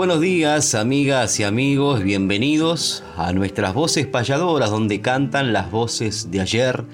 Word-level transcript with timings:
Buenos 0.00 0.22
días, 0.22 0.74
amigas 0.74 1.38
y 1.40 1.44
amigos, 1.44 2.02
bienvenidos 2.02 3.04
a 3.18 3.34
nuestras 3.34 3.74
voces 3.74 4.06
payadoras, 4.06 4.70
donde 4.70 5.02
cantan 5.02 5.52
las 5.52 5.70
voces 5.70 6.30
de 6.30 6.40
ayer, 6.40 6.86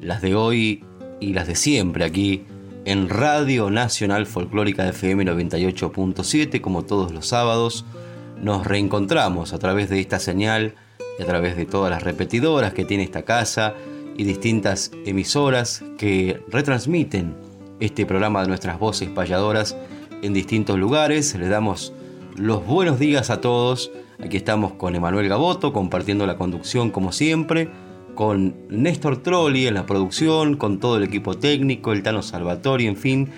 las 0.00 0.22
de 0.22 0.36
hoy 0.36 0.84
y 1.18 1.32
las 1.32 1.48
de 1.48 1.56
siempre, 1.56 2.04
aquí 2.04 2.44
en 2.84 3.08
Radio 3.08 3.70
Nacional 3.70 4.26
Folclórica 4.26 4.88
FM 4.88 5.24
98.7, 5.24 6.60
como 6.60 6.84
todos 6.84 7.12
los 7.12 7.26
sábados. 7.26 7.84
Nos 8.40 8.64
reencontramos 8.64 9.52
a 9.52 9.58
través 9.58 9.90
de 9.90 9.98
esta 9.98 10.20
señal 10.20 10.76
y 11.18 11.24
a 11.24 11.26
través 11.26 11.56
de 11.56 11.66
todas 11.66 11.90
las 11.90 12.04
repetidoras 12.04 12.72
que 12.72 12.84
tiene 12.84 13.02
esta 13.02 13.22
casa 13.22 13.74
y 14.16 14.22
distintas 14.22 14.92
emisoras 15.04 15.82
que 15.98 16.40
retransmiten 16.46 17.34
este 17.80 18.06
programa 18.06 18.42
de 18.42 18.46
nuestras 18.46 18.78
voces 18.78 19.08
payadoras 19.08 19.76
en 20.22 20.32
distintos 20.32 20.78
lugares. 20.78 21.34
Le 21.34 21.48
damos 21.48 21.92
los 22.36 22.66
buenos 22.66 22.98
días 22.98 23.30
a 23.30 23.40
todos. 23.40 23.90
Aquí 24.22 24.36
estamos 24.36 24.72
con 24.72 24.94
Emanuel 24.94 25.28
Gaboto 25.28 25.72
compartiendo 25.72 26.26
la 26.26 26.36
conducción 26.36 26.90
como 26.90 27.12
siempre, 27.12 27.68
con 28.14 28.54
Néstor 28.68 29.22
Trolli 29.22 29.66
en 29.66 29.74
la 29.74 29.86
producción, 29.86 30.56
con 30.56 30.80
todo 30.80 30.96
el 30.96 31.04
equipo 31.04 31.36
técnico, 31.36 31.92
el 31.92 32.02
Tano 32.02 32.22
Salvatori, 32.22 32.86
en 32.86 32.96
fin, 32.96 33.30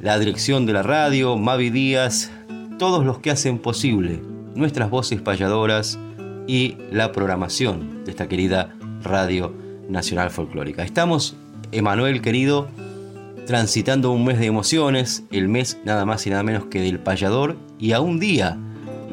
la 0.00 0.18
dirección 0.18 0.66
de 0.66 0.72
la 0.74 0.82
radio, 0.82 1.36
Mavi 1.36 1.70
Díaz, 1.70 2.30
todos 2.78 3.04
los 3.04 3.18
que 3.18 3.30
hacen 3.30 3.58
posible 3.58 4.20
nuestras 4.54 4.90
voces 4.90 5.20
payadoras 5.20 5.98
y 6.46 6.76
la 6.90 7.12
programación 7.12 8.04
de 8.04 8.10
esta 8.10 8.28
querida 8.28 8.74
Radio 9.02 9.52
Nacional 9.88 10.30
Folclórica. 10.30 10.84
Estamos, 10.84 11.36
Emanuel 11.72 12.20
querido, 12.22 12.68
transitando 13.46 14.10
un 14.10 14.24
mes 14.24 14.38
de 14.38 14.46
emociones, 14.46 15.24
el 15.30 15.48
mes 15.48 15.78
nada 15.84 16.06
más 16.06 16.26
y 16.26 16.30
nada 16.30 16.42
menos 16.42 16.66
que 16.66 16.80
del 16.80 16.98
payador 16.98 17.56
y 17.84 17.92
a 17.92 18.00
un 18.00 18.18
día 18.18 18.56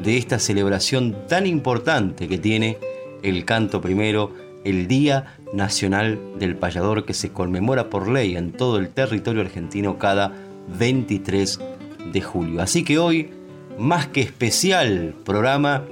de 0.02 0.16
esta 0.16 0.38
celebración 0.38 1.14
tan 1.28 1.46
importante 1.46 2.26
que 2.26 2.38
tiene 2.38 2.78
el 3.22 3.44
canto 3.44 3.82
primero, 3.82 4.32
el 4.64 4.88
Día 4.88 5.36
Nacional 5.52 6.18
del 6.38 6.56
Payador 6.56 7.04
que 7.04 7.12
se 7.12 7.32
conmemora 7.32 7.90
por 7.90 8.08
ley 8.08 8.34
en 8.34 8.52
todo 8.52 8.78
el 8.78 8.88
territorio 8.88 9.42
argentino 9.42 9.98
cada 9.98 10.32
23 10.78 11.60
de 12.14 12.22
julio. 12.22 12.62
Así 12.62 12.82
que 12.82 12.98
hoy, 12.98 13.28
más 13.78 14.06
que 14.06 14.22
especial 14.22 15.16
programa, 15.22 15.84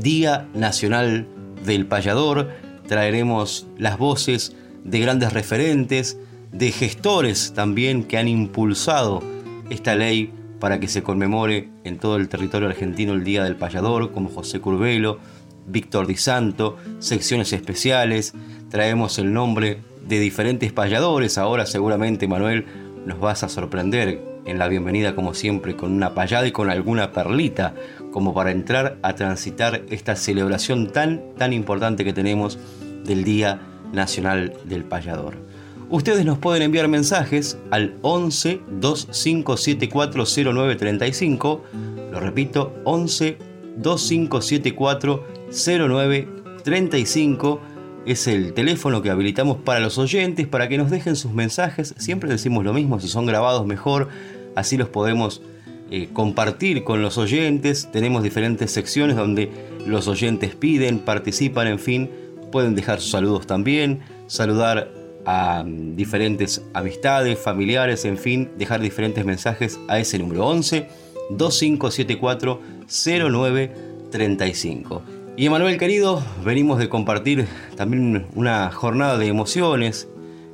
Día 0.00 0.46
Nacional 0.54 1.26
del 1.66 1.86
Payador, 1.86 2.50
traeremos 2.86 3.66
las 3.78 3.98
voces 3.98 4.54
de 4.84 5.00
grandes 5.00 5.32
referentes, 5.32 6.18
de 6.52 6.70
gestores 6.70 7.52
también 7.52 8.04
que 8.04 8.16
han 8.16 8.28
impulsado 8.28 9.24
esta 9.70 9.96
ley 9.96 10.30
para 10.62 10.78
que 10.78 10.86
se 10.86 11.02
conmemore 11.02 11.70
en 11.82 11.98
todo 11.98 12.14
el 12.14 12.28
territorio 12.28 12.68
argentino 12.68 13.14
el 13.14 13.24
Día 13.24 13.42
del 13.42 13.56
Payador, 13.56 14.12
como 14.12 14.28
José 14.28 14.60
Curvelo, 14.60 15.18
Víctor 15.66 16.06
Di 16.06 16.14
Santo, 16.14 16.76
secciones 17.00 17.52
especiales, 17.52 18.32
traemos 18.70 19.18
el 19.18 19.32
nombre 19.32 19.78
de 20.06 20.20
diferentes 20.20 20.70
payadores, 20.72 21.36
ahora 21.36 21.66
seguramente 21.66 22.28
Manuel 22.28 22.64
nos 23.04 23.18
vas 23.18 23.42
a 23.42 23.48
sorprender 23.48 24.22
en 24.44 24.60
la 24.60 24.68
bienvenida 24.68 25.16
como 25.16 25.34
siempre 25.34 25.74
con 25.74 25.90
una 25.90 26.14
payada 26.14 26.46
y 26.46 26.52
con 26.52 26.70
alguna 26.70 27.10
perlita 27.10 27.74
como 28.12 28.32
para 28.32 28.52
entrar 28.52 28.98
a 29.02 29.16
transitar 29.16 29.82
esta 29.90 30.14
celebración 30.14 30.92
tan 30.92 31.22
tan 31.36 31.52
importante 31.52 32.04
que 32.04 32.12
tenemos 32.12 32.56
del 33.04 33.24
Día 33.24 33.60
Nacional 33.92 34.52
del 34.62 34.84
Payador. 34.84 35.51
Ustedes 35.92 36.24
nos 36.24 36.38
pueden 36.38 36.62
enviar 36.62 36.88
mensajes 36.88 37.58
al 37.70 37.94
11 38.00 38.62
2574 38.80 40.24
0935. 40.24 41.62
Lo 42.10 42.18
repito, 42.18 42.74
11 42.84 43.36
2574 43.76 45.26
0935 45.50 47.60
es 48.06 48.26
el 48.26 48.54
teléfono 48.54 49.02
que 49.02 49.10
habilitamos 49.10 49.58
para 49.58 49.80
los 49.80 49.98
oyentes 49.98 50.48
para 50.48 50.66
que 50.66 50.78
nos 50.78 50.90
dejen 50.90 51.14
sus 51.14 51.32
mensajes. 51.32 51.94
Siempre 51.98 52.30
decimos 52.30 52.64
lo 52.64 52.72
mismo, 52.72 52.98
si 52.98 53.08
son 53.08 53.26
grabados 53.26 53.66
mejor, 53.66 54.08
así 54.56 54.78
los 54.78 54.88
podemos 54.88 55.42
eh, 55.90 56.08
compartir 56.14 56.84
con 56.84 57.02
los 57.02 57.18
oyentes. 57.18 57.90
Tenemos 57.92 58.22
diferentes 58.22 58.70
secciones 58.70 59.16
donde 59.16 59.50
los 59.84 60.08
oyentes 60.08 60.54
piden, 60.54 61.00
participan, 61.00 61.66
en 61.66 61.78
fin, 61.78 62.10
pueden 62.50 62.74
dejar 62.74 63.02
sus 63.02 63.10
saludos 63.10 63.46
también, 63.46 64.00
saludar 64.26 65.01
a 65.24 65.64
diferentes 65.66 66.62
amistades, 66.74 67.38
familiares, 67.38 68.04
en 68.04 68.18
fin, 68.18 68.50
dejar 68.58 68.80
diferentes 68.80 69.24
mensajes 69.24 69.78
a 69.88 69.98
ese 69.98 70.18
número 70.18 70.46
11 70.46 70.88
2574 71.30 72.60
0935. 72.88 75.02
Y 75.36 75.46
Emanuel 75.46 75.78
querido, 75.78 76.22
venimos 76.44 76.78
de 76.78 76.88
compartir 76.88 77.46
también 77.76 78.26
una 78.34 78.70
jornada 78.70 79.16
de 79.16 79.28
emociones 79.28 80.08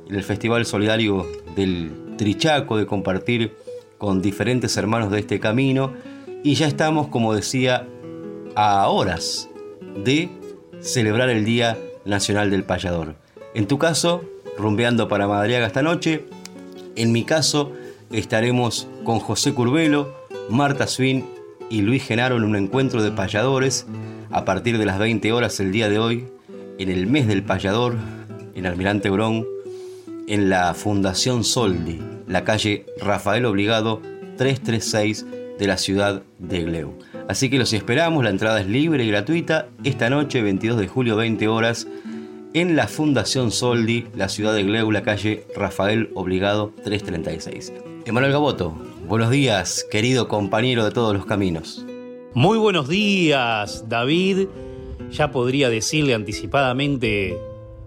en 0.07 0.15
el 0.15 0.23
Festival 0.23 0.65
Solidario 0.65 1.27
del 1.55 1.91
Trichaco, 2.17 2.77
de 2.77 2.85
compartir 2.85 3.55
con 3.97 4.21
diferentes 4.21 4.77
hermanos 4.77 5.11
de 5.11 5.19
este 5.19 5.39
camino 5.39 5.93
y 6.43 6.55
ya 6.55 6.67
estamos, 6.67 7.09
como 7.09 7.33
decía, 7.33 7.85
a 8.55 8.87
horas 8.87 9.49
de 10.03 10.29
celebrar 10.79 11.29
el 11.29 11.43
Día 11.43 11.77
Nacional 12.05 12.49
del 12.49 12.63
Payador. 12.63 13.15
En 13.53 13.67
tu 13.67 13.77
caso, 13.77 14.23
rumbeando 14.59 15.07
para 15.07 15.27
Madriaga 15.27 15.65
esta 15.65 15.81
noche. 15.81 16.25
En 16.95 17.11
mi 17.11 17.23
caso, 17.23 17.71
estaremos 18.11 18.87
con 19.03 19.19
José 19.19 19.53
Curvelo, 19.53 20.13
Marta 20.49 20.85
Swin 20.85 21.25
y 21.69 21.81
Luis 21.81 22.03
Genaro 22.03 22.37
en 22.37 22.43
un 22.43 22.55
encuentro 22.55 23.01
de 23.01 23.11
payadores 23.11 23.87
a 24.31 24.45
partir 24.45 24.77
de 24.77 24.85
las 24.85 24.99
20 24.99 25.31
horas 25.31 25.59
el 25.59 25.71
día 25.71 25.89
de 25.89 25.97
hoy, 25.97 26.27
en 26.77 26.89
el 26.89 27.07
mes 27.07 27.27
del 27.27 27.43
payador, 27.43 27.95
en 28.53 28.65
Almirante 28.65 29.09
Brón, 29.09 29.47
en 30.27 30.49
la 30.49 30.73
Fundación 30.73 31.43
Soldi, 31.43 31.99
la 32.27 32.43
calle 32.43 32.85
Rafael 33.01 33.45
Obligado 33.45 34.01
336 34.37 35.25
de 35.57 35.67
la 35.67 35.77
ciudad 35.77 36.23
de 36.37 36.63
Gleu. 36.63 36.97
Así 37.27 37.49
que 37.49 37.57
los 37.57 37.73
esperamos, 37.73 38.23
la 38.23 38.29
entrada 38.29 38.61
es 38.61 38.67
libre 38.67 39.03
y 39.03 39.07
gratuita 39.09 39.67
esta 39.83 40.09
noche, 40.09 40.41
22 40.41 40.79
de 40.79 40.87
julio, 40.87 41.15
20 41.15 41.47
horas 41.47 41.87
en 42.53 42.75
la 42.75 42.87
Fundación 42.87 43.51
Soldi, 43.51 44.05
la 44.15 44.27
ciudad 44.27 44.53
de 44.53 44.63
Gleu, 44.63 44.91
la 44.91 45.03
calle 45.03 45.45
Rafael 45.55 46.09
Obligado 46.15 46.73
336. 46.83 47.73
Emanuel 48.05 48.31
Gaboto, 48.31 48.75
buenos 49.07 49.29
días, 49.29 49.85
querido 49.91 50.27
compañero 50.27 50.83
de 50.83 50.91
todos 50.91 51.13
los 51.13 51.25
caminos. 51.25 51.85
Muy 52.33 52.57
buenos 52.57 52.89
días, 52.89 53.85
David. 53.87 54.47
Ya 55.11 55.31
podría 55.31 55.69
decirle 55.69 56.15
anticipadamente 56.15 57.37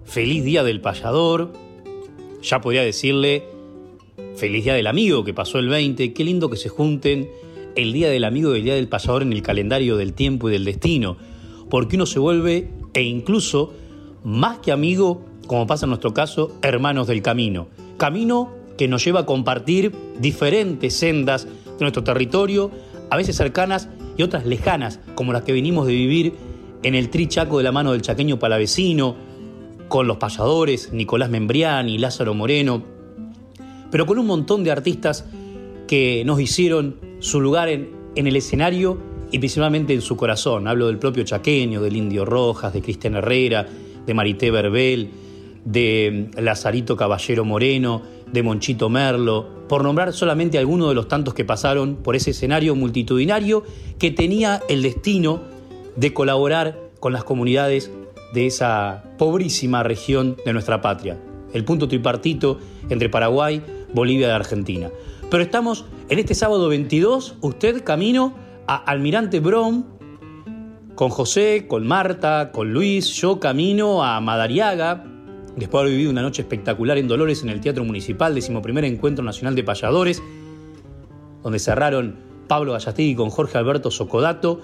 feliz 0.05 0.44
día 0.44 0.62
del 0.62 0.81
payador. 0.81 1.53
Ya 2.43 2.61
podría 2.61 2.82
decirle 2.82 3.44
feliz 4.37 4.64
día 4.64 4.75
del 4.75 4.87
amigo 4.87 5.25
que 5.25 5.35
pasó 5.35 5.59
el 5.59 5.69
20. 5.69 6.12
Qué 6.12 6.25
lindo 6.25 6.50
que 6.50 6.56
se 6.56 6.69
junten 6.69 7.29
el 7.75 7.93
día 7.93 8.11
del 8.11 8.25
amigo 8.25 8.55
y 8.55 8.59
el 8.59 8.64
día 8.64 8.75
del 8.75 8.88
payador 8.88 9.23
en 9.23 9.32
el 9.32 9.43
calendario 9.43 9.97
del 9.97 10.12
tiempo 10.12 10.49
y 10.49 10.53
del 10.53 10.64
destino. 10.64 11.17
Porque 11.69 11.97
uno 11.97 12.06
se 12.06 12.19
vuelve 12.19 12.69
e 12.94 13.03
incluso 13.03 13.73
más 14.24 14.58
que 14.58 14.72
amigo, 14.72 15.24
como 15.46 15.66
pasa 15.66 15.86
en 15.86 15.90
nuestro 15.90 16.14
caso, 16.14 16.56
hermanos 16.62 17.06
del 17.06 17.22
camino. 17.22 17.69
Camino 17.96 18.50
que 18.76 18.88
nos 18.88 19.04
lleva 19.04 19.20
a 19.20 19.26
compartir 19.26 19.92
diferentes 20.19 20.94
sendas 20.94 21.44
de 21.44 21.80
nuestro 21.80 22.04
territorio, 22.04 22.70
a 23.10 23.16
veces 23.16 23.36
cercanas 23.36 23.88
y 24.16 24.22
otras 24.22 24.46
lejanas, 24.46 25.00
como 25.14 25.32
las 25.32 25.42
que 25.42 25.52
venimos 25.52 25.86
de 25.86 25.92
vivir 25.92 26.34
en 26.82 26.94
el 26.94 27.10
Trichaco 27.10 27.58
de 27.58 27.64
la 27.64 27.72
mano 27.72 27.92
del 27.92 28.02
chaqueño 28.02 28.38
palavecino, 28.38 29.16
con 29.88 30.06
los 30.06 30.16
payadores, 30.16 30.92
Nicolás 30.92 31.28
Membriani, 31.28 31.98
Lázaro 31.98 32.34
Moreno, 32.34 32.82
pero 33.90 34.06
con 34.06 34.18
un 34.18 34.26
montón 34.26 34.64
de 34.64 34.70
artistas 34.70 35.26
que 35.86 36.25
nos 36.25 36.40
hicieron 36.40 36.96
su 37.20 37.40
lugar 37.40 37.68
en, 37.68 37.90
en 38.16 38.26
el 38.26 38.36
escenario 38.36 38.98
y 39.30 39.38
principalmente 39.38 39.92
en 39.92 40.00
su 40.00 40.16
corazón. 40.16 40.66
Hablo 40.66 40.86
del 40.86 40.98
propio 40.98 41.25
chaqueño, 41.25 41.82
del 41.82 41.96
Indio 41.96 42.25
Rojas, 42.25 42.72
de 42.72 42.80
Cristian 42.80 43.16
Herrera, 43.16 43.66
de 44.06 44.14
Marité 44.14 44.50
Verbel, 44.50 45.10
de 45.64 46.31
Lazarito 46.37 46.96
Caballero 46.96 47.44
Moreno, 47.44 48.02
de 48.32 48.43
Monchito 48.43 48.88
Merlo, 48.88 49.46
por 49.69 49.82
nombrar 49.82 50.12
solamente 50.12 50.58
algunos 50.58 50.88
de 50.88 50.94
los 50.94 51.08
tantos 51.08 51.34
que 51.34 51.44
pasaron 51.44 51.96
por 51.96 52.16
ese 52.16 52.31
escenario 52.31 52.75
multitudinario 52.75 53.62
que 53.99 54.10
tenía 54.10 54.62
el 54.69 54.82
destino 54.82 55.43
de 55.96 56.12
colaborar 56.12 56.78
con 57.00 57.12
las 57.12 57.25
comunidades 57.25 57.90
de 58.32 58.46
esa 58.46 59.04
pobrísima 59.19 59.82
región 59.82 60.37
de 60.44 60.52
nuestra 60.52 60.81
patria, 60.81 61.19
el 61.52 61.64
punto 61.64 61.88
tripartito 61.88 62.58
entre 62.88 63.08
Paraguay, 63.08 63.62
Bolivia 63.93 64.28
y 64.28 64.31
Argentina. 64.31 64.90
Pero 65.31 65.43
estamos 65.43 65.84
en 66.08 66.19
este 66.19 66.34
sábado 66.34 66.69
22, 66.69 67.37
usted 67.40 67.84
camino 67.84 68.34
a 68.66 68.76
Almirante 68.76 69.40
Brom, 69.40 69.84
con 71.02 71.10
José, 71.10 71.66
con 71.66 71.84
Marta, 71.84 72.52
con 72.52 72.72
Luis, 72.72 73.12
yo 73.14 73.40
camino 73.40 74.04
a 74.04 74.20
Madariaga, 74.20 75.02
después 75.56 75.72
de 75.72 75.78
haber 75.81 75.90
vivido 75.94 76.12
una 76.12 76.22
noche 76.22 76.43
espectacular 76.43 76.96
en 76.96 77.08
Dolores 77.08 77.43
en 77.43 77.49
el 77.49 77.60
Teatro 77.60 77.82
Municipal, 77.82 78.37
decimoprimer 78.37 78.84
Encuentro 78.84 79.25
Nacional 79.25 79.56
de 79.56 79.64
Payadores, 79.64 80.22
donde 81.43 81.58
cerraron 81.58 82.20
Pablo 82.46 82.70
Gallastegui 82.75 83.16
con 83.16 83.31
Jorge 83.31 83.58
Alberto 83.58 83.90
Socodato 83.90 84.60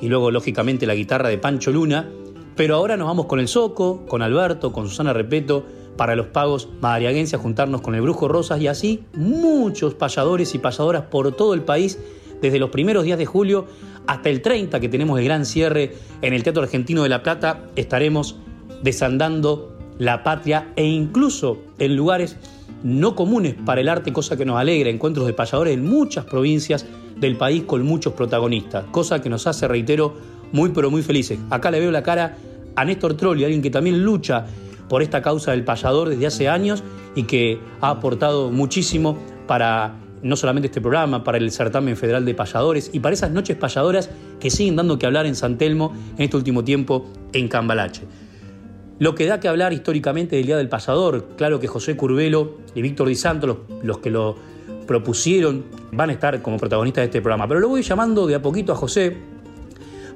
y 0.00 0.08
luego 0.08 0.30
lógicamente 0.30 0.86
la 0.86 0.94
guitarra 0.94 1.28
de 1.28 1.36
Pancho 1.36 1.70
Luna, 1.70 2.08
pero 2.56 2.76
ahora 2.76 2.96
nos 2.96 3.08
vamos 3.08 3.26
con 3.26 3.38
el 3.38 3.46
Soco, 3.46 4.06
con 4.06 4.22
Alberto, 4.22 4.72
con 4.72 4.88
Susana 4.88 5.12
Repeto, 5.12 5.66
para 5.98 6.16
los 6.16 6.28
pagos 6.28 6.66
madariaguenses 6.80 7.34
a 7.34 7.42
juntarnos 7.42 7.82
con 7.82 7.94
el 7.94 8.00
Brujo 8.00 8.26
Rosas 8.26 8.58
y 8.58 8.68
así 8.68 9.04
muchos 9.12 9.92
payadores 9.92 10.54
y 10.54 10.58
payadoras 10.58 11.02
por 11.10 11.30
todo 11.36 11.52
el 11.52 11.60
país 11.60 11.98
desde 12.40 12.58
los 12.58 12.70
primeros 12.70 13.04
días 13.04 13.18
de 13.18 13.26
julio 13.26 13.66
hasta 14.06 14.28
el 14.28 14.42
30 14.42 14.80
que 14.80 14.88
tenemos 14.88 15.18
el 15.18 15.24
gran 15.24 15.46
cierre 15.46 15.94
en 16.22 16.32
el 16.34 16.42
Teatro 16.42 16.62
Argentino 16.62 17.02
de 17.02 17.08
La 17.08 17.22
Plata, 17.22 17.64
estaremos 17.76 18.36
desandando 18.82 19.76
la 19.98 20.22
patria 20.22 20.72
e 20.76 20.84
incluso 20.84 21.58
en 21.78 21.96
lugares 21.96 22.36
no 22.82 23.14
comunes 23.14 23.54
para 23.54 23.80
el 23.80 23.88
arte, 23.88 24.12
cosa 24.12 24.36
que 24.36 24.44
nos 24.44 24.58
alegra, 24.58 24.90
encuentros 24.90 25.26
de 25.26 25.32
payadores 25.32 25.74
en 25.74 25.84
muchas 25.84 26.26
provincias 26.26 26.84
del 27.18 27.36
país 27.36 27.62
con 27.62 27.82
muchos 27.82 28.12
protagonistas, 28.12 28.84
cosa 28.90 29.22
que 29.22 29.30
nos 29.30 29.46
hace, 29.46 29.66
reitero, 29.66 30.14
muy 30.52 30.70
pero 30.70 30.90
muy 30.90 31.02
felices. 31.02 31.38
Acá 31.50 31.70
le 31.70 31.80
veo 31.80 31.90
la 31.90 32.02
cara 32.02 32.36
a 32.76 32.84
Néstor 32.84 33.14
Trolli, 33.14 33.44
alguien 33.44 33.62
que 33.62 33.70
también 33.70 34.04
lucha 34.04 34.46
por 34.88 35.02
esta 35.02 35.22
causa 35.22 35.52
del 35.52 35.64
payador 35.64 36.10
desde 36.10 36.26
hace 36.26 36.48
años 36.48 36.82
y 37.14 37.22
que 37.22 37.58
ha 37.80 37.90
aportado 37.90 38.50
muchísimo 38.50 39.16
para 39.46 39.94
no 40.24 40.36
solamente 40.36 40.66
este 40.66 40.80
programa, 40.80 41.22
para 41.22 41.38
el 41.38 41.52
certamen 41.52 41.96
federal 41.96 42.24
de 42.24 42.34
payadores 42.34 42.90
y 42.92 42.98
para 42.98 43.14
esas 43.14 43.30
noches 43.30 43.56
payadoras 43.56 44.10
que 44.40 44.50
siguen 44.50 44.74
dando 44.74 44.98
que 44.98 45.06
hablar 45.06 45.26
en 45.26 45.36
San 45.36 45.58
Telmo 45.58 45.94
en 46.16 46.24
este 46.24 46.36
último 46.36 46.64
tiempo 46.64 47.06
en 47.32 47.46
Cambalache. 47.46 48.02
Lo 48.98 49.14
que 49.14 49.26
da 49.26 49.38
que 49.38 49.48
hablar 49.48 49.72
históricamente 49.72 50.36
del 50.36 50.46
Día 50.46 50.56
del 50.56 50.68
Payador, 50.68 51.28
claro 51.36 51.60
que 51.60 51.66
José 51.66 51.96
Curvelo 51.96 52.58
y 52.74 52.82
Víctor 52.82 53.08
Di 53.08 53.14
Santo, 53.16 53.46
los, 53.46 53.56
los 53.82 53.98
que 53.98 54.10
lo 54.10 54.36
propusieron, 54.86 55.64
van 55.92 56.10
a 56.10 56.12
estar 56.12 56.40
como 56.42 56.56
protagonistas 56.56 57.02
de 57.02 57.06
este 57.06 57.20
programa. 57.20 57.46
Pero 57.46 57.60
lo 57.60 57.68
voy 57.68 57.82
llamando 57.82 58.26
de 58.26 58.34
a 58.34 58.42
poquito 58.42 58.72
a 58.72 58.76
José 58.76 59.16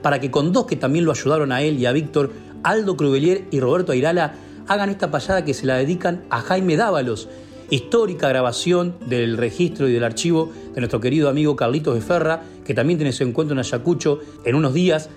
para 0.02 0.20
que 0.20 0.31
con 0.31 0.52
dos 0.52 0.66
que 0.66 0.76
también 0.76 1.05
lo 1.05 1.10
ayudaron 1.10 1.52
a 1.52 1.62
él 1.62 1.78
y 1.78 1.87
a 1.87 1.93
Víctor, 1.93 2.31
Aldo 2.62 2.96
Cruvelier 2.96 3.44
y 3.50 3.60
Roberto 3.60 3.93
Airala, 3.93 4.34
hagan 4.69 4.90
esta 4.90 5.10
payada 5.10 5.44
que 5.44 5.55
se 5.55 5.66
la 5.66 5.76
dedican 5.76 6.22
a 6.31 6.40
Jaime 6.40 6.76
Dávalos, 6.76 7.28
histórica 7.70 8.29
grabación 8.29 8.94
del 9.06 9.37
registro 9.37 9.88
y 9.88 9.93
del 9.93 10.05
archivo 10.05 10.50
de 10.75 10.81
nuestro 10.81 11.00
querido 11.00 11.29
amigo 11.29 11.56
Carlitos 11.56 11.94
de 11.94 12.00
Ferra, 12.00 12.43
que 12.65 12.75
también 12.75 12.99
tiene 12.99 13.12
su 13.12 13.25
encuentro 13.25 13.55
en 13.55 13.61
Ayacucho 13.61 14.20
en 14.44 14.55
unos 14.55 14.75
días, 14.75 15.11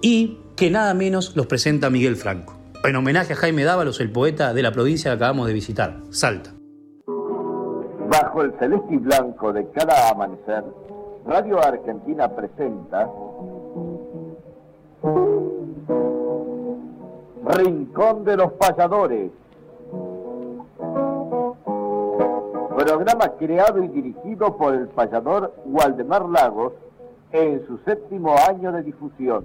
y 0.00 0.38
que 0.56 0.70
nada 0.70 0.94
menos 0.94 1.36
los 1.36 1.46
presenta 1.46 1.90
Miguel 1.90 2.16
Franco. 2.16 2.54
En 2.84 2.94
homenaje 2.96 3.32
a 3.32 3.36
Jaime 3.36 3.64
Dávalos, 3.64 4.00
el 4.00 4.10
poeta 4.10 4.54
de 4.54 4.62
la 4.62 4.72
provincia 4.72 5.10
que 5.10 5.16
acabamos 5.16 5.46
de 5.46 5.52
visitar, 5.52 5.96
Salta. 6.10 6.54
Bajo 8.08 8.42
el 8.42 8.52
celeste 8.58 8.94
y 8.94 8.98
blanco 8.98 9.52
de 9.52 9.68
cada 9.70 10.10
amanecer, 10.10 10.64
Radio 11.26 11.62
Argentina 11.62 12.34
presenta 12.34 13.08
Rincón 17.44 18.24
de 18.24 18.36
los 18.36 18.52
Payadores 18.52 19.30
Programa 22.88 23.28
creado 23.38 23.84
y 23.84 23.88
dirigido 23.88 24.56
por 24.56 24.74
el 24.74 24.88
payador 24.88 25.52
Waldemar 25.66 26.26
Lagos 26.26 26.72
en 27.32 27.66
su 27.66 27.76
séptimo 27.84 28.34
año 28.48 28.72
de 28.72 28.82
difusión. 28.82 29.44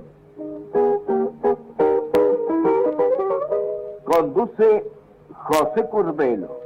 Conduce 4.06 4.90
José 5.34 5.86
Curvelo. 5.90 6.58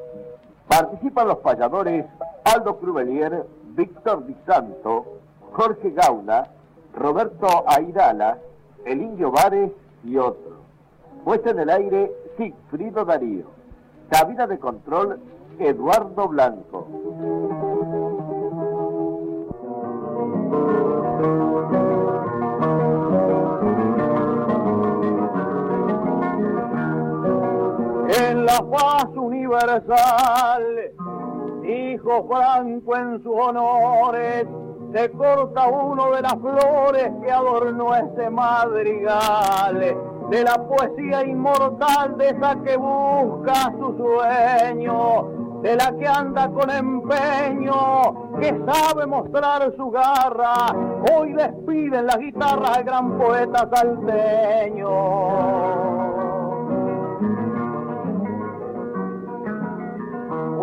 Participan 0.68 1.30
los 1.30 1.40
payadores 1.40 2.06
Aldo 2.44 2.78
Cruvelier, 2.78 3.48
Víctor 3.70 4.28
Di 4.28 4.36
Santo, 4.46 5.18
Jorge 5.54 5.90
Gauna, 5.90 6.44
Roberto 6.94 7.64
Airala, 7.66 8.38
El 8.86 9.02
Indio 9.02 9.32
Vares 9.32 9.72
y 10.04 10.16
otros. 10.18 10.60
Puesta 11.24 11.50
en 11.50 11.58
el 11.58 11.72
aire 11.72 12.12
Sigfrido 12.38 13.04
Darío. 13.04 13.46
Cabina 14.12 14.46
de 14.46 14.60
control 14.60 15.20
Eduardo 15.60 16.28
Blanco. 16.28 16.88
En 28.10 28.46
la 28.46 28.62
paz 28.72 29.08
universal, 29.16 30.64
hijo 31.64 32.28
Franco 32.28 32.96
en 32.96 33.24
sus 33.24 33.34
honores, 33.34 34.48
se 34.94 35.12
corta 35.12 35.68
uno 35.68 36.12
de 36.12 36.22
las 36.22 36.36
flores 36.36 37.12
que 37.22 37.32
adornó 37.32 37.96
ese 37.96 38.30
madrigal, 38.30 39.98
de 40.30 40.44
la 40.44 40.56
poesía 40.68 41.26
inmortal 41.26 42.18
de 42.18 42.30
esa 42.30 42.56
que 42.64 42.78
busca 42.78 43.74
su 43.80 43.98
sueño, 43.98 45.47
de 45.62 45.76
la 45.76 45.92
que 45.98 46.08
anda 46.08 46.50
con 46.50 46.70
empeño, 46.70 48.40
que 48.40 48.56
sabe 48.66 49.06
mostrar 49.08 49.74
su 49.76 49.90
garra. 49.90 50.54
Hoy 51.14 51.34
despiden 51.34 52.06
las 52.06 52.18
guitarras 52.18 52.78
al 52.78 52.84
gran 52.84 53.18
poeta 53.18 53.68
salteño. 53.74 54.88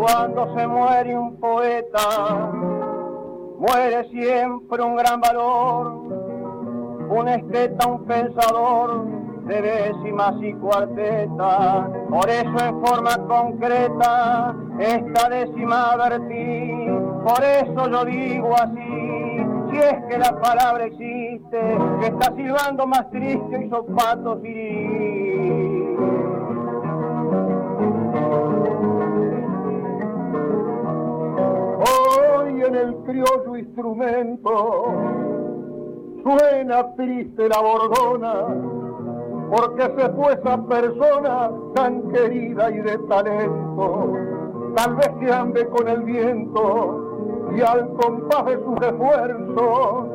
Cuando 0.01 0.55
se 0.55 0.67
muere 0.67 1.19
un 1.19 1.41
poeta, 1.41 2.53
muere 3.59 4.09
siempre 4.11 4.83
un 4.83 4.97
gran 4.97 5.21
valor, 5.21 5.89
un 7.09 7.29
esteta, 7.29 7.87
un 7.89 8.05
pensador 8.05 9.24
de 9.47 9.63
décimas 9.63 10.35
y 10.41 10.53
cuartetas. 10.55 11.89
Por 12.09 12.29
eso 12.29 12.59
en 12.67 12.85
forma 12.85 13.17
concreta 13.27 14.55
esta 14.79 15.29
décima 15.29 15.97
vertí. 15.97 16.89
Por 17.25 17.45
eso 17.45 17.89
yo 17.91 18.05
digo 18.05 18.55
así, 18.55 19.47
si 19.71 19.79
es 19.79 20.05
que 20.09 20.19
la 20.19 20.41
palabra 20.41 20.87
existe, 20.87 21.79
que 22.01 22.07
está 22.07 22.35
silbando 22.35 22.87
más 22.87 23.11
triste 23.11 23.65
y 23.65 23.71
zapatos 23.71 24.45
y 24.45 25.75
Hoy 31.87 32.63
en 32.63 32.75
el 32.75 32.95
criollo 33.05 33.57
instrumento 33.57 34.95
suena 36.23 36.95
triste 36.95 37.49
la 37.49 37.61
bordona 37.61 38.84
porque 39.55 39.83
se 39.83 40.09
fue 40.15 40.33
esa 40.33 40.61
persona 40.65 41.51
tan 41.75 42.03
querida 42.11 42.71
y 42.71 42.79
de 42.79 42.99
talento, 43.09 44.13
tal 44.75 44.97
vez 44.97 45.11
que 45.21 45.33
ande 45.33 45.69
con 45.69 45.87
el 45.87 46.03
viento 46.03 47.51
y 47.55 47.61
al 47.61 47.89
compás 47.95 48.47
de 48.47 48.59
sus 48.65 48.81
esfuerzos 48.83 50.07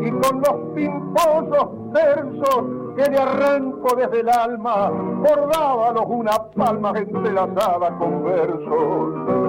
y 0.00 0.10
con 0.10 0.42
los 0.42 0.74
pimposos 0.74 1.92
versos 1.92 2.64
que 2.96 3.10
le 3.10 3.18
arranco 3.18 3.96
desde 3.96 4.20
el 4.20 4.28
alma, 4.28 4.90
bordábalos 4.90 6.04
una 6.06 6.32
palma 6.54 6.92
entrelazada 6.96 7.98
con 7.98 8.24
versos. 8.24 9.43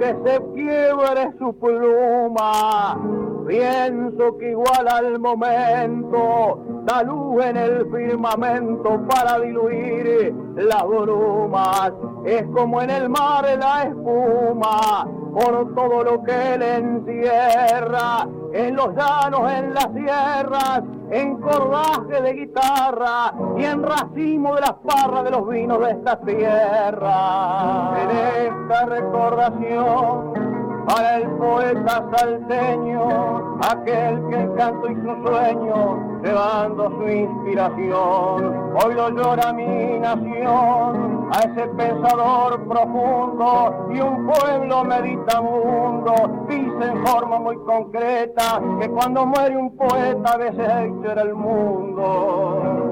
Que 0.00 0.16
se 0.24 0.40
quiebre 0.54 1.30
su 1.38 1.52
pluma. 1.58 2.98
Pienso 3.46 4.38
que 4.38 4.50
igual 4.50 4.88
al 4.88 5.18
momento 5.18 6.58
da 6.84 7.02
luz 7.02 7.44
en 7.44 7.56
el 7.58 7.86
firmamento 7.90 8.98
para 9.06 9.38
diluir 9.40 10.34
las 10.56 10.86
brumas. 10.86 11.92
Es 12.24 12.44
como 12.54 12.80
en 12.80 12.90
el 12.90 13.10
mar 13.10 13.44
la 13.58 13.82
espuma 13.82 15.06
por 15.34 15.74
todo 15.74 16.02
lo 16.02 16.22
que 16.22 16.58
le 16.58 16.76
encierra, 16.76 18.26
en 18.54 18.76
los 18.76 18.94
llanos, 18.94 19.52
en 19.52 19.74
las 19.74 19.88
sierras, 19.94 20.82
en 21.10 21.36
cordaje 21.40 22.22
de 22.22 22.32
guitarra 22.32 23.34
y 23.56 23.64
en 23.64 23.82
racimo 23.82 24.54
de 24.54 24.60
las 24.60 24.74
parras 24.74 25.24
de 25.24 25.30
los 25.30 25.48
vinos 25.48 25.80
de 25.80 25.90
esta 25.90 26.20
tierra. 26.20 27.92
En 28.02 28.10
esta 28.10 28.86
recordación 28.86 30.49
para 30.90 31.18
el 31.18 31.28
poeta 31.30 32.04
salteño, 32.16 33.58
aquel 33.60 34.28
que 34.28 34.40
el 34.40 34.54
canto 34.54 34.90
y 34.90 34.94
su 34.96 35.26
sueño, 35.26 36.20
llevando 36.22 36.90
su 36.90 37.08
inspiración. 37.08 38.74
Hoy 38.82 38.94
lo 38.94 39.10
llora 39.10 39.52
mi 39.52 39.98
nación, 40.00 41.28
a 41.32 41.40
ese 41.40 41.66
pensador 41.76 42.66
profundo, 42.66 43.86
y 43.94 44.00
un 44.00 44.26
pueblo 44.26 44.84
meditabundo, 44.84 46.14
dice 46.48 46.84
en 46.84 47.06
forma 47.06 47.38
muy 47.38 47.56
concreta, 47.58 48.60
que 48.80 48.88
cuando 48.88 49.26
muere 49.26 49.56
un 49.56 49.76
poeta, 49.76 50.36
veces 50.38 50.58
era 51.04 51.22
el 51.22 51.34
mundo. 51.34 52.90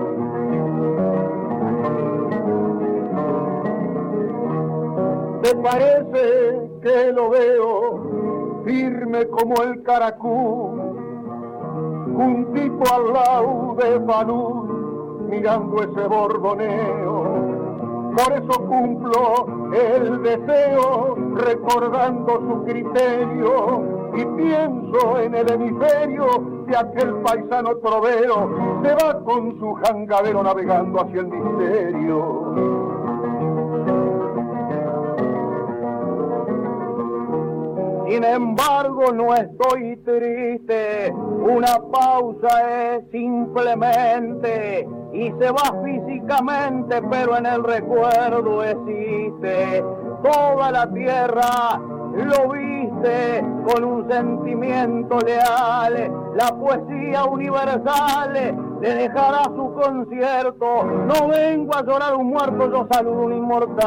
¿Te 5.43 5.55
parece 5.57 6.77
que 6.88 7.12
lo 7.12 7.28
veo 7.28 8.62
firme 8.64 9.26
como 9.28 9.62
el 9.62 9.83
caracú, 9.83 10.71
juntito 12.16 12.95
al 12.95 13.12
lado 13.12 13.76
de 13.78 14.00
Fanú, 14.07 15.26
mirando 15.28 15.83
ese 15.83 16.09
borboneo? 16.09 17.49
Por 18.16 18.33
eso 18.33 18.66
cumplo 18.66 19.47
el 19.75 20.23
deseo, 20.23 21.14
recordando 21.35 22.40
su 22.40 22.64
criterio, 22.64 23.83
y 24.14 24.25
pienso 24.25 25.18
en 25.21 25.35
el 25.35 25.52
hemisferio 25.52 26.26
de 26.66 26.76
aquel 26.76 27.14
paisano 27.16 27.76
trovero, 27.76 28.49
se 28.83 28.95
va 28.95 29.23
con 29.25 29.59
su 29.59 29.75
jangadero 29.75 30.42
navegando 30.42 31.02
hacia 31.02 31.21
el 31.21 31.28
misterio. 31.28 32.77
Sin 38.08 38.24
embargo, 38.24 39.12
no 39.12 39.34
estoy 39.34 39.96
triste, 39.98 41.12
una 41.12 41.78
pausa 41.92 42.94
es 42.94 43.04
simplemente 43.10 44.88
y 45.12 45.30
se 45.32 45.50
va 45.50 45.74
físicamente, 45.84 47.02
pero 47.10 47.36
en 47.36 47.44
el 47.44 47.62
recuerdo 47.62 48.64
existe. 48.64 49.84
Toda 50.22 50.72
la 50.72 50.90
tierra 50.90 51.78
lo 52.14 52.48
viste 52.50 53.44
con 53.66 53.84
un 53.84 54.08
sentimiento 54.10 55.18
leal, 55.20 56.10
la 56.34 56.48
poesía 56.48 57.26
universal 57.26 58.32
le 58.80 58.94
dejará 58.94 59.42
su 59.54 59.74
concierto. 59.74 60.84
No 60.84 61.28
vengo 61.28 61.76
a 61.76 61.82
llorar 61.82 62.16
un 62.16 62.28
muerto, 62.28 62.70
yo 62.70 62.88
saludo 62.90 63.20
un 63.24 63.34
inmortal. 63.34 63.78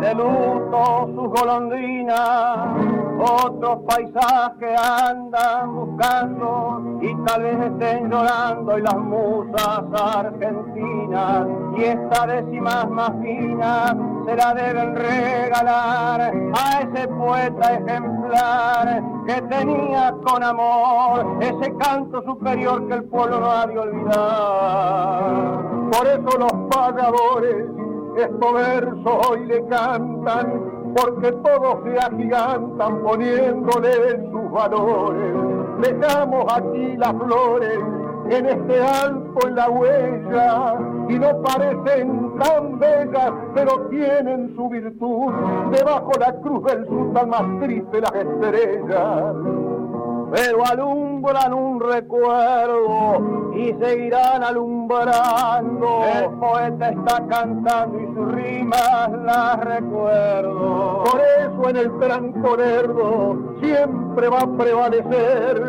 De 0.00 0.14
luto 0.14 1.10
sus 1.14 1.28
golondrinas, 1.28 2.68
otros 3.18 3.80
paisajes 3.86 4.80
andan 4.80 5.74
buscando 5.74 6.98
y 7.02 7.14
tal 7.26 7.42
vez 7.42 7.58
estén 7.66 8.10
llorando 8.10 8.78
y 8.78 8.82
las 8.82 8.96
musas 8.96 9.82
argentinas 9.92 11.46
y 11.76 11.84
esta 11.84 12.26
décima 12.26 12.84
más 12.86 13.12
fina 13.20 13.94
se 14.24 14.36
la 14.36 14.54
deben 14.54 14.96
regalar 14.96 16.32
a 16.54 16.80
ese 16.80 17.08
poeta 17.08 17.74
ejemplar 17.74 19.02
que 19.26 19.42
tenía 19.42 20.14
con 20.24 20.42
amor 20.42 21.36
ese 21.40 21.76
canto 21.76 22.22
superior 22.22 22.88
que 22.88 22.94
el 22.94 23.04
pueblo 23.04 23.40
no 23.40 23.50
ha 23.50 23.66
de 23.66 23.78
olvidar. 23.78 25.60
Por 25.90 26.06
eso 26.06 26.38
los 26.38 26.52
pagadores 26.70 27.79
estos 28.22 28.52
versos 28.54 29.28
hoy 29.28 29.46
le 29.46 29.64
cantan, 29.66 30.94
porque 30.96 31.32
todos 31.32 31.78
se 31.84 31.98
agigantan 31.98 33.02
poniéndole 33.02 34.30
sus 34.30 34.50
valores. 34.50 35.34
Dejamos 35.80 36.44
aquí 36.52 36.96
las 36.96 37.14
flores 37.14 37.78
en 38.30 38.46
este 38.46 38.80
alto 38.80 39.48
en 39.48 39.54
la 39.56 39.70
huella 39.70 40.74
y 41.08 41.18
no 41.18 41.42
parecen 41.42 42.32
tan 42.38 42.78
bellas, 42.78 43.32
pero 43.54 43.86
tienen 43.88 44.54
su 44.54 44.68
virtud. 44.68 45.32
Debajo 45.72 46.12
la 46.18 46.32
cruz 46.40 46.64
del 46.64 46.86
sur 46.86 47.26
más 47.26 47.60
triste 47.60 48.00
las 48.00 48.14
estrellas 48.14 49.34
pero 50.30 50.64
alumbran 50.64 51.52
un 51.52 51.80
recuerdo 51.80 53.52
y 53.54 53.74
seguirán 53.74 54.42
alumbrando. 54.42 56.02
El 56.14 56.30
poeta 56.38 56.90
está 56.90 57.26
cantando 57.28 58.00
y 58.00 58.06
sus 58.14 58.32
rimas 58.32 59.10
las 59.24 59.60
recuerdo. 59.60 61.04
Por 61.04 61.20
eso 61.20 61.68
en 61.68 61.76
el 61.76 61.98
tranco 61.98 62.56
siempre 63.60 64.28
va 64.28 64.40
a 64.40 64.56
prevalecer, 64.56 65.62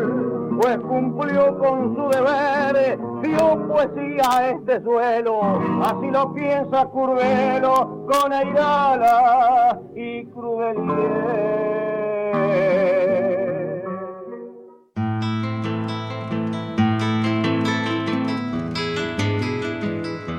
pues 0.60 0.78
cumplió 0.78 1.58
con 1.58 1.96
su 1.96 2.08
deber, 2.08 2.98
dio 3.22 3.68
poesía 3.68 4.22
a 4.30 4.48
este 4.50 4.82
suelo, 4.82 5.40
así 5.82 6.10
lo 6.10 6.32
piensa 6.34 6.86
Curvelo 6.86 8.06
con 8.06 8.32
Airala 8.32 9.80
y 9.94 10.24
Crudelier. 10.26 11.42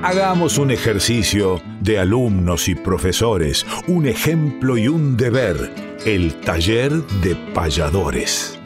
Hagamos 0.06 0.58
un 0.58 0.70
ejercicio 0.70 1.62
de 1.80 1.98
alumnos 1.98 2.68
y 2.68 2.76
profesores, 2.76 3.66
un 3.88 4.06
ejemplo 4.06 4.78
y 4.78 4.90
un 4.90 5.16
deber, 5.16 5.74
el 6.06 6.42
taller 6.42 6.92
de 6.92 7.38
payadores. 7.54 8.60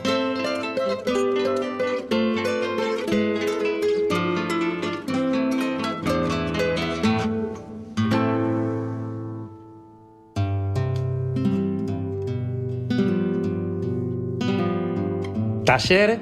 Taller 15.65 16.19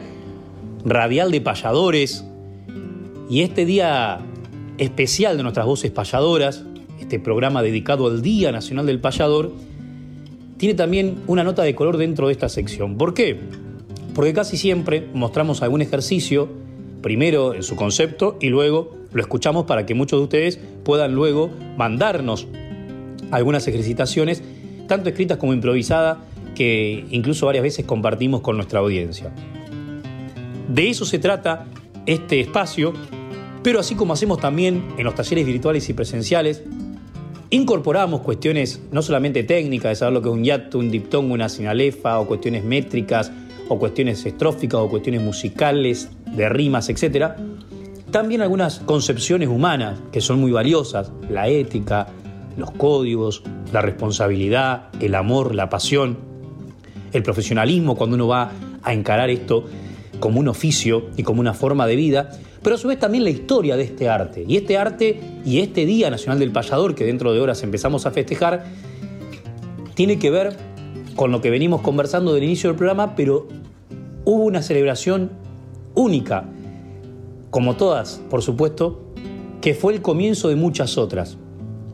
radial 0.84 1.32
de 1.32 1.40
payadores. 1.40 2.26
Y 3.30 3.44
este 3.44 3.64
día 3.66 4.20
especial 4.78 5.38
de 5.38 5.44
nuestras 5.44 5.66
voces 5.66 5.92
payadoras, 5.92 6.64
este 7.00 7.20
programa 7.20 7.62
dedicado 7.62 8.08
al 8.08 8.22
Día 8.22 8.52
Nacional 8.52 8.86
del 8.86 9.00
Payador, 9.00 9.52
tiene 10.58 10.76
también 10.76 11.22
una 11.28 11.44
nota 11.44 11.64
de 11.64 11.76
color 11.76 11.98
dentro 11.98 12.28
de 12.28 12.34
esta 12.34 12.50
sección. 12.50 12.98
¿Por 12.98 13.14
qué? 13.14 13.38
Porque 14.14 14.34
casi 14.34 14.58
siempre 14.58 15.08
mostramos 15.14 15.62
algún 15.62 15.82
ejercicio, 15.82 16.50
primero 17.02 17.54
en 17.54 17.64
su 17.64 17.76
concepto 17.76 18.38
y 18.42 18.50
luego 18.50 18.96
lo 19.12 19.22
escuchamos 19.22 19.66
para 19.66 19.86
que 19.86 19.94
muchos 19.94 20.20
de 20.20 20.24
ustedes 20.24 20.60
puedan 20.84 21.14
luego 21.14 21.50
mandarnos 21.78 22.48
algunas 23.32 23.68
ejercitaciones, 23.68 24.42
tanto 24.88 25.10
escritas 25.10 25.38
como 25.38 25.54
improvisadas, 25.54 26.18
que 26.56 27.06
incluso 27.12 27.46
varias 27.46 27.64
veces 27.64 27.86
compartimos 27.86 28.42
con 28.42 28.56
nuestra 28.56 28.80
audiencia. 28.80 29.32
De 30.70 30.90
eso 30.90 31.06
se 31.06 31.20
trata 31.20 31.66
este 32.06 32.40
espacio 32.40 32.94
pero 33.66 33.80
así 33.80 33.96
como 33.96 34.14
hacemos 34.14 34.40
también 34.40 34.90
en 34.96 35.04
los 35.06 35.16
talleres 35.16 35.44
virtuales 35.44 35.90
y 35.90 35.94
presenciales, 35.94 36.62
incorporamos 37.50 38.22
cuestiones 38.22 38.80
no 38.92 39.02
solamente 39.02 39.44
técnicas, 39.44 39.90
de 39.90 39.96
saber 39.96 40.14
lo 40.14 40.22
que 40.22 40.30
es 40.30 40.36
un 40.36 40.44
yato, 40.44 40.78
un 40.78 40.92
diptongo, 40.92 41.34
una 41.34 41.50
sinalefa, 41.50 42.20
o 42.20 42.28
cuestiones 42.28 42.64
métricas, 42.64 43.32
o 43.68 43.80
cuestiones 43.80 44.24
estróficas, 44.24 44.82
o 44.82 44.88
cuestiones 44.88 45.24
musicales, 45.24 46.12
de 46.28 46.48
rimas, 46.48 46.90
etc. 46.90 47.32
También 48.12 48.44
algunas 48.44 48.82
concepciones 48.82 49.50
humanas 49.50 50.00
que 50.12 50.22
son 50.22 50.40
muy 50.40 50.52
valiosas, 50.52 51.12
la 51.32 51.48
ética, 51.48 52.06
los 52.58 52.70
códigos, 52.70 53.42
la 53.74 53.82
responsabilidad, 53.82 54.90
el 55.00 55.16
amor, 55.16 55.56
la 55.56 55.72
pasión, 55.72 56.20
el 57.14 57.24
profesionalismo 57.24 57.96
cuando 57.96 58.16
uno 58.16 58.28
va 58.28 58.52
a 58.84 58.94
encarar 58.94 59.32
esto 59.32 59.66
como 60.20 60.40
un 60.40 60.48
oficio 60.48 61.08
y 61.18 61.24
como 61.24 61.42
una 61.42 61.54
forma 61.54 61.88
de 61.88 61.96
vida, 61.96 62.30
pero 62.64 62.76
a 62.76 62.80
su 62.80 62.88
vez 62.88 63.00
también 63.00 63.24
la 63.24 63.30
historia 63.30 63.78
de 63.78 63.84
este 63.84 64.10
arte. 64.10 64.46
Y 64.48 64.58
este 64.58 64.78
arte 64.78 65.20
y 65.46 65.60
este 65.60 65.86
Día 65.86 66.10
Nacional 66.10 66.40
del 66.40 66.52
Payador, 66.52 66.96
que 66.96 67.06
dentro 67.06 67.34
de 67.34 67.40
horas 67.40 67.62
empezamos 67.64 68.06
a 68.06 68.12
festejar, 68.12 68.66
tiene 69.94 70.20
que 70.20 70.32
ver 70.32 70.58
con 71.16 71.32
lo 71.32 71.42
que 71.42 71.50
venimos 71.50 71.82
conversando 71.82 72.34
del 72.34 72.44
inicio 72.44 72.70
del 72.70 72.78
programa, 72.78 73.16
pero 73.16 73.48
hubo 74.26 74.44
una 74.44 74.62
celebración 74.62 75.32
única, 75.94 76.46
como 77.50 77.76
todas, 77.76 78.22
por 78.30 78.42
supuesto, 78.42 79.02
que 79.62 79.74
fue 79.74 79.94
el 79.94 80.02
comienzo 80.02 80.50
de 80.50 80.56
muchas 80.56 80.98
otras. 80.98 81.38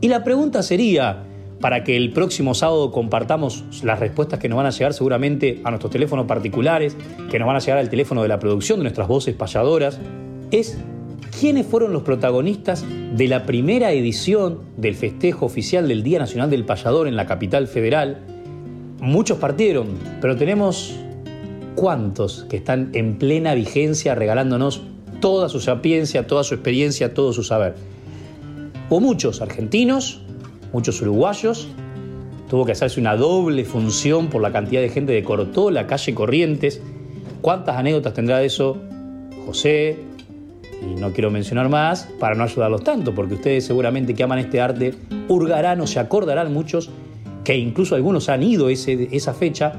Y 0.00 0.08
la 0.08 0.24
pregunta 0.24 0.62
sería, 0.62 1.24
para 1.62 1.84
que 1.84 1.96
el 1.96 2.10
próximo 2.10 2.54
sábado 2.54 2.90
compartamos 2.90 3.64
las 3.84 4.00
respuestas 4.00 4.40
que 4.40 4.48
nos 4.48 4.56
van 4.56 4.66
a 4.66 4.70
llegar 4.70 4.92
seguramente 4.92 5.60
a 5.62 5.70
nuestros 5.70 5.92
teléfonos 5.92 6.26
particulares, 6.26 6.96
que 7.30 7.38
nos 7.38 7.46
van 7.46 7.56
a 7.56 7.60
llegar 7.60 7.78
al 7.78 7.88
teléfono 7.88 8.20
de 8.20 8.28
la 8.28 8.40
producción 8.40 8.80
de 8.80 8.82
nuestras 8.82 9.06
voces 9.06 9.34
payadoras, 9.36 10.00
es 10.50 10.76
quiénes 11.38 11.64
fueron 11.64 11.92
los 11.92 12.02
protagonistas 12.02 12.84
de 13.14 13.28
la 13.28 13.46
primera 13.46 13.92
edición 13.92 14.58
del 14.76 14.96
festejo 14.96 15.46
oficial 15.46 15.86
del 15.86 16.02
Día 16.02 16.18
Nacional 16.18 16.50
del 16.50 16.64
Payador 16.64 17.06
en 17.06 17.14
la 17.14 17.26
capital 17.26 17.68
federal. 17.68 18.18
Muchos 19.00 19.38
partieron, 19.38 19.86
pero 20.20 20.36
tenemos 20.36 20.96
cuántos 21.76 22.44
que 22.50 22.56
están 22.56 22.90
en 22.92 23.18
plena 23.18 23.54
vigencia 23.54 24.16
regalándonos 24.16 24.82
toda 25.20 25.48
su 25.48 25.60
sapiencia, 25.60 26.26
toda 26.26 26.42
su 26.42 26.54
experiencia, 26.54 27.14
todo 27.14 27.32
su 27.32 27.44
saber. 27.44 27.76
Hubo 28.90 29.00
muchos 29.00 29.40
argentinos, 29.40 30.22
muchos 30.72 31.00
uruguayos. 31.02 31.68
Tuvo 32.48 32.64
que 32.64 32.72
hacerse 32.72 33.00
una 33.00 33.16
doble 33.16 33.64
función 33.64 34.28
por 34.28 34.42
la 34.42 34.52
cantidad 34.52 34.80
de 34.80 34.88
gente 34.88 35.12
que 35.14 35.24
cortó 35.24 35.70
la 35.70 35.86
calle 35.86 36.14
Corrientes. 36.14 36.82
¿Cuántas 37.40 37.76
anécdotas 37.76 38.14
tendrá 38.14 38.38
de 38.38 38.46
eso 38.46 38.78
José? 39.46 39.98
Y 40.82 41.00
no 41.00 41.12
quiero 41.12 41.30
mencionar 41.30 41.68
más 41.68 42.08
para 42.18 42.34
no 42.34 42.44
ayudarlos 42.44 42.82
tanto, 42.82 43.14
porque 43.14 43.34
ustedes 43.34 43.64
seguramente 43.64 44.14
que 44.14 44.22
aman 44.22 44.40
este 44.40 44.60
arte 44.60 44.94
hurgarán 45.28 45.80
o 45.80 45.86
se 45.86 46.00
acordarán 46.00 46.52
muchos 46.52 46.90
que 47.44 47.56
incluso 47.56 47.94
algunos 47.94 48.28
han 48.28 48.42
ido 48.42 48.68
ese, 48.68 49.08
esa 49.12 49.32
fecha. 49.32 49.72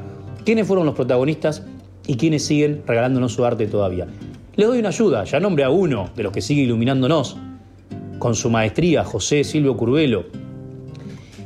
¿Quiénes 0.45 0.67
fueron 0.67 0.85
los 0.85 0.95
protagonistas 0.95 1.63
y 2.07 2.15
quiénes 2.17 2.45
siguen 2.45 2.83
regalándonos 2.85 3.33
su 3.33 3.45
arte 3.45 3.67
todavía? 3.67 4.07
Les 4.55 4.67
doy 4.67 4.79
una 4.79 4.89
ayuda, 4.89 5.23
ya 5.23 5.39
nombre 5.39 5.63
a 5.63 5.69
uno 5.69 6.09
de 6.15 6.23
los 6.23 6.31
que 6.31 6.41
sigue 6.41 6.62
iluminándonos 6.62 7.38
con 8.19 8.35
su 8.35 8.50
maestría, 8.50 9.03
José 9.03 9.43
Silvio 9.43 9.75
Curvelo, 9.75 10.25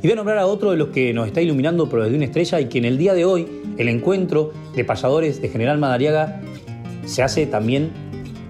y 0.00 0.06
voy 0.06 0.12
a 0.12 0.16
nombrar 0.16 0.38
a 0.38 0.46
otro 0.46 0.70
de 0.70 0.76
los 0.76 0.88
que 0.88 1.12
nos 1.12 1.26
está 1.26 1.40
iluminando 1.40 1.88
pero 1.88 2.04
desde 2.04 2.16
una 2.16 2.26
estrella 2.26 2.60
y 2.60 2.66
que 2.66 2.78
en 2.78 2.84
el 2.84 2.98
día 2.98 3.14
de 3.14 3.24
hoy 3.24 3.46
el 3.78 3.88
encuentro 3.88 4.52
de 4.74 4.84
payadores 4.84 5.42
de 5.42 5.48
General 5.48 5.78
Madariaga 5.78 6.40
se 7.04 7.22
hace 7.22 7.46
también 7.46 7.90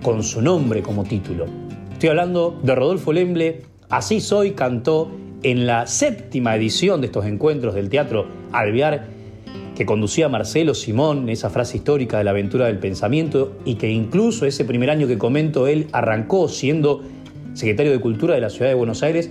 con 0.03 0.23
su 0.23 0.43
nombre 0.43 0.83
como 0.83 1.05
título. 1.05 1.47
Estoy 1.93 2.11
hablando 2.11 2.59
de 2.63 2.75
Rodolfo 2.75 3.13
Lemble, 3.13 3.63
Así 3.89 4.21
Soy 4.21 4.53
cantó 4.53 5.11
en 5.43 5.67
la 5.67 5.87
séptima 5.87 6.55
edición 6.55 7.01
de 7.01 7.07
estos 7.07 7.25
encuentros 7.25 7.75
del 7.75 7.89
Teatro 7.89 8.27
Alvear 8.53 9.07
que 9.75 9.87
conducía 9.87 10.29
Marcelo 10.29 10.75
Simón, 10.75 11.29
esa 11.29 11.51
frase 11.51 11.77
histórica 11.77 12.19
de 12.19 12.25
la 12.25 12.33
aventura 12.33 12.67
del 12.67 12.79
pensamiento, 12.79 13.53
y 13.65 13.77
que 13.77 13.89
incluso 13.89 14.45
ese 14.45 14.65
primer 14.65 14.91
año 14.91 15.07
que 15.07 15.19
comento 15.19 15.69
él 15.69 15.87
arrancó 15.93 16.49
siendo 16.49 17.03
secretario 17.55 17.93
de 17.93 18.01
Cultura 18.01 18.35
de 18.35 18.41
la 18.41 18.51
Ciudad 18.51 18.71
de 18.71 18.75
Buenos 18.75 19.05
Aires 19.05 19.31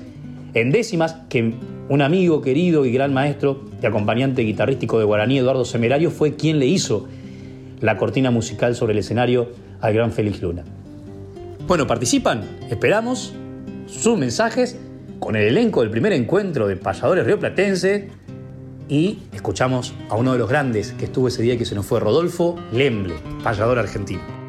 en 0.62 0.72
décimas 0.72 1.16
que 1.30 1.54
un 1.90 2.02
amigo 2.02 2.42
querido 2.42 2.86
y 2.86 2.92
gran 2.92 3.14
maestro 3.14 3.66
y 3.82 3.86
acompañante 3.86 4.42
guitarrístico 4.42 4.98
de 5.00 5.06
Guaraní, 5.06 5.38
Eduardo 5.38 5.66
Semerario, 5.66 6.12
fue 6.12 6.36
quien 6.36 6.60
le 6.60 6.66
hizo 6.66 7.08
la 7.80 7.98
cortina 7.98 8.32
musical 8.32 8.76
sobre 8.76 8.94
el 8.94 9.00
escenario 9.00 9.52
al 9.82 9.94
gran 9.94 10.12
Félix 10.12 10.42
Luna. 10.42 10.64
Bueno, 11.68 11.86
participan, 11.86 12.42
esperamos 12.70 13.34
sus 13.86 14.18
mensajes 14.18 14.80
con 15.20 15.36
el 15.36 15.48
elenco 15.48 15.82
del 15.82 15.90
primer 15.90 16.14
encuentro 16.14 16.68
de 16.68 16.76
payadores 16.76 17.26
rioplatenses 17.26 18.06
y 18.90 19.20
escuchamos 19.34 19.94
a 20.10 20.16
uno 20.16 20.34
de 20.34 20.40
los 20.40 20.50
grandes 20.50 20.94
que 20.94 21.06
estuvo 21.06 21.28
ese 21.28 21.42
día 21.42 21.54
y 21.54 21.58
que 21.58 21.66
se 21.66 21.76
nos 21.76 21.86
fue, 21.86 22.00
Rodolfo 22.00 22.56
Lemble, 22.72 23.16
payador 23.44 23.80
argentino. 23.80 24.47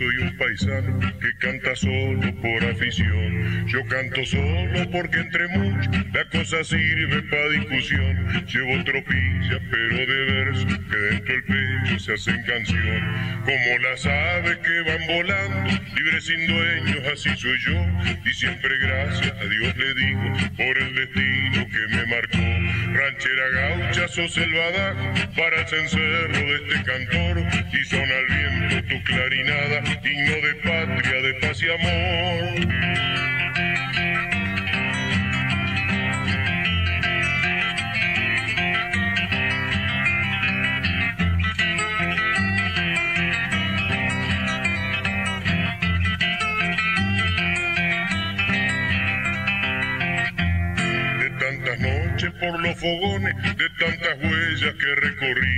Soy 0.00 0.16
un 0.16 0.34
paisano 0.38 0.98
que 1.20 1.30
canta 1.40 1.76
solo 1.76 2.34
por 2.40 2.64
afición. 2.64 3.66
Yo 3.66 3.84
canto 3.86 4.24
solo 4.24 4.90
porque 4.90 5.20
entre 5.20 5.46
muchos 5.48 5.94
la 6.14 6.24
cosa 6.30 6.64
sirve 6.64 7.22
para 7.24 7.48
discusión. 7.50 8.46
Llevo 8.46 8.82
tropilla, 8.84 9.60
pero 9.70 9.96
de 9.96 10.24
verso 10.24 10.66
que 10.90 10.96
dentro 10.96 11.34
del 11.34 11.44
pecho 11.44 11.98
se 11.98 12.14
hacen 12.14 12.42
canción. 12.44 13.42
Como 13.44 13.78
las 13.82 14.06
aves 14.06 14.56
que 14.58 14.80
van 14.88 15.06
volando, 15.06 15.70
libres 15.94 16.24
sin 16.24 16.46
dueños, 16.46 17.06
así 17.12 17.36
soy 17.36 17.58
yo. 17.58 17.86
Y 18.24 18.32
siempre 18.32 18.78
gracias 18.78 19.32
a 19.32 19.44
Dios 19.44 19.76
le 19.76 19.94
digo 19.94 20.32
por 20.56 20.78
el 20.78 20.94
destino 20.94 21.66
que 21.68 21.94
me 21.94 22.06
marcó. 22.06 22.98
Ranchera 22.98 23.48
gaucha, 23.50 24.08
sos 24.08 24.34
el 24.38 24.50
badajo 24.50 25.12
para 25.36 25.60
el 25.60 25.68
cencerro 25.68 26.38
de 26.38 26.54
este 26.54 26.84
cantor. 26.84 27.44
Y 27.72 27.84
son 27.84 28.00
al 28.00 28.29
tu 28.90 29.00
clarinada, 29.04 29.80
digno 30.02 30.34
de 30.46 30.54
patria, 30.64 31.22
de 31.22 31.34
paz 31.34 31.62
y 31.62 31.70
amor. 31.70 33.00
por 52.40 52.60
los 52.60 52.76
fogones 52.78 53.34
de 53.56 53.68
tantas 53.78 54.18
huellas 54.18 54.74
que 54.74 54.94
recorrí. 54.96 55.49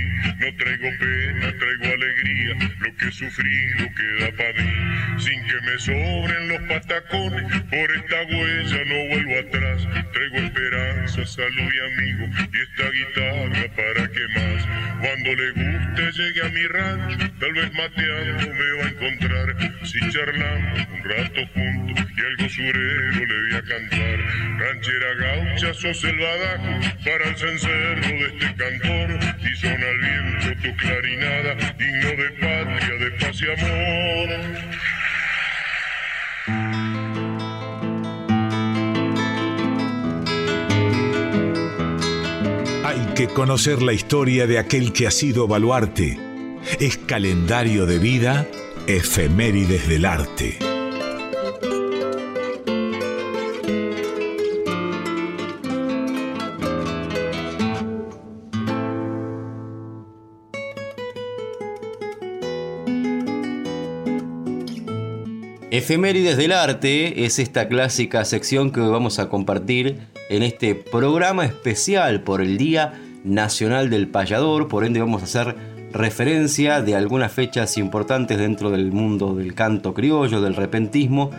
Sufrido 3.13 3.89
queda 3.95 4.31
para 4.35 4.53
mí. 4.53 5.19
Sin 5.19 5.45
que 5.45 5.61
me 5.61 5.77
sobren 5.79 6.47
los 6.49 6.61
patacones, 6.63 7.61
por 7.69 7.91
esta 7.91 8.21
huella 8.23 8.85
no 8.85 9.07
vuelvo 9.09 9.39
atrás. 9.39 9.87
Traigo 10.11 10.37
esperanza, 10.37 11.25
salud 11.25 11.71
y 11.73 11.79
amigo, 11.93 12.25
y 12.51 12.57
esta 12.61 12.89
guitarra 12.89 13.75
para 13.75 14.07
que 14.11 14.27
más. 14.35 14.52
Cuando 15.13 15.35
le 15.35 15.51
guste 15.51 16.11
llegue 16.11 16.41
a 16.41 16.49
mi 16.49 16.65
rancho, 16.69 17.17
tal 17.39 17.53
vez 17.53 17.71
mateando 17.73 18.51
me 18.51 18.71
va 18.77 18.83
a 18.83 18.89
encontrar. 18.89 19.85
Si 19.85 19.99
charlamos 20.09 20.87
un 20.89 21.03
rato 21.03 21.41
juntos 21.53 22.05
y 22.17 22.21
algo 22.21 22.49
surero 22.49 23.25
le 23.27 23.41
voy 23.41 23.53
a 23.53 23.61
cantar. 23.61 24.19
Ranchera 24.57 25.13
gaucha, 25.13 25.73
sos 25.75 26.03
el 26.05 26.17
para 26.17 27.29
el 27.29 27.37
cencerro 27.37 28.01
de 28.01 28.25
este 28.25 28.55
cantor 28.55 29.19
y 29.39 29.55
son 29.55 29.83
al 29.83 29.97
viento 29.99 30.61
tu 30.63 30.77
clarinada, 30.77 31.75
digno 31.77 32.09
de 32.09 32.29
patria, 32.31 32.95
de 32.97 33.11
paz 33.11 33.39
y 33.39 33.51
amor. 33.51 35.02
Hay 42.93 43.15
que 43.15 43.27
conocer 43.27 43.81
la 43.81 43.91
historia 43.91 44.45
de 44.45 44.59
aquel 44.59 44.93
que 44.93 45.07
ha 45.07 45.11
sido 45.11 45.47
baluarte. 45.47 46.19
Es 46.79 46.99
calendario 46.99 47.87
de 47.87 47.97
vida, 47.97 48.47
efemérides 48.85 49.87
del 49.87 50.05
arte. 50.05 50.59
Efemérides 65.71 66.37
del 66.37 66.51
Arte 66.51 67.25
es 67.25 67.39
esta 67.39 67.67
clásica 67.67 68.23
sección 68.25 68.71
que 68.71 68.79
vamos 68.81 69.17
a 69.17 69.29
compartir 69.29 70.12
en 70.29 70.43
este 70.43 70.75
programa 70.75 71.45
especial 71.45 72.21
por 72.21 72.41
el 72.41 72.57
Día 72.57 72.93
Nacional 73.23 73.89
del 73.89 74.07
Payador, 74.07 74.67
por 74.67 74.85
ende 74.85 74.99
vamos 74.99 75.21
a 75.21 75.25
hacer 75.25 75.55
referencia 75.91 76.81
de 76.81 76.95
algunas 76.95 77.31
fechas 77.31 77.77
importantes 77.77 78.37
dentro 78.37 78.71
del 78.71 78.91
mundo 78.91 79.35
del 79.35 79.53
canto 79.53 79.93
criollo, 79.93 80.41
del 80.41 80.55
repentismo, 80.55 81.29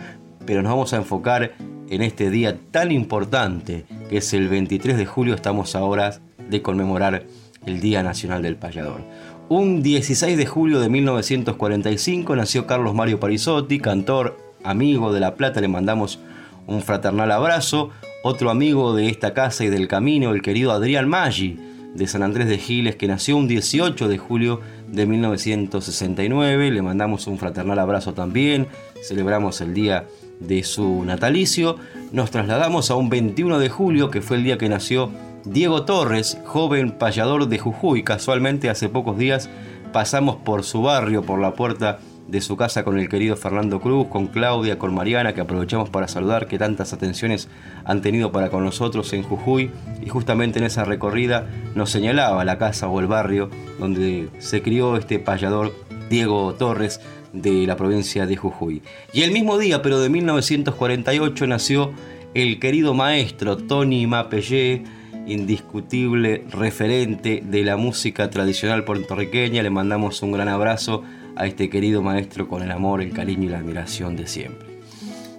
pero 0.45 0.61
nos 0.61 0.71
vamos 0.71 0.93
a 0.93 0.97
enfocar 0.97 1.53
en 1.89 2.01
este 2.01 2.29
día 2.29 2.57
tan 2.71 2.91
importante 2.91 3.85
que 4.09 4.17
es 4.17 4.33
el 4.33 4.47
23 4.47 4.97
de 4.97 5.05
julio, 5.05 5.35
estamos 5.35 5.75
ahora 5.75 6.19
de 6.49 6.61
conmemorar 6.61 7.25
el 7.65 7.81
Día 7.81 8.03
Nacional 8.03 8.41
del 8.41 8.55
Payador. 8.55 9.01
Un 9.49 9.83
16 9.83 10.37
de 10.37 10.45
julio 10.45 10.79
de 10.79 10.89
1945 10.89 12.35
nació 12.35 12.65
Carlos 12.65 12.95
Mario 12.95 13.19
Parisotti, 13.19 13.79
cantor, 13.79 14.37
amigo 14.63 15.13
de 15.13 15.19
La 15.19 15.35
Plata, 15.35 15.61
le 15.61 15.67
mandamos 15.67 16.19
un 16.67 16.81
fraternal 16.81 17.31
abrazo. 17.31 17.91
Otro 18.27 18.49
amigo 18.49 18.95
de 18.95 19.07
esta 19.07 19.35
casa 19.35 19.65
y 19.65 19.69
del 19.69 19.87
camino, 19.87 20.31
el 20.31 20.41
querido 20.41 20.71
Adrián 20.71 21.07
Maggi, 21.07 21.59
de 21.93 22.07
San 22.07 22.23
Andrés 22.23 22.49
de 22.49 22.57
Giles, 22.57 22.95
que 22.95 23.05
nació 23.07 23.37
un 23.37 23.47
18 23.47 24.07
de 24.07 24.17
julio 24.17 24.61
de 24.87 25.05
1969. 25.05 26.71
Le 26.71 26.81
mandamos 26.81 27.27
un 27.27 27.37
fraternal 27.37 27.77
abrazo 27.77 28.15
también. 28.15 28.65
Celebramos 29.03 29.61
el 29.61 29.75
día 29.75 30.07
de 30.39 30.63
su 30.63 31.05
natalicio. 31.05 31.75
Nos 32.13 32.31
trasladamos 32.31 32.89
a 32.89 32.95
un 32.95 33.11
21 33.11 33.59
de 33.59 33.69
julio, 33.69 34.09
que 34.09 34.23
fue 34.23 34.37
el 34.37 34.43
día 34.43 34.57
que 34.57 34.69
nació 34.69 35.11
Diego 35.43 35.85
Torres, 35.85 36.39
joven 36.45 36.93
payador 36.93 37.47
de 37.47 37.59
Jujuy. 37.59 38.01
Casualmente 38.01 38.71
hace 38.71 38.89
pocos 38.89 39.19
días 39.19 39.51
pasamos 39.93 40.37
por 40.37 40.63
su 40.63 40.81
barrio, 40.81 41.21
por 41.21 41.39
la 41.39 41.53
puerta 41.53 41.99
de 42.27 42.41
su 42.41 42.57
casa 42.57 42.83
con 42.83 42.97
el 42.97 43.09
querido 43.09 43.35
Fernando 43.35 43.79
Cruz, 43.79 44.07
con 44.07 44.27
Claudia, 44.27 44.79
con 44.79 44.93
Mariana, 44.93 45.33
que 45.33 45.41
aprovechamos 45.41 45.89
para 45.89 46.07
saludar, 46.07 46.47
que 46.47 46.57
tantas 46.57 46.93
atenciones 46.93 47.47
han 47.83 48.01
tenido 48.01 48.31
para 48.31 48.49
con 48.49 48.63
nosotros 48.63 49.13
en 49.13 49.23
Jujuy. 49.23 49.71
Y 50.01 50.09
justamente 50.09 50.59
en 50.59 50.65
esa 50.65 50.85
recorrida 50.85 51.47
nos 51.75 51.91
señalaba 51.91 52.45
la 52.45 52.57
casa 52.57 52.87
o 52.87 52.99
el 52.99 53.07
barrio 53.07 53.49
donde 53.79 54.29
se 54.39 54.61
crió 54.61 54.97
este 54.97 55.19
payador 55.19 55.73
Diego 56.09 56.53
Torres 56.53 56.99
de 57.33 57.67
la 57.67 57.75
provincia 57.75 58.25
de 58.25 58.35
Jujuy. 58.35 58.81
Y 59.13 59.23
el 59.23 59.31
mismo 59.31 59.57
día, 59.57 59.81
pero 59.81 59.99
de 59.99 60.09
1948, 60.09 61.47
nació 61.47 61.91
el 62.33 62.59
querido 62.59 62.93
maestro 62.93 63.57
Tony 63.57 64.07
Mapellé, 64.07 64.83
indiscutible 65.27 66.43
referente 66.51 67.41
de 67.43 67.63
la 67.63 67.77
música 67.77 68.29
tradicional 68.29 68.83
puertorriqueña. 68.83 69.63
Le 69.63 69.69
mandamos 69.69 70.21
un 70.21 70.31
gran 70.31 70.47
abrazo 70.47 71.03
a 71.35 71.45
este 71.45 71.69
querido 71.69 72.01
maestro 72.01 72.47
con 72.47 72.63
el 72.63 72.71
amor, 72.71 73.01
el 73.01 73.11
cariño 73.11 73.43
y 73.43 73.49
la 73.49 73.59
admiración 73.59 74.15
de 74.15 74.27
siempre. 74.27 74.67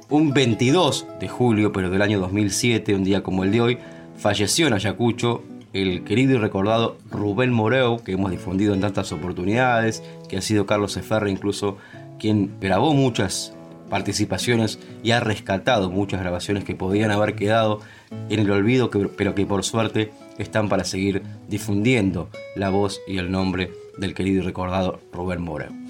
Un 0.08 0.32
22 0.32 1.06
de 1.18 1.28
julio, 1.28 1.72
pero 1.72 1.90
del 1.90 2.02
año 2.02 2.20
2007, 2.20 2.94
un 2.94 3.04
día 3.04 3.22
como 3.22 3.44
el 3.44 3.52
de 3.52 3.60
hoy, 3.60 3.78
falleció 4.16 4.66
en 4.66 4.74
Ayacucho 4.74 5.42
el 5.72 6.04
querido 6.04 6.34
y 6.34 6.38
recordado 6.38 6.96
Rubén 7.10 7.52
Moreu, 7.52 8.02
que 8.02 8.12
hemos 8.12 8.30
difundido 8.30 8.72
en 8.72 8.80
tantas 8.80 9.12
oportunidades, 9.12 10.02
que 10.28 10.36
ha 10.36 10.42
sido 10.42 10.64
Carlos 10.64 10.96
Eferre 10.96 11.30
incluso 11.30 11.76
quien 12.18 12.52
grabó 12.60 12.94
muchas 12.94 13.52
participaciones 13.90 14.78
y 15.02 15.12
ha 15.12 15.20
rescatado 15.20 15.90
muchas 15.90 16.20
grabaciones 16.20 16.64
que 16.64 16.74
podían 16.74 17.10
haber 17.10 17.34
quedado 17.34 17.80
en 18.28 18.40
el 18.40 18.50
olvido, 18.50 18.90
pero 18.90 19.34
que 19.34 19.46
por 19.46 19.64
suerte 19.64 20.12
están 20.38 20.68
para 20.68 20.84
seguir 20.84 21.22
difundiendo 21.48 22.28
la 22.54 22.70
voz 22.70 23.00
y 23.06 23.18
el 23.18 23.30
nombre 23.30 23.72
del 23.98 24.14
querido 24.14 24.42
y 24.42 24.46
recordado 24.46 25.00
Rubén 25.12 25.42
Moreu. 25.42 25.85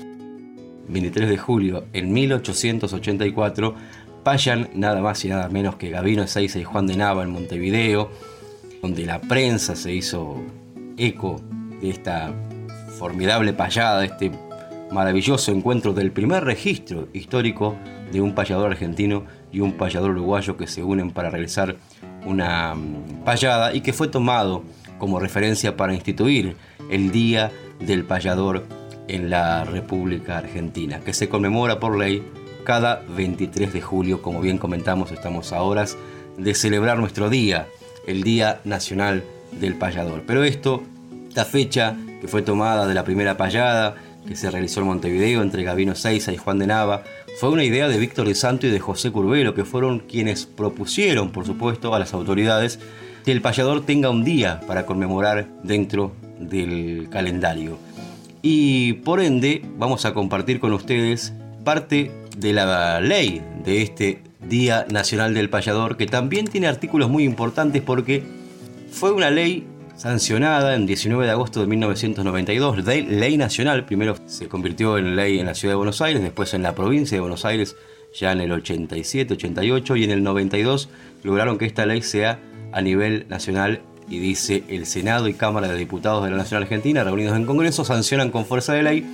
23 0.88 1.28
de 1.28 1.38
julio 1.38 1.84
en 1.92 2.12
1884, 2.12 3.74
payan 4.22 4.70
nada 4.74 5.00
más 5.00 5.24
y 5.24 5.28
nada 5.28 5.48
menos 5.48 5.76
que 5.76 5.90
Gabino 5.90 6.22
Ezeiza 6.22 6.58
y 6.58 6.64
Juan 6.64 6.86
de 6.86 6.96
Nava 6.96 7.22
en 7.22 7.30
Montevideo, 7.30 8.10
donde 8.82 9.06
la 9.06 9.20
prensa 9.20 9.76
se 9.76 9.92
hizo 9.92 10.40
eco 10.96 11.40
de 11.80 11.90
esta 11.90 12.32
formidable 12.98 13.52
payada, 13.52 14.04
este 14.04 14.30
maravilloso 14.90 15.52
encuentro 15.52 15.92
del 15.92 16.12
primer 16.12 16.44
registro 16.44 17.08
histórico 17.12 17.76
de 18.12 18.20
un 18.20 18.34
payador 18.34 18.70
argentino 18.70 19.24
y 19.52 19.60
un 19.60 19.72
payador 19.72 20.12
uruguayo 20.12 20.56
que 20.56 20.66
se 20.66 20.82
unen 20.82 21.10
para 21.10 21.30
realizar 21.30 21.76
una 22.24 22.74
mm, 22.74 23.24
payada 23.24 23.74
y 23.74 23.80
que 23.80 23.92
fue 23.92 24.08
tomado 24.08 24.62
como 24.98 25.20
referencia 25.20 25.76
para 25.76 25.94
instituir 25.94 26.56
el 26.90 27.10
Día 27.10 27.50
del 27.80 28.04
Payador 28.04 28.64
en 29.08 29.30
la 29.30 29.64
República 29.64 30.38
Argentina, 30.38 31.00
que 31.00 31.12
se 31.12 31.28
conmemora 31.28 31.80
por 31.80 31.96
ley 31.98 32.22
cada 32.64 33.02
23 33.16 33.72
de 33.72 33.80
julio, 33.80 34.22
como 34.22 34.40
bien 34.40 34.58
comentamos, 34.58 35.12
estamos 35.12 35.52
a 35.52 35.62
horas 35.62 35.96
de 36.36 36.54
celebrar 36.54 36.98
nuestro 36.98 37.30
día, 37.30 37.68
el 38.06 38.22
Día 38.22 38.60
Nacional 38.64 39.22
del 39.52 39.74
Payador. 39.74 40.24
Pero 40.26 40.44
esto, 40.44 40.82
esta 41.28 41.44
fecha 41.44 41.96
que 42.20 42.28
fue 42.28 42.42
tomada 42.42 42.86
de 42.86 42.94
la 42.94 43.04
primera 43.04 43.36
payada 43.36 43.96
que 44.26 44.34
se 44.34 44.50
realizó 44.50 44.80
en 44.80 44.86
Montevideo 44.86 45.42
entre 45.42 45.62
Gabino 45.62 45.94
Seiza 45.94 46.32
y 46.32 46.36
Juan 46.36 46.58
de 46.58 46.66
Nava, 46.66 47.04
fue 47.38 47.50
una 47.50 47.64
idea 47.64 47.88
de 47.88 47.98
Víctor 47.98 48.26
de 48.26 48.34
Santo 48.34 48.66
y 48.66 48.70
de 48.70 48.80
José 48.80 49.12
Curbelo, 49.12 49.54
que 49.54 49.64
fueron 49.64 50.00
quienes 50.00 50.46
propusieron, 50.46 51.30
por 51.30 51.46
supuesto, 51.46 51.94
a 51.94 51.98
las 51.98 52.12
autoridades 52.14 52.80
que 53.24 53.32
el 53.32 53.42
payador 53.42 53.84
tenga 53.86 54.10
un 54.10 54.24
día 54.24 54.60
para 54.66 54.86
conmemorar 54.86 55.46
dentro 55.62 56.12
del 56.40 57.08
calendario. 57.10 57.78
Y 58.48 58.92
por 58.92 59.18
ende 59.18 59.60
vamos 59.76 60.04
a 60.04 60.14
compartir 60.14 60.60
con 60.60 60.72
ustedes 60.72 61.32
parte 61.64 62.12
de 62.36 62.52
la 62.52 63.00
ley 63.00 63.42
de 63.64 63.82
este 63.82 64.22
Día 64.40 64.86
Nacional 64.88 65.34
del 65.34 65.50
Payador, 65.50 65.96
que 65.96 66.06
también 66.06 66.46
tiene 66.46 66.68
artículos 66.68 67.10
muy 67.10 67.24
importantes 67.24 67.82
porque 67.82 68.22
fue 68.88 69.10
una 69.10 69.30
ley 69.30 69.66
sancionada 69.96 70.76
en 70.76 70.86
19 70.86 71.24
de 71.24 71.32
agosto 71.32 71.58
de 71.58 71.66
1992, 71.66 72.84
ley 72.86 73.36
nacional, 73.36 73.84
primero 73.84 74.14
se 74.26 74.46
convirtió 74.46 74.96
en 74.96 75.16
ley 75.16 75.40
en 75.40 75.46
la 75.46 75.56
ciudad 75.56 75.72
de 75.72 75.78
Buenos 75.78 76.00
Aires, 76.00 76.22
después 76.22 76.54
en 76.54 76.62
la 76.62 76.72
provincia 76.72 77.16
de 77.16 77.22
Buenos 77.22 77.44
Aires 77.44 77.74
ya 78.14 78.30
en 78.30 78.42
el 78.42 78.52
87, 78.52 79.34
88 79.34 79.96
y 79.96 80.04
en 80.04 80.12
el 80.12 80.22
92 80.22 80.88
lograron 81.24 81.58
que 81.58 81.64
esta 81.64 81.84
ley 81.84 82.00
sea 82.00 82.38
a 82.70 82.80
nivel 82.80 83.26
nacional 83.28 83.80
y 84.08 84.18
dice 84.18 84.64
el 84.68 84.86
Senado 84.86 85.28
y 85.28 85.34
Cámara 85.34 85.68
de 85.68 85.76
Diputados 85.76 86.24
de 86.24 86.30
la 86.30 86.36
Nación 86.36 86.62
Argentina, 86.62 87.04
reunidos 87.04 87.36
en 87.36 87.46
Congreso, 87.46 87.84
sancionan 87.84 88.30
con 88.30 88.44
fuerza 88.44 88.72
de 88.72 88.82
ley 88.82 89.06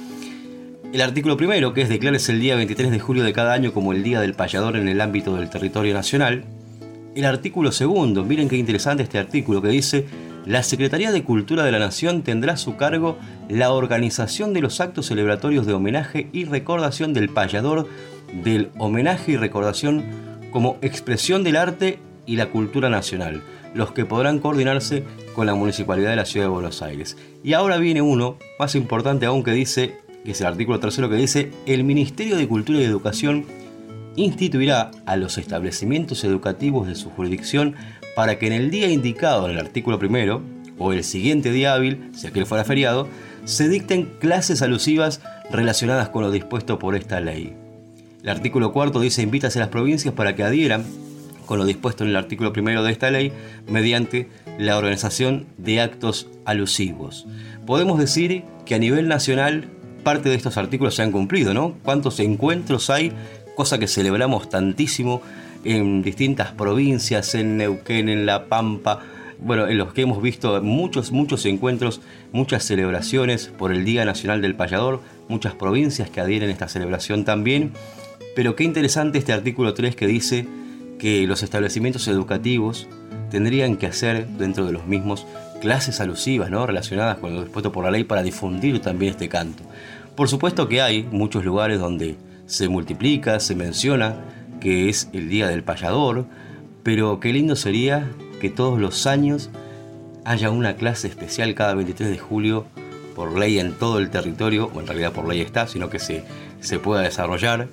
el 0.92 1.00
artículo 1.00 1.38
primero, 1.38 1.72
que 1.72 1.82
es 1.82 1.88
declararse 1.88 2.32
el 2.32 2.40
día 2.40 2.54
23 2.54 2.90
de 2.90 3.00
julio 3.00 3.24
de 3.24 3.32
cada 3.32 3.54
año 3.54 3.72
como 3.72 3.92
el 3.92 4.02
Día 4.02 4.20
del 4.20 4.34
Payador 4.34 4.76
en 4.76 4.88
el 4.88 5.00
ámbito 5.00 5.34
del 5.36 5.48
territorio 5.48 5.94
nacional. 5.94 6.44
El 7.14 7.24
artículo 7.24 7.72
segundo, 7.72 8.24
miren 8.24 8.50
qué 8.50 8.56
interesante 8.56 9.02
este 9.02 9.18
artículo 9.18 9.62
que 9.62 9.68
dice, 9.68 10.06
la 10.44 10.62
Secretaría 10.62 11.10
de 11.10 11.24
Cultura 11.24 11.64
de 11.64 11.72
la 11.72 11.78
Nación 11.78 12.22
tendrá 12.22 12.54
a 12.54 12.58
su 12.58 12.76
cargo 12.76 13.16
la 13.48 13.72
organización 13.72 14.52
de 14.52 14.60
los 14.60 14.80
actos 14.80 15.06
celebratorios 15.06 15.64
de 15.64 15.72
homenaje 15.72 16.28
y 16.30 16.44
recordación 16.44 17.14
del 17.14 17.30
payador, 17.30 17.88
del 18.44 18.70
homenaje 18.76 19.32
y 19.32 19.36
recordación 19.38 20.04
como 20.50 20.76
expresión 20.82 21.42
del 21.42 21.56
arte 21.56 22.00
y 22.26 22.36
la 22.36 22.50
cultura 22.50 22.90
nacional 22.90 23.42
los 23.74 23.92
que 23.92 24.04
podrán 24.04 24.38
coordinarse 24.38 25.04
con 25.34 25.46
la 25.46 25.54
Municipalidad 25.54 26.10
de 26.10 26.16
la 26.16 26.24
Ciudad 26.24 26.46
de 26.46 26.52
Buenos 26.52 26.82
Aires. 26.82 27.16
Y 27.42 27.54
ahora 27.54 27.78
viene 27.78 28.02
uno, 28.02 28.36
más 28.58 28.74
importante 28.74 29.26
aún, 29.26 29.42
que 29.42 29.52
dice, 29.52 29.96
que 30.24 30.32
es 30.32 30.40
el 30.40 30.46
artículo 30.46 30.80
tercero 30.80 31.08
que 31.08 31.16
dice, 31.16 31.50
el 31.66 31.84
Ministerio 31.84 32.36
de 32.36 32.48
Cultura 32.48 32.80
y 32.80 32.84
Educación 32.84 33.44
instituirá 34.16 34.90
a 35.06 35.16
los 35.16 35.38
establecimientos 35.38 36.22
educativos 36.24 36.86
de 36.86 36.94
su 36.94 37.10
jurisdicción 37.10 37.74
para 38.14 38.38
que 38.38 38.46
en 38.46 38.52
el 38.52 38.70
día 38.70 38.90
indicado 38.90 39.46
en 39.46 39.52
el 39.52 39.58
artículo 39.58 39.98
primero, 39.98 40.42
o 40.78 40.92
el 40.92 41.04
siguiente 41.04 41.50
día 41.50 41.74
hábil, 41.74 42.10
si 42.14 42.26
aquel 42.26 42.46
fuera 42.46 42.64
feriado, 42.64 43.08
se 43.44 43.68
dicten 43.68 44.10
clases 44.18 44.62
alusivas 44.62 45.20
relacionadas 45.50 46.08
con 46.08 46.22
lo 46.22 46.30
dispuesto 46.30 46.78
por 46.78 46.94
esta 46.94 47.20
ley. 47.20 47.54
El 48.22 48.28
artículo 48.28 48.72
cuarto 48.72 49.00
dice 49.00 49.22
invita 49.22 49.48
a 49.48 49.58
las 49.58 49.68
provincias 49.68 50.14
para 50.14 50.36
que 50.36 50.44
adhieran 50.44 50.84
con 51.52 51.58
lo 51.58 51.66
dispuesto 51.66 52.02
en 52.02 52.08
el 52.08 52.16
artículo 52.16 52.50
primero 52.54 52.82
de 52.82 52.90
esta 52.90 53.10
ley 53.10 53.30
mediante 53.68 54.30
la 54.58 54.78
organización 54.78 55.44
de 55.58 55.82
actos 55.82 56.28
alusivos. 56.46 57.26
Podemos 57.66 57.98
decir 57.98 58.44
que 58.64 58.74
a 58.74 58.78
nivel 58.78 59.06
nacional 59.06 59.66
parte 60.02 60.30
de 60.30 60.34
estos 60.34 60.56
artículos 60.56 60.94
se 60.94 61.02
han 61.02 61.12
cumplido, 61.12 61.52
¿no? 61.52 61.74
¿Cuántos 61.82 62.20
encuentros 62.20 62.88
hay? 62.88 63.12
Cosa 63.54 63.78
que 63.78 63.86
celebramos 63.86 64.48
tantísimo 64.48 65.20
en 65.62 66.00
distintas 66.00 66.52
provincias, 66.52 67.34
en 67.34 67.58
Neuquén, 67.58 68.08
en 68.08 68.24
La 68.24 68.46
Pampa, 68.46 69.00
bueno, 69.38 69.68
en 69.68 69.76
los 69.76 69.92
que 69.92 70.00
hemos 70.00 70.22
visto 70.22 70.62
muchos, 70.62 71.12
muchos 71.12 71.44
encuentros, 71.44 72.00
muchas 72.32 72.64
celebraciones 72.64 73.48
por 73.58 73.72
el 73.72 73.84
Día 73.84 74.06
Nacional 74.06 74.40
del 74.40 74.54
Payador, 74.54 75.02
muchas 75.28 75.54
provincias 75.54 76.08
que 76.08 76.22
adhieren 76.22 76.48
a 76.48 76.52
esta 76.52 76.68
celebración 76.68 77.26
también. 77.26 77.72
Pero 78.34 78.56
qué 78.56 78.64
interesante 78.64 79.18
este 79.18 79.34
artículo 79.34 79.74
3 79.74 79.94
que 79.94 80.06
dice 80.06 80.46
que 81.02 81.26
los 81.26 81.42
establecimientos 81.42 82.06
educativos 82.06 82.86
tendrían 83.28 83.76
que 83.76 83.88
hacer 83.88 84.28
dentro 84.38 84.66
de 84.66 84.72
los 84.72 84.86
mismos 84.86 85.26
clases 85.60 86.00
alusivas, 86.00 86.48
¿no? 86.48 86.64
relacionadas 86.64 87.18
con 87.18 87.34
lo 87.34 87.42
dispuesto 87.42 87.72
por 87.72 87.82
la 87.82 87.90
ley 87.90 88.04
para 88.04 88.22
difundir 88.22 88.78
también 88.78 89.10
este 89.10 89.28
canto. 89.28 89.64
Por 90.14 90.28
supuesto 90.28 90.68
que 90.68 90.80
hay 90.80 91.02
muchos 91.02 91.44
lugares 91.44 91.80
donde 91.80 92.14
se 92.46 92.68
multiplica, 92.68 93.40
se 93.40 93.56
menciona 93.56 94.14
que 94.60 94.88
es 94.88 95.08
el 95.12 95.28
Día 95.28 95.48
del 95.48 95.64
Payador, 95.64 96.26
pero 96.84 97.18
qué 97.18 97.32
lindo 97.32 97.56
sería 97.56 98.08
que 98.40 98.48
todos 98.48 98.78
los 98.78 99.08
años 99.08 99.50
haya 100.24 100.50
una 100.50 100.76
clase 100.76 101.08
especial 101.08 101.52
cada 101.56 101.74
23 101.74 102.10
de 102.10 102.18
julio 102.18 102.66
por 103.16 103.36
ley 103.36 103.58
en 103.58 103.72
todo 103.72 103.98
el 103.98 104.08
territorio, 104.08 104.70
o 104.72 104.78
en 104.78 104.86
realidad 104.86 105.10
por 105.10 105.26
ley 105.26 105.40
está, 105.40 105.66
sino 105.66 105.90
que 105.90 105.98
se, 105.98 106.22
se 106.60 106.78
pueda 106.78 107.02
desarrollar 107.02 107.66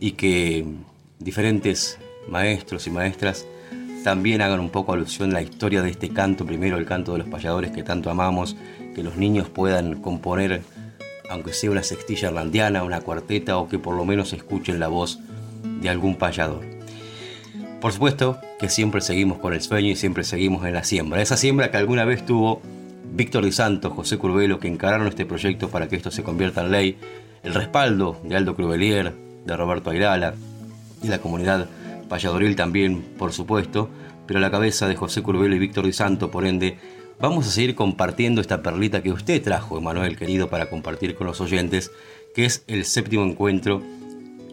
y 0.00 0.12
que 0.12 0.66
diferentes 1.18 1.98
maestros 2.28 2.86
y 2.86 2.90
maestras 2.90 3.46
también 4.04 4.42
hagan 4.42 4.60
un 4.60 4.68
poco 4.68 4.92
alusión 4.92 5.30
a 5.30 5.34
la 5.34 5.42
historia 5.42 5.80
de 5.80 5.90
este 5.90 6.10
canto, 6.10 6.44
primero 6.44 6.76
el 6.76 6.84
canto 6.84 7.12
de 7.12 7.18
los 7.18 7.28
payadores 7.28 7.70
que 7.70 7.82
tanto 7.82 8.10
amamos, 8.10 8.54
que 8.94 9.02
los 9.02 9.16
niños 9.16 9.48
puedan 9.48 10.00
componer, 10.02 10.62
aunque 11.30 11.54
sea 11.54 11.70
una 11.70 11.82
sextilla 11.82 12.28
irlandiana, 12.28 12.84
una 12.84 13.00
cuarteta, 13.00 13.56
o 13.56 13.66
que 13.66 13.78
por 13.78 13.96
lo 13.96 14.04
menos 14.04 14.34
escuchen 14.34 14.78
la 14.78 14.88
voz 14.88 15.20
de 15.80 15.88
algún 15.88 16.16
payador. 16.16 16.62
Por 17.80 17.92
supuesto 17.92 18.38
que 18.60 18.68
siempre 18.68 19.00
seguimos 19.00 19.38
con 19.38 19.54
el 19.54 19.62
sueño 19.62 19.88
y 19.88 19.96
siempre 19.96 20.22
seguimos 20.22 20.66
en 20.66 20.74
la 20.74 20.84
siembra. 20.84 21.22
Esa 21.22 21.38
siembra 21.38 21.70
que 21.70 21.78
alguna 21.78 22.04
vez 22.04 22.24
tuvo 22.26 22.60
Víctor 23.14 23.44
Di 23.44 23.52
Santos, 23.52 23.92
José 23.94 24.18
Curvelo, 24.18 24.58
que 24.58 24.68
encararon 24.68 25.06
este 25.06 25.24
proyecto 25.24 25.70
para 25.70 25.88
que 25.88 25.96
esto 25.96 26.10
se 26.10 26.22
convierta 26.22 26.62
en 26.62 26.70
ley, 26.70 26.98
el 27.42 27.54
respaldo 27.54 28.20
de 28.22 28.36
Aldo 28.36 28.54
Cruvelier, 28.54 29.14
de 29.46 29.56
Roberto 29.56 29.90
Airala 29.90 30.34
y 31.02 31.08
la 31.08 31.18
comunidad 31.18 31.68
payadoril 32.08 32.56
también, 32.56 33.02
por 33.18 33.32
supuesto, 33.32 33.88
pero 34.26 34.38
a 34.38 34.42
la 34.42 34.50
cabeza 34.50 34.88
de 34.88 34.96
José 34.96 35.22
Curvelo 35.22 35.54
y 35.54 35.58
Víctor 35.58 35.86
Di 35.86 35.92
Santo, 35.92 36.30
por 36.30 36.46
ende, 36.46 36.78
vamos 37.20 37.46
a 37.46 37.50
seguir 37.50 37.74
compartiendo 37.74 38.40
esta 38.40 38.62
perlita 38.62 39.02
que 39.02 39.12
usted 39.12 39.42
trajo, 39.42 39.78
Emanuel 39.78 40.16
querido, 40.16 40.48
para 40.48 40.70
compartir 40.70 41.14
con 41.14 41.26
los 41.26 41.40
oyentes, 41.40 41.90
que 42.34 42.44
es 42.44 42.64
el 42.66 42.84
séptimo 42.84 43.24
encuentro 43.24 43.82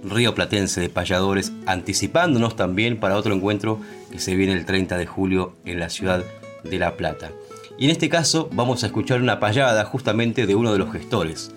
Río 0.04 0.34
Platense 0.34 0.82
de 0.82 0.90
Payadores, 0.90 1.52
anticipándonos 1.66 2.56
también 2.56 3.00
para 3.00 3.18
otro 3.18 3.34
encuentro 3.34 3.80
que 4.12 4.20
se 4.20 4.36
viene 4.36 4.54
el 4.54 4.66
30 4.66 4.98
de 4.98 5.06
julio 5.06 5.54
en 5.66 5.80
la 5.80 5.90
ciudad 5.90 6.24
de 6.64 6.80
La 6.80 6.98
Plata. 6.98 7.32
Y 7.78 7.86
en 7.86 7.92
este 7.92 8.10
caso 8.10 8.50
vamos 8.54 8.84
a 8.84 8.88
escuchar 8.88 9.22
una 9.22 9.40
payada 9.40 9.86
justamente 9.86 10.46
de 10.46 10.56
uno 10.56 10.72
de 10.72 10.80
los 10.80 10.92
gestores, 10.92 11.52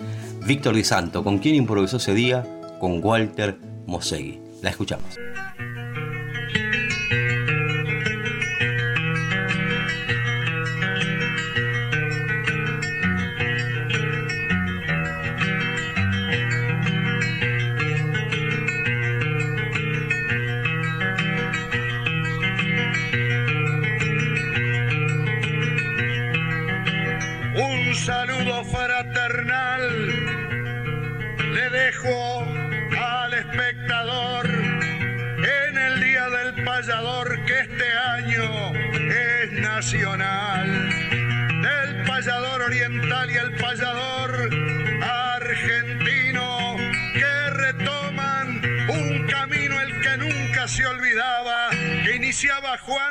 Víctor 0.45 0.75
Di 0.75 0.83
Santo, 0.83 1.23
con 1.23 1.39
quien 1.39 1.55
improvisó 1.55 1.97
ese 1.97 2.13
día, 2.13 2.45
con 2.79 3.03
Walter 3.03 3.57
Mosegui. 3.87 4.39
La 4.61 4.69
escuchamos. 4.69 5.17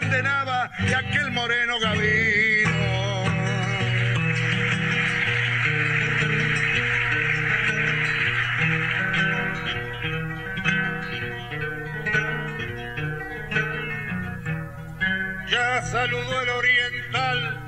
Nava 0.01 0.71
y 0.79 0.93
aquel 0.93 1.31
moreno 1.31 1.79
Gavino. 1.79 3.25
saludo 15.91 16.41
el 16.41 16.49
oriental, 16.49 17.65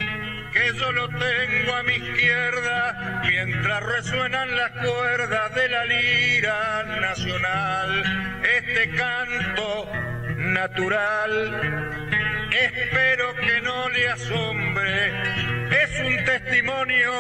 que 0.53 0.73
yo 0.77 0.91
lo 0.93 1.09
tengo 1.09 1.75
a 1.75 1.83
mi 1.85 1.93
izquierda, 1.95 3.23
mientras 3.29 3.83
resuenan 3.85 4.57
las 4.57 4.73
cuerdas 4.73 5.55
de 5.55 5.69
la 5.69 5.85
lira 5.85 6.83
nacional. 7.01 8.43
Este 8.43 8.91
canto 8.97 9.89
natural, 10.57 12.11
espero 12.51 13.35
que 13.35 13.61
no 13.61 13.89
le 13.91 14.09
asombre, 14.09 15.13
es 15.83 16.01
un 16.01 16.25
testimonio 16.25 17.13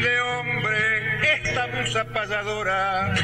de 0.00 0.20
hombre, 0.20 1.34
esta 1.34 1.66
musa 1.66 2.04
payadora. 2.06 3.14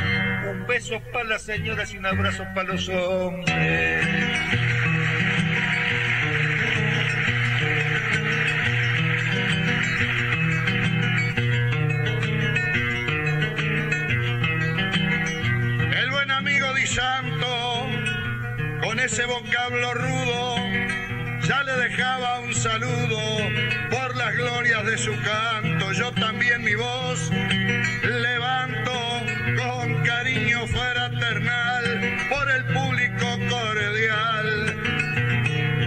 Un 0.50 0.66
beso 0.66 1.00
para 1.12 1.24
las 1.24 1.42
señoras 1.42 1.92
y 1.94 1.96
un 1.96 2.06
abrazo 2.06 2.44
para 2.54 2.72
los 2.74 2.88
hombres. 2.90 4.06
Ese 19.08 19.24
vocablo 19.24 19.94
rudo, 19.94 20.56
ya 21.40 21.62
le 21.64 21.72
dejaba 21.88 22.40
un 22.40 22.54
saludo 22.54 23.18
por 23.90 24.14
las 24.16 24.34
glorias 24.36 24.84
de 24.84 24.98
su 24.98 25.12
canto. 25.22 25.92
Yo 25.92 26.12
también 26.12 26.62
mi 26.62 26.74
voz 26.74 27.30
levanto 28.02 28.92
con 29.56 30.04
cariño 30.04 30.66
fraternal 30.66 32.18
por 32.28 32.50
el 32.50 32.64
público 32.66 33.26
cordial 33.48 34.76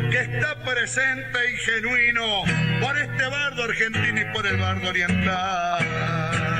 que 0.09 0.19
está 0.21 0.55
presente 0.63 1.51
y 1.53 1.57
genuino 1.57 2.41
por 2.81 2.97
este 2.97 3.23
bardo 3.27 3.65
argentino 3.65 4.19
y 4.19 4.33
por 4.33 4.47
el 4.47 4.57
bardo 4.57 4.89
oriental. 4.89 6.50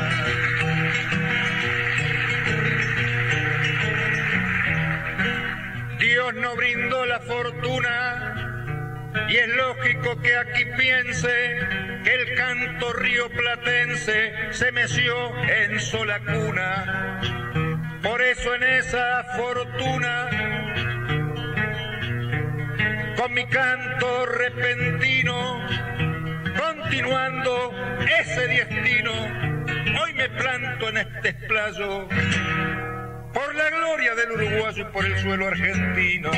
No 6.36 6.56
brindó 6.56 7.06
la 7.06 7.20
fortuna 7.20 9.12
y 9.28 9.36
es 9.36 9.48
lógico 9.50 10.22
que 10.22 10.38
aquí 10.38 10.63
piense 10.78 11.60
que 12.06 12.13
el 12.13 12.36
canto 12.36 12.94
río 12.94 13.30
platense 13.30 14.34
se 14.52 14.72
meció 14.72 15.13
en 15.46 15.78
sola 15.80 16.20
cuna. 16.20 17.20
Por 18.02 18.22
eso 18.22 18.56
en 18.56 18.63
esa 18.63 19.26
fortuna, 19.36 20.30
con 23.17 23.34
mi 23.34 23.46
canto 23.48 24.26
repentino, 24.26 25.67
continuando 26.58 27.74
ese 28.20 28.48
destino, 28.48 29.12
hoy 30.02 30.13
me 30.13 30.30
planto 30.30 30.89
en 30.89 30.98
este 30.98 31.30
esplayo 31.30 32.08
por 33.34 33.56
la 33.56 33.70
gloria 33.70 34.15
del 34.15 34.32
uruguayo 34.32 34.82
y 34.82 34.91
por 34.91 35.06
el 35.06 35.17
suelo 35.20 35.48
argentino. 35.48 36.32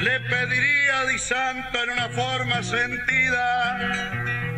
Le 0.00 0.20
pediría 0.20 1.00
a 1.00 1.06
Di 1.06 1.18
Santo 1.18 1.82
en 1.84 1.90
una 1.90 2.08
forma 2.10 2.62
sentida 2.62 3.78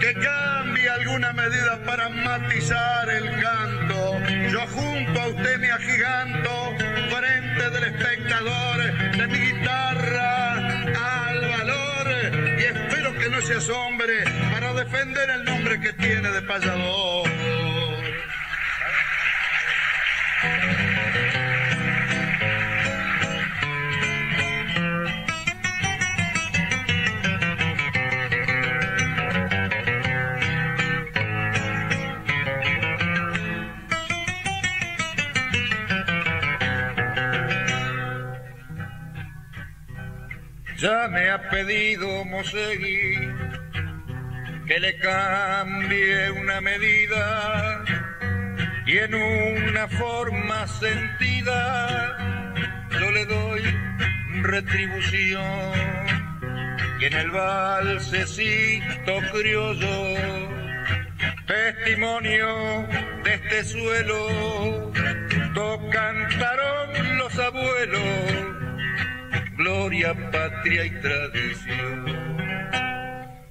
que 0.00 0.14
cambie 0.14 0.88
alguna 0.88 1.32
medida 1.32 1.78
para 1.84 2.08
matizar 2.08 3.08
el 3.08 3.40
canto. 3.40 4.18
Yo 4.50 4.66
junto 4.68 5.20
a 5.20 5.28
usted 5.28 5.58
me 5.58 5.70
agiganto 5.70 6.74
frente 7.10 7.70
del 7.70 7.84
espectador 7.84 9.12
de 9.16 9.26
mi 9.28 9.38
guitarra 9.38 10.42
no 13.30 13.40
se 13.40 13.54
asombre 13.54 14.24
para 14.52 14.74
defender 14.74 15.30
el 15.30 15.44
nombre 15.44 15.80
que 15.80 15.92
tiene 15.94 16.30
de 16.30 16.42
payador. 16.42 17.28
Ya 40.82 41.06
me 41.06 41.30
ha 41.30 41.41
pedido 41.52 42.24
Mosegui 42.24 43.12
que 44.66 44.80
le 44.80 44.96
cambie 44.98 46.30
una 46.30 46.60
medida 46.62 47.84
y 48.86 48.96
en 48.96 49.14
una 49.14 49.86
forma 49.88 50.66
sentida 50.66 52.16
yo 52.98 53.10
le 53.10 53.26
doy 53.26 53.62
retribución. 54.42 55.72
Y 57.00 57.04
en 57.04 57.12
el 57.14 57.30
valsecito 57.30 59.12
criollo, 59.32 59.96
testimonio 61.46 62.86
de 63.24 63.34
este 63.34 63.64
suelo, 63.64 64.92
cantaron 65.92 67.18
los 67.18 67.38
abuelos, 67.38 68.00
gloria, 69.62 70.12
patria 70.32 70.84
y 70.84 70.90
tradición. 71.00 72.06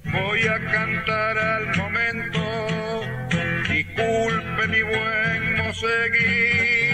Voy 0.04 0.40
a 0.46 0.58
cantar 0.70 1.38
al 1.38 1.76
momento, 1.76 2.42
disculpe 3.68 4.68
mi 4.68 4.82
buen 4.82 5.56
moseguí, 5.56 6.90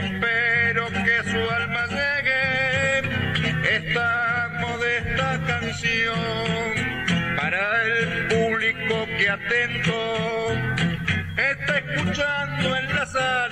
espero 0.00 0.86
que 1.06 1.16
su 1.30 1.40
alma 1.58 1.86
llegue 1.98 2.42
esta 3.76 4.48
modesta 4.60 5.40
canción 5.46 6.18
para 7.36 7.62
el 7.84 8.26
público 8.26 9.06
que 9.18 9.30
atento 9.30 9.98
está 11.36 11.78
escuchando 11.78 12.76
en 12.76 12.94
la 12.96 13.06
sala. 13.06 13.47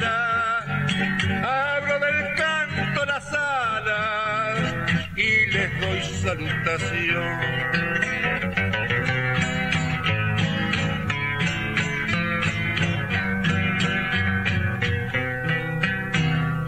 Salutación. 6.27 7.39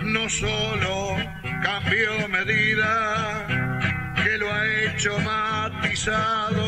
No 0.04 0.28
solo 0.28 1.16
cambió 1.60 2.28
medida, 2.28 3.46
que 4.22 4.38
lo 4.38 4.54
ha 4.54 4.64
hecho 4.64 5.18
matizado, 5.20 6.64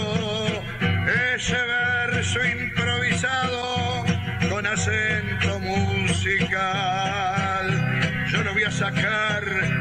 ese 1.36 1.54
verso 1.54 2.44
improvisado 2.44 4.04
con 4.50 4.66
acento 4.66 5.60
musical. 5.60 6.56
Yo 8.32 8.42
lo 8.42 8.52
voy 8.52 8.64
a 8.64 8.70
sacar 8.72 9.79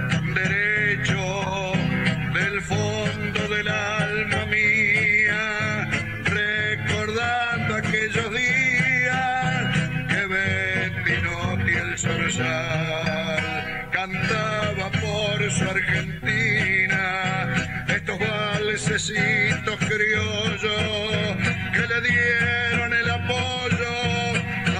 Cantaba 13.91 14.89
por 14.99 15.51
su 15.51 15.63
Argentina 15.63 17.53
estos 17.87 18.17
valsecitos 18.19 19.77
criollos 19.77 21.37
que 21.73 21.81
le 21.87 22.01
dieron 22.01 22.93
el 22.93 23.09
apoyo 23.11 23.93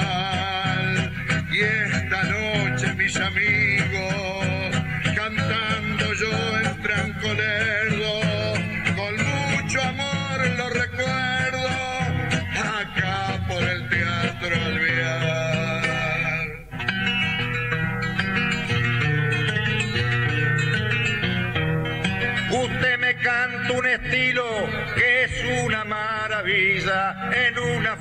Y 1.50 1.60
esta 1.60 2.24
noche, 2.24 2.94
mis 2.94 3.16
amigos, 3.16 4.76
cantando 5.16 6.12
yo 6.12 6.58
en 6.58 6.82
Francolerdo, 6.82 7.73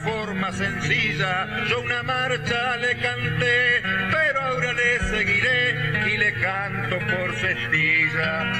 forma 0.03 0.51
sencilla. 0.51 1.65
Yo 1.69 1.81
una 1.81 2.03
marcha 2.03 2.77
le 2.77 2.95
canté, 2.97 3.81
pero 4.11 4.41
ahora 4.41 4.73
le 4.73 4.99
seguiré 4.99 6.11
y 6.13 6.17
le 6.17 6.33
canto 6.33 6.99
por 6.99 7.35
cestilla. 7.35 8.53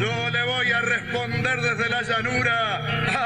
Yo 0.00 0.30
le 0.30 0.42
voy 0.44 0.72
a 0.72 0.80
responder 0.82 1.60
desde 1.60 1.88
la 1.88 2.02
llanura 2.02 2.76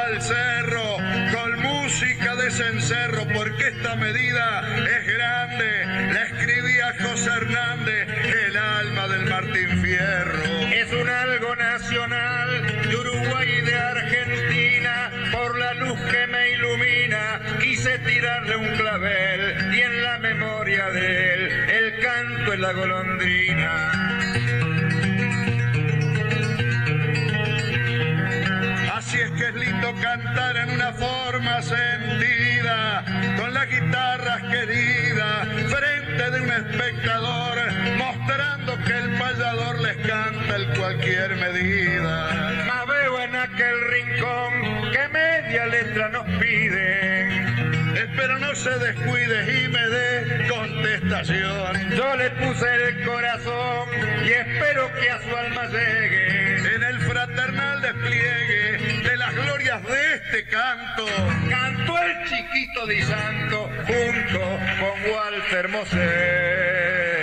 al 0.04 0.22
cerro 0.22 0.96
con 1.34 1.60
música 1.60 2.36
de 2.36 2.50
cencerro 2.50 3.26
porque 3.34 3.68
esta 3.68 3.96
medida 3.96 4.62
es 4.96 5.06
grande. 5.06 5.86
La 6.14 6.22
escribía 6.24 6.94
José 7.02 7.30
Hernández, 7.30 8.08
tirarle 18.20 18.56
un 18.56 18.76
clavel 18.76 19.74
y 19.74 19.80
en 19.80 20.02
la 20.02 20.18
memoria 20.18 20.90
de 20.90 21.34
él 21.34 21.50
el 21.70 22.00
canto 22.00 22.52
es 22.52 22.60
la 22.60 22.72
golondrina. 22.72 23.92
Así 28.94 29.20
es 29.20 29.30
que 29.30 29.48
es 29.48 29.54
lindo 29.54 29.94
cantar 30.02 30.56
en 30.56 30.70
una 30.70 30.92
forma 30.92 31.62
sentida, 31.62 33.04
con 33.38 33.54
las 33.54 33.66
guitarras 33.70 34.42
queridas, 34.42 35.48
frente 35.70 36.30
de 36.30 36.40
un 36.42 36.50
espectador, 36.50 37.58
mostrando 37.96 38.76
que 38.84 38.98
el 38.98 39.18
payador 39.18 39.80
les 39.80 39.96
canta 40.06 40.56
en 40.56 40.74
cualquier 40.76 41.36
medida. 41.36 42.64
Más 42.66 42.86
veo 42.86 43.22
en 43.22 43.36
aquel 43.36 43.80
rincón 43.88 44.92
que 44.92 45.08
media 45.08 45.66
letra 45.66 46.08
nos 46.10 46.26
pide. 46.38 47.49
Espero 48.10 48.38
no 48.40 48.54
se 48.56 48.70
descuide 48.70 49.62
y 49.62 49.68
me 49.68 49.88
dé 49.88 50.48
contestación. 50.48 51.90
Yo 51.96 52.16
le 52.16 52.30
puse 52.30 52.74
el 52.88 53.04
corazón 53.04 53.88
y 54.24 54.30
espero 54.30 54.90
que 55.00 55.10
a 55.10 55.20
su 55.22 55.36
alma 55.36 55.66
llegue 55.66 56.74
en 56.74 56.82
el 56.82 56.98
fraternal 57.00 57.80
despliegue 57.80 59.02
de 59.08 59.16
las 59.16 59.34
glorias 59.34 59.82
de 59.84 60.14
este 60.14 60.44
canto. 60.46 61.06
Cantó 61.48 62.02
el 62.02 62.28
chiquito 62.28 62.86
Di 62.86 63.00
Santo 63.02 63.70
junto 63.86 64.40
con 64.80 65.12
Walter 65.12 65.68
Mosegui. 65.68 67.19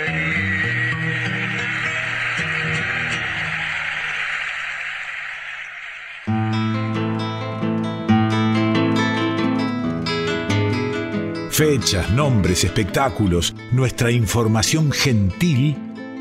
Fechas, 11.58 12.08
nombres, 12.12 12.62
espectáculos, 12.62 13.52
nuestra 13.72 14.12
información 14.12 14.92
gentil 14.92 15.76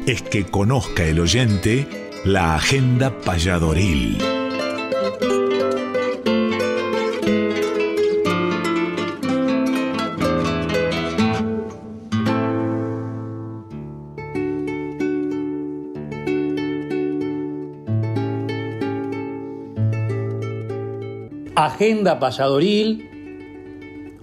es 0.08 0.23
que 0.23 0.47
conozca 0.47 1.04
el 1.04 1.19
oyente 1.19 1.88
la 2.26 2.56
agenda 2.56 3.15
payadoril. 3.19 4.17
Agenda 21.56 22.17
Payadoril, 22.17 23.08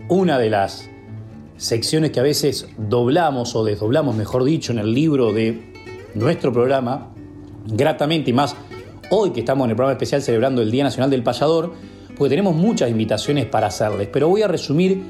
una 0.08 0.38
de 0.40 0.50
las 0.50 0.90
secciones 1.64 2.10
que 2.10 2.20
a 2.20 2.22
veces 2.22 2.68
doblamos 2.76 3.56
o 3.56 3.64
desdoblamos, 3.64 4.14
mejor 4.14 4.44
dicho, 4.44 4.70
en 4.70 4.78
el 4.78 4.92
libro 4.92 5.32
de 5.32 5.72
nuestro 6.14 6.52
programa, 6.52 7.10
gratamente 7.66 8.30
y 8.30 8.32
más 8.34 8.54
hoy 9.08 9.30
que 9.30 9.40
estamos 9.40 9.64
en 9.64 9.70
el 9.70 9.76
programa 9.76 9.94
especial 9.94 10.20
celebrando 10.20 10.60
el 10.60 10.70
Día 10.70 10.84
Nacional 10.84 11.08
del 11.08 11.22
Payador, 11.22 11.72
porque 12.18 12.28
tenemos 12.28 12.54
muchas 12.54 12.90
invitaciones 12.90 13.46
para 13.46 13.68
hacerles, 13.68 14.08
pero 14.12 14.28
voy 14.28 14.42
a 14.42 14.48
resumir 14.48 15.02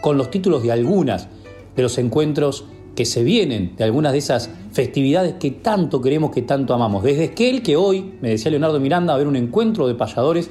con 0.00 0.16
los 0.16 0.30
títulos 0.30 0.62
de 0.62 0.72
algunas 0.72 1.28
de 1.76 1.82
los 1.82 1.98
encuentros 1.98 2.64
que 2.96 3.04
se 3.04 3.22
vienen, 3.22 3.76
de 3.76 3.84
algunas 3.84 4.12
de 4.12 4.18
esas 4.18 4.48
festividades 4.72 5.34
que 5.34 5.50
tanto 5.50 6.00
queremos, 6.00 6.30
que 6.30 6.40
tanto 6.40 6.72
amamos. 6.72 7.04
Desde 7.04 7.24
Esquel, 7.24 7.62
que 7.62 7.76
hoy, 7.76 8.14
me 8.22 8.30
decía 8.30 8.50
Leonardo 8.50 8.80
Miranda, 8.80 9.12
va 9.12 9.12
a 9.12 9.16
haber 9.16 9.28
un 9.28 9.36
encuentro 9.36 9.86
de 9.86 9.94
payadores 9.94 10.48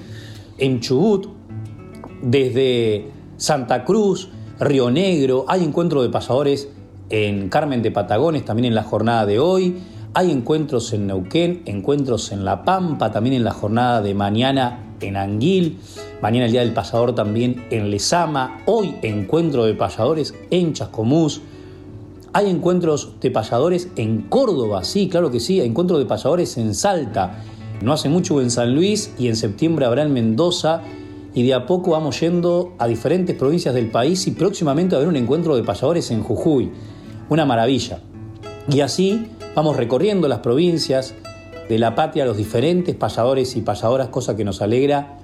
en 0.59 0.81
Chubut, 0.81 1.29
desde 2.21 3.07
Santa 3.37 3.83
Cruz, 3.83 4.29
Río 4.59 4.89
Negro, 4.89 5.45
hay 5.47 5.63
encuentro 5.63 6.01
de 6.01 6.09
payadores 6.09 6.67
en 7.09 7.49
Carmen 7.49 7.81
de 7.81 7.91
Patagones, 7.91 8.43
también 8.43 8.65
en 8.65 8.75
la 8.75 8.83
jornada 8.83 9.25
de 9.25 9.39
hoy, 9.39 9.77
hay 10.13 10.31
encuentros 10.31 10.93
en 10.93 11.05
Neuquén, 11.05 11.61
encuentros 11.65 12.31
en 12.31 12.43
La 12.43 12.65
Pampa, 12.65 13.11
también 13.11 13.35
en 13.35 13.43
la 13.43 13.51
jornada 13.51 14.01
de 14.01 14.15
mañana 14.15 14.95
en 14.99 15.15
Anguil, 15.15 15.77
mañana 16.21 16.47
el 16.47 16.51
Día 16.51 16.61
del 16.61 16.73
Payador 16.73 17.13
también 17.13 17.65
en 17.69 17.91
Lezama, 17.91 18.61
hoy 18.65 18.95
encuentro 19.03 19.63
de 19.65 19.75
payadores 19.75 20.33
en 20.49 20.73
Chascomús, 20.73 21.41
hay 22.33 22.49
encuentros 22.49 23.13
de 23.21 23.29
payadores 23.29 23.89
en 23.95 24.23
Córdoba, 24.23 24.83
sí, 24.83 25.07
claro 25.07 25.29
que 25.29 25.39
sí, 25.39 25.61
hay 25.61 25.67
encuentros 25.67 25.99
de 25.99 26.05
payadores 26.05 26.57
en 26.57 26.73
Salta, 26.73 27.43
no 27.83 27.93
hace 27.93 28.09
mucho 28.09 28.41
en 28.41 28.49
San 28.49 28.73
Luis 28.73 29.13
y 29.19 29.27
en 29.27 29.35
septiembre 29.35 29.85
habrá 29.85 30.01
en 30.01 30.13
Mendoza 30.13 30.81
y 31.37 31.43
de 31.43 31.53
a 31.53 31.67
poco 31.67 31.91
vamos 31.91 32.19
yendo 32.19 32.73
a 32.79 32.87
diferentes 32.87 33.35
provincias 33.35 33.75
del 33.75 33.91
país 33.91 34.25
y 34.25 34.31
próximamente 34.31 34.95
a 34.95 34.97
haber 34.97 35.07
un 35.07 35.17
encuentro 35.17 35.55
de 35.55 35.61
payadores 35.61 36.09
en 36.09 36.23
Jujuy, 36.23 36.71
una 37.29 37.45
maravilla. 37.45 37.99
Y 38.67 38.79
así 38.79 39.27
vamos 39.53 39.77
recorriendo 39.77 40.27
las 40.27 40.39
provincias 40.39 41.13
de 41.69 41.77
la 41.77 41.93
patria, 41.93 42.25
los 42.25 42.37
diferentes 42.37 42.95
payadores 42.95 43.55
y 43.55 43.61
payadoras, 43.61 44.07
cosa 44.07 44.35
que 44.35 44.43
nos 44.43 44.63
alegra 44.63 45.19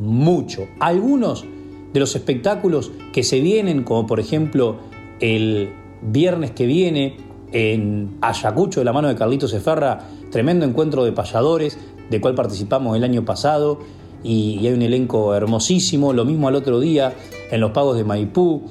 mucho. 0.00 0.66
Algunos 0.80 1.44
de 1.92 2.00
los 2.00 2.16
espectáculos 2.16 2.90
que 3.12 3.22
se 3.22 3.40
vienen, 3.40 3.84
como 3.84 4.08
por 4.08 4.18
ejemplo 4.18 4.78
el 5.20 5.70
viernes 6.02 6.50
que 6.50 6.66
viene 6.66 7.18
en 7.52 8.16
Ayacucho 8.20 8.80
de 8.80 8.84
la 8.84 8.92
mano 8.92 9.06
de 9.06 9.14
Carlitos 9.14 9.54
Eferra, 9.54 10.08
tremendo 10.32 10.66
encuentro 10.66 11.04
de 11.04 11.12
payadores, 11.12 11.78
de 12.10 12.20
cual 12.20 12.34
participamos 12.34 12.96
el 12.96 13.04
año 13.04 13.24
pasado, 13.24 13.78
y, 14.22 14.66
hay 14.66 14.72
un 14.72 14.82
elenco 14.82 15.34
hermosísimo, 15.34 16.12
lo 16.12 16.24
mismo 16.24 16.48
al 16.48 16.54
otro 16.54 16.80
día 16.80 17.14
en 17.50 17.60
los 17.60 17.72
pagos 17.72 17.96
de 17.96 18.04
Maipú, 18.04 18.62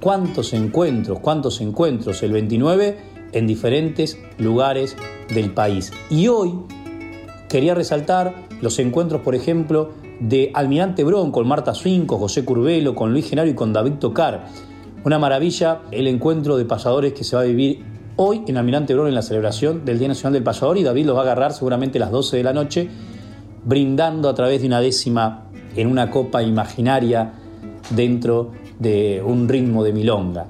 cuántos 0.00 0.52
encuentros, 0.52 1.18
cuántos 1.20 1.60
encuentros, 1.60 2.22
el 2.22 2.32
29 2.32 2.98
en 3.32 3.46
diferentes 3.46 4.18
lugares 4.38 4.96
del 5.32 5.52
país. 5.52 5.92
Y 6.10 6.28
hoy 6.28 6.52
quería 7.48 7.74
resaltar 7.74 8.34
los 8.60 8.78
encuentros, 8.78 9.20
por 9.22 9.34
ejemplo, 9.34 9.90
de 10.20 10.50
Almirante 10.54 11.04
Brón 11.04 11.30
con 11.30 11.46
Marta 11.46 11.74
Swing, 11.74 12.06
con 12.06 12.18
José 12.18 12.44
Curbelo, 12.44 12.94
con 12.94 13.12
Luis 13.12 13.28
Genaro 13.28 13.48
y 13.48 13.54
con 13.54 13.72
David 13.72 13.94
Tocar. 13.94 14.46
Una 15.04 15.18
maravilla 15.18 15.82
el 15.92 16.08
encuentro 16.08 16.56
de 16.56 16.64
pasadores 16.64 17.12
que 17.12 17.22
se 17.22 17.36
va 17.36 17.42
a 17.42 17.44
vivir 17.44 17.84
hoy 18.16 18.42
en 18.46 18.56
Almirante 18.56 18.94
Brón 18.94 19.08
en 19.08 19.14
la 19.14 19.22
celebración 19.22 19.84
del 19.84 19.98
Día 19.98 20.08
Nacional 20.08 20.32
del 20.32 20.42
Pasador 20.42 20.78
y 20.78 20.82
David 20.82 21.06
los 21.06 21.16
va 21.16 21.20
a 21.20 21.22
agarrar 21.24 21.52
seguramente 21.52 21.98
a 21.98 22.00
las 22.00 22.10
12 22.10 22.38
de 22.38 22.42
la 22.42 22.52
noche 22.52 22.88
brindando 23.66 24.30
a 24.30 24.34
través 24.34 24.62
de 24.62 24.68
una 24.68 24.80
décima 24.80 25.48
en 25.76 25.88
una 25.88 26.10
copa 26.10 26.42
imaginaria 26.42 27.34
dentro 27.90 28.52
de 28.78 29.22
un 29.24 29.48
ritmo 29.48 29.84
de 29.84 29.92
milonga. 29.92 30.46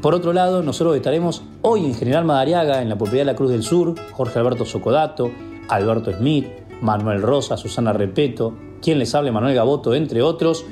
Por 0.00 0.14
otro 0.14 0.32
lado, 0.32 0.62
nosotros 0.62 0.94
estaremos 0.96 1.42
hoy 1.62 1.86
en 1.86 1.94
General 1.94 2.24
Madariaga, 2.24 2.82
en 2.82 2.90
la 2.90 2.96
propiedad 2.96 3.22
de 3.22 3.32
la 3.32 3.36
Cruz 3.36 3.50
del 3.50 3.62
Sur, 3.62 3.94
Jorge 4.12 4.38
Alberto 4.38 4.66
Socodato, 4.66 5.30
Alberto 5.68 6.12
Smith, 6.12 6.46
Manuel 6.82 7.22
Rosa, 7.22 7.56
Susana 7.56 7.94
Repeto, 7.94 8.54
quien 8.82 8.98
les 8.98 9.14
hable, 9.14 9.32
Manuel 9.32 9.54
Gaboto, 9.54 9.94
entre 9.94 10.20
otros. 10.20 10.66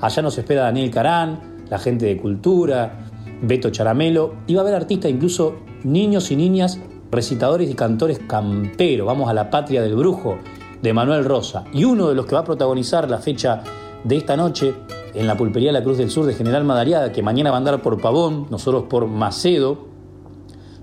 Allá 0.00 0.22
nos 0.22 0.36
espera 0.36 0.62
Daniel 0.62 0.90
Carán, 0.90 1.64
la 1.70 1.78
gente 1.78 2.06
de 2.06 2.16
cultura, 2.16 3.06
Beto 3.40 3.70
Charamelo, 3.70 4.34
y 4.48 4.54
va 4.54 4.62
a 4.62 4.64
haber 4.64 4.74
artistas, 4.74 5.12
incluso 5.12 5.58
niños 5.84 6.32
y 6.32 6.36
niñas, 6.36 6.80
recitadores 7.12 7.70
y 7.70 7.74
cantores 7.74 8.18
camperos. 8.18 9.06
Vamos 9.06 9.30
a 9.30 9.34
la 9.34 9.48
patria 9.48 9.80
del 9.80 9.94
brujo, 9.94 10.38
de 10.82 10.92
Manuel 10.92 11.24
Rosa. 11.24 11.64
Y 11.72 11.84
uno 11.84 12.08
de 12.08 12.14
los 12.14 12.26
que 12.26 12.34
va 12.34 12.42
a 12.42 12.44
protagonizar 12.44 13.08
la 13.08 13.18
fecha 13.18 13.62
de 14.04 14.16
esta 14.16 14.36
noche 14.36 14.74
en 15.14 15.26
la 15.26 15.36
pulpería 15.36 15.72
La 15.72 15.82
Cruz 15.82 15.98
del 15.98 16.10
Sur 16.10 16.26
de 16.26 16.34
General 16.34 16.64
Madariaga, 16.64 17.12
que 17.12 17.22
mañana 17.22 17.50
va 17.50 17.56
a 17.56 17.58
andar 17.58 17.82
por 17.82 18.00
Pavón, 18.00 18.48
nosotros 18.50 18.84
por 18.88 19.06
Macedo. 19.06 19.86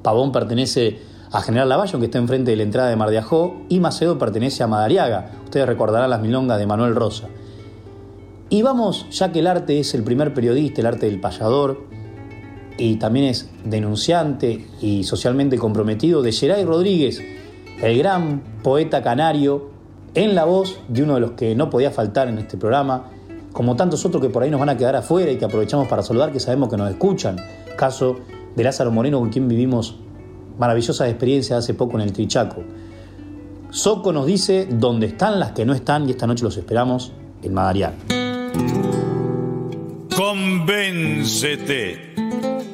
Pavón 0.01 0.31
pertenece 0.31 0.99
a 1.31 1.41
General 1.41 1.69
Lavalle, 1.69 1.99
que 1.99 2.05
está 2.05 2.17
enfrente 2.17 2.51
de 2.51 2.57
la 2.57 2.63
entrada 2.63 2.89
de 2.89 2.95
Mar 2.95 3.09
y 3.69 3.79
Macedo 3.79 4.17
pertenece 4.17 4.63
a 4.63 4.67
Madariaga. 4.67 5.31
Ustedes 5.43 5.67
recordarán 5.67 6.09
las 6.09 6.21
milongas 6.21 6.57
de 6.57 6.65
Manuel 6.65 6.95
Rosa. 6.95 7.27
Y 8.49 8.61
vamos, 8.63 9.05
ya 9.11 9.31
que 9.31 9.39
el 9.39 9.47
arte 9.47 9.79
es 9.79 9.93
el 9.93 10.03
primer 10.03 10.33
periodista, 10.33 10.81
el 10.81 10.87
arte 10.87 11.05
del 11.05 11.19
payador, 11.19 11.83
y 12.77 12.95
también 12.95 13.25
es 13.25 13.49
denunciante 13.63 14.65
y 14.81 15.03
socialmente 15.03 15.57
comprometido, 15.57 16.21
de 16.23 16.31
Geray 16.31 16.63
Rodríguez, 16.65 17.21
el 17.81 17.97
gran 17.97 18.41
poeta 18.63 19.03
canario 19.03 19.78
en 20.15 20.35
la 20.35 20.45
voz 20.45 20.79
de 20.87 21.03
uno 21.03 21.15
de 21.15 21.19
los 21.19 21.31
que 21.31 21.55
no 21.55 21.69
podía 21.69 21.91
faltar 21.91 22.27
en 22.27 22.37
este 22.37 22.57
programa, 22.57 23.05
como 23.53 23.75
tantos 23.75 24.05
otros 24.05 24.21
que 24.21 24.29
por 24.29 24.43
ahí 24.43 24.51
nos 24.51 24.59
van 24.59 24.69
a 24.69 24.77
quedar 24.77 24.95
afuera 24.95 25.31
y 25.31 25.37
que 25.37 25.45
aprovechamos 25.45 25.87
para 25.87 26.03
saludar, 26.03 26.31
que 26.31 26.39
sabemos 26.39 26.69
que 26.69 26.77
nos 26.77 26.89
escuchan. 26.89 27.37
Caso 27.75 28.17
de 28.55 28.63
Lázaro 28.63 28.91
Moreno, 28.91 29.19
con 29.19 29.29
quien 29.29 29.47
vivimos 29.47 29.95
maravillosas 30.57 31.09
experiencias 31.09 31.59
hace 31.59 31.73
poco 31.73 31.97
en 31.97 32.01
el 32.01 32.13
Trichaco. 32.13 32.63
Soco 33.71 34.11
nos 34.11 34.25
dice 34.25 34.67
dónde 34.69 35.07
están 35.07 35.39
las 35.39 35.51
que 35.51 35.65
no 35.65 35.73
están 35.73 36.07
y 36.07 36.11
esta 36.11 36.27
noche 36.27 36.43
los 36.43 36.57
esperamos 36.57 37.11
en 37.43 37.53
Madarial. 37.53 37.93
Convéncete, 40.15 42.13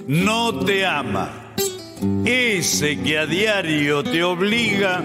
no 0.07 0.59
te 0.59 0.85
ama. 0.85 1.53
Ese 2.25 3.01
que 3.01 3.19
a 3.19 3.25
diario 3.25 4.03
te 4.03 4.23
obliga 4.23 5.01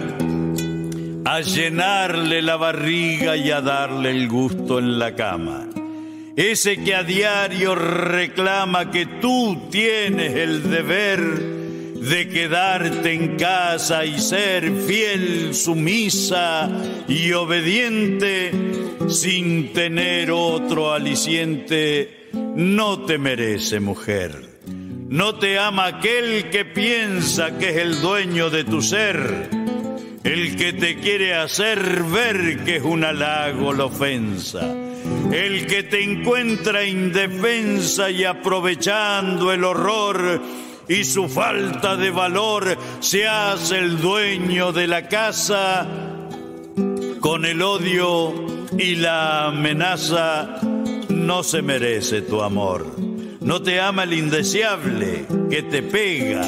a 1.33 1.43
llenarle 1.43 2.43
la 2.43 2.57
barriga 2.57 3.37
y 3.37 3.53
a 3.53 3.61
darle 3.61 4.11
el 4.11 4.27
gusto 4.27 4.81
en 4.81 4.99
la 4.99 5.15
cama. 5.15 5.69
Ese 6.35 6.83
que 6.83 6.93
a 6.93 7.05
diario 7.05 7.77
reclama 7.77 8.91
que 8.91 9.07
tú 9.07 9.69
tienes 9.71 10.35
el 10.35 10.69
deber 10.69 11.21
de 11.21 12.29
quedarte 12.29 13.13
en 13.13 13.37
casa 13.37 14.05
y 14.05 14.19
ser 14.19 14.73
fiel, 14.89 15.55
sumisa 15.55 16.69
y 17.07 17.31
obediente 17.31 18.51
sin 19.09 19.73
tener 19.73 20.33
otro 20.33 20.93
aliciente, 20.93 22.29
no 22.57 23.03
te 23.05 23.19
merece 23.19 23.79
mujer. 23.79 24.59
No 24.67 25.37
te 25.37 25.61
ama 25.61 25.87
aquel 25.87 26.51
que 26.51 26.65
piensa 26.65 27.57
que 27.57 27.71
es 27.71 27.77
el 27.77 28.01
dueño 28.01 28.51
de 28.51 28.65
tu 28.65 28.83
ser 28.83 29.60
el 30.25 30.57
que 30.57 30.73
te 30.73 30.99
quiere 30.99 31.35
hacer 31.35 32.03
ver 32.05 32.65
que 32.65 32.77
es 32.77 32.83
un 32.83 33.05
halago 33.05 33.73
la 33.73 33.87
ofensa, 33.87 34.71
el 35.33 35.67
que 35.67 35.83
te 35.85 36.03
encuentra 36.03 36.85
indefensa 36.85 38.11
y 38.11 38.25
aprovechando 38.25 39.53
el 39.53 39.65
horror 39.65 40.43
y 40.89 41.05
su 41.05 41.29
falta 41.29 41.97
de 41.97 42.11
valor 42.11 42.77
se 43.01 43.27
hace 43.27 43.79
el 43.79 44.01
dueño 44.01 44.73
de 44.73 44.87
la 44.87 45.09
casa 45.09 45.87
con 47.21 47.45
el 47.45 47.63
odio 47.63 48.35
y 48.77 48.97
la 48.97 49.47
amenaza 49.47 50.59
no 51.09 51.43
se 51.43 51.63
merece 51.63 52.23
tu 52.23 52.43
amor. 52.43 52.87
No 53.41 53.63
te 53.63 53.81
ama 53.81 54.05
el 54.05 54.13
indeseable 54.13 55.27
que 55.49 55.63
te 55.63 55.83
pega, 55.83 56.43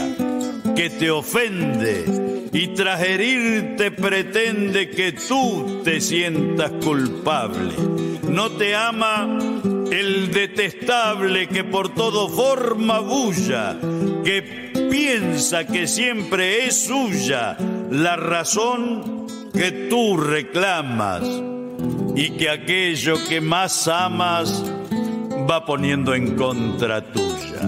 que 0.75 0.91
te 0.91 1.11
ofende 1.11 2.32
y 2.53 2.69
tras 2.69 3.03
herirte 3.03 3.91
pretende 3.91 4.91
que 4.91 5.13
tú 5.13 5.81
te 5.83 6.01
sientas 6.01 6.71
culpable. 6.85 7.73
No 8.29 8.51
te 8.53 8.75
ama 8.75 9.39
el 9.91 10.31
detestable 10.31 11.49
que 11.49 11.65
por 11.65 11.95
todo 11.95 12.29
forma 12.29 13.01
bulla, 13.01 13.79
que 14.23 14.71
piensa 14.91 15.67
que 15.67 15.87
siempre 15.87 16.67
es 16.67 16.87
suya 16.87 17.57
la 17.91 18.17
razón 18.17 19.27
que 19.55 19.89
tú 19.89 20.19
reclamas 20.19 21.23
y 22.15 22.31
que 22.33 22.51
aquello 22.51 23.17
que 23.29 23.41
más 23.41 23.89
amas 23.89 24.63
va 25.51 25.65
poniendo 25.65 26.15
en 26.15 26.37
contra 26.37 27.13
tuya. 27.13 27.67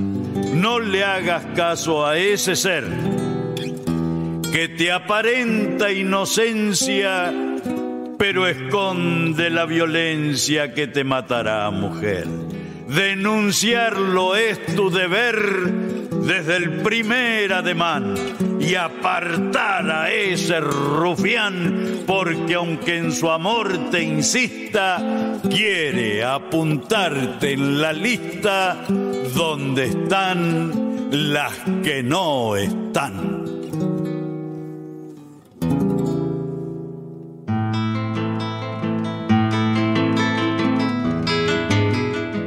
No 0.54 0.78
le 0.78 1.04
hagas 1.04 1.44
caso 1.56 2.06
a 2.06 2.18
ese 2.18 2.54
ser 2.54 3.13
que 4.54 4.68
te 4.68 4.92
aparenta 4.92 5.90
inocencia, 5.90 7.34
pero 8.16 8.46
esconde 8.46 9.50
la 9.50 9.64
violencia 9.64 10.72
que 10.72 10.86
te 10.86 11.02
matará, 11.02 11.68
mujer. 11.72 12.28
Denunciarlo 12.86 14.36
es 14.36 14.64
tu 14.76 14.90
deber 14.90 15.36
desde 16.22 16.54
el 16.54 16.70
primer 16.82 17.52
ademán 17.52 18.14
y 18.60 18.76
apartar 18.76 19.90
a 19.90 20.12
ese 20.12 20.60
rufián, 20.60 22.04
porque 22.06 22.54
aunque 22.54 22.98
en 22.98 23.10
su 23.10 23.28
amor 23.32 23.90
te 23.90 24.04
insista, 24.04 25.40
quiere 25.50 26.22
apuntarte 26.22 27.54
en 27.54 27.80
la 27.80 27.92
lista 27.92 28.84
donde 29.34 29.86
están 29.86 31.10
las 31.10 31.58
que 31.82 32.04
no 32.04 32.54
están. 32.54 33.43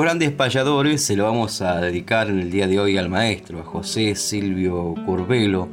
Grandes 0.00 0.30
payadores 0.32 1.02
se 1.02 1.16
lo 1.16 1.24
vamos 1.24 1.62
a 1.62 1.80
dedicar 1.80 2.28
en 2.28 2.40
el 2.40 2.50
día 2.50 2.66
de 2.66 2.78
hoy 2.78 2.98
al 2.98 3.08
maestro, 3.08 3.60
a 3.60 3.64
José 3.64 4.14
Silvio 4.14 4.94
Curbelo, 5.06 5.68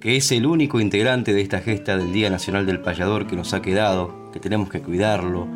que 0.00 0.16
es 0.16 0.32
el 0.32 0.46
único 0.46 0.80
integrante 0.80 1.34
de 1.34 1.40
esta 1.40 1.60
gesta 1.60 1.96
del 1.96 2.12
Día 2.12 2.30
Nacional 2.30 2.66
del 2.66 2.80
Payador 2.80 3.26
que 3.26 3.36
nos 3.36 3.52
ha 3.52 3.60
quedado, 3.60 4.30
que 4.32 4.40
tenemos 4.40 4.70
que 4.70 4.80
cuidarlo, 4.80 5.46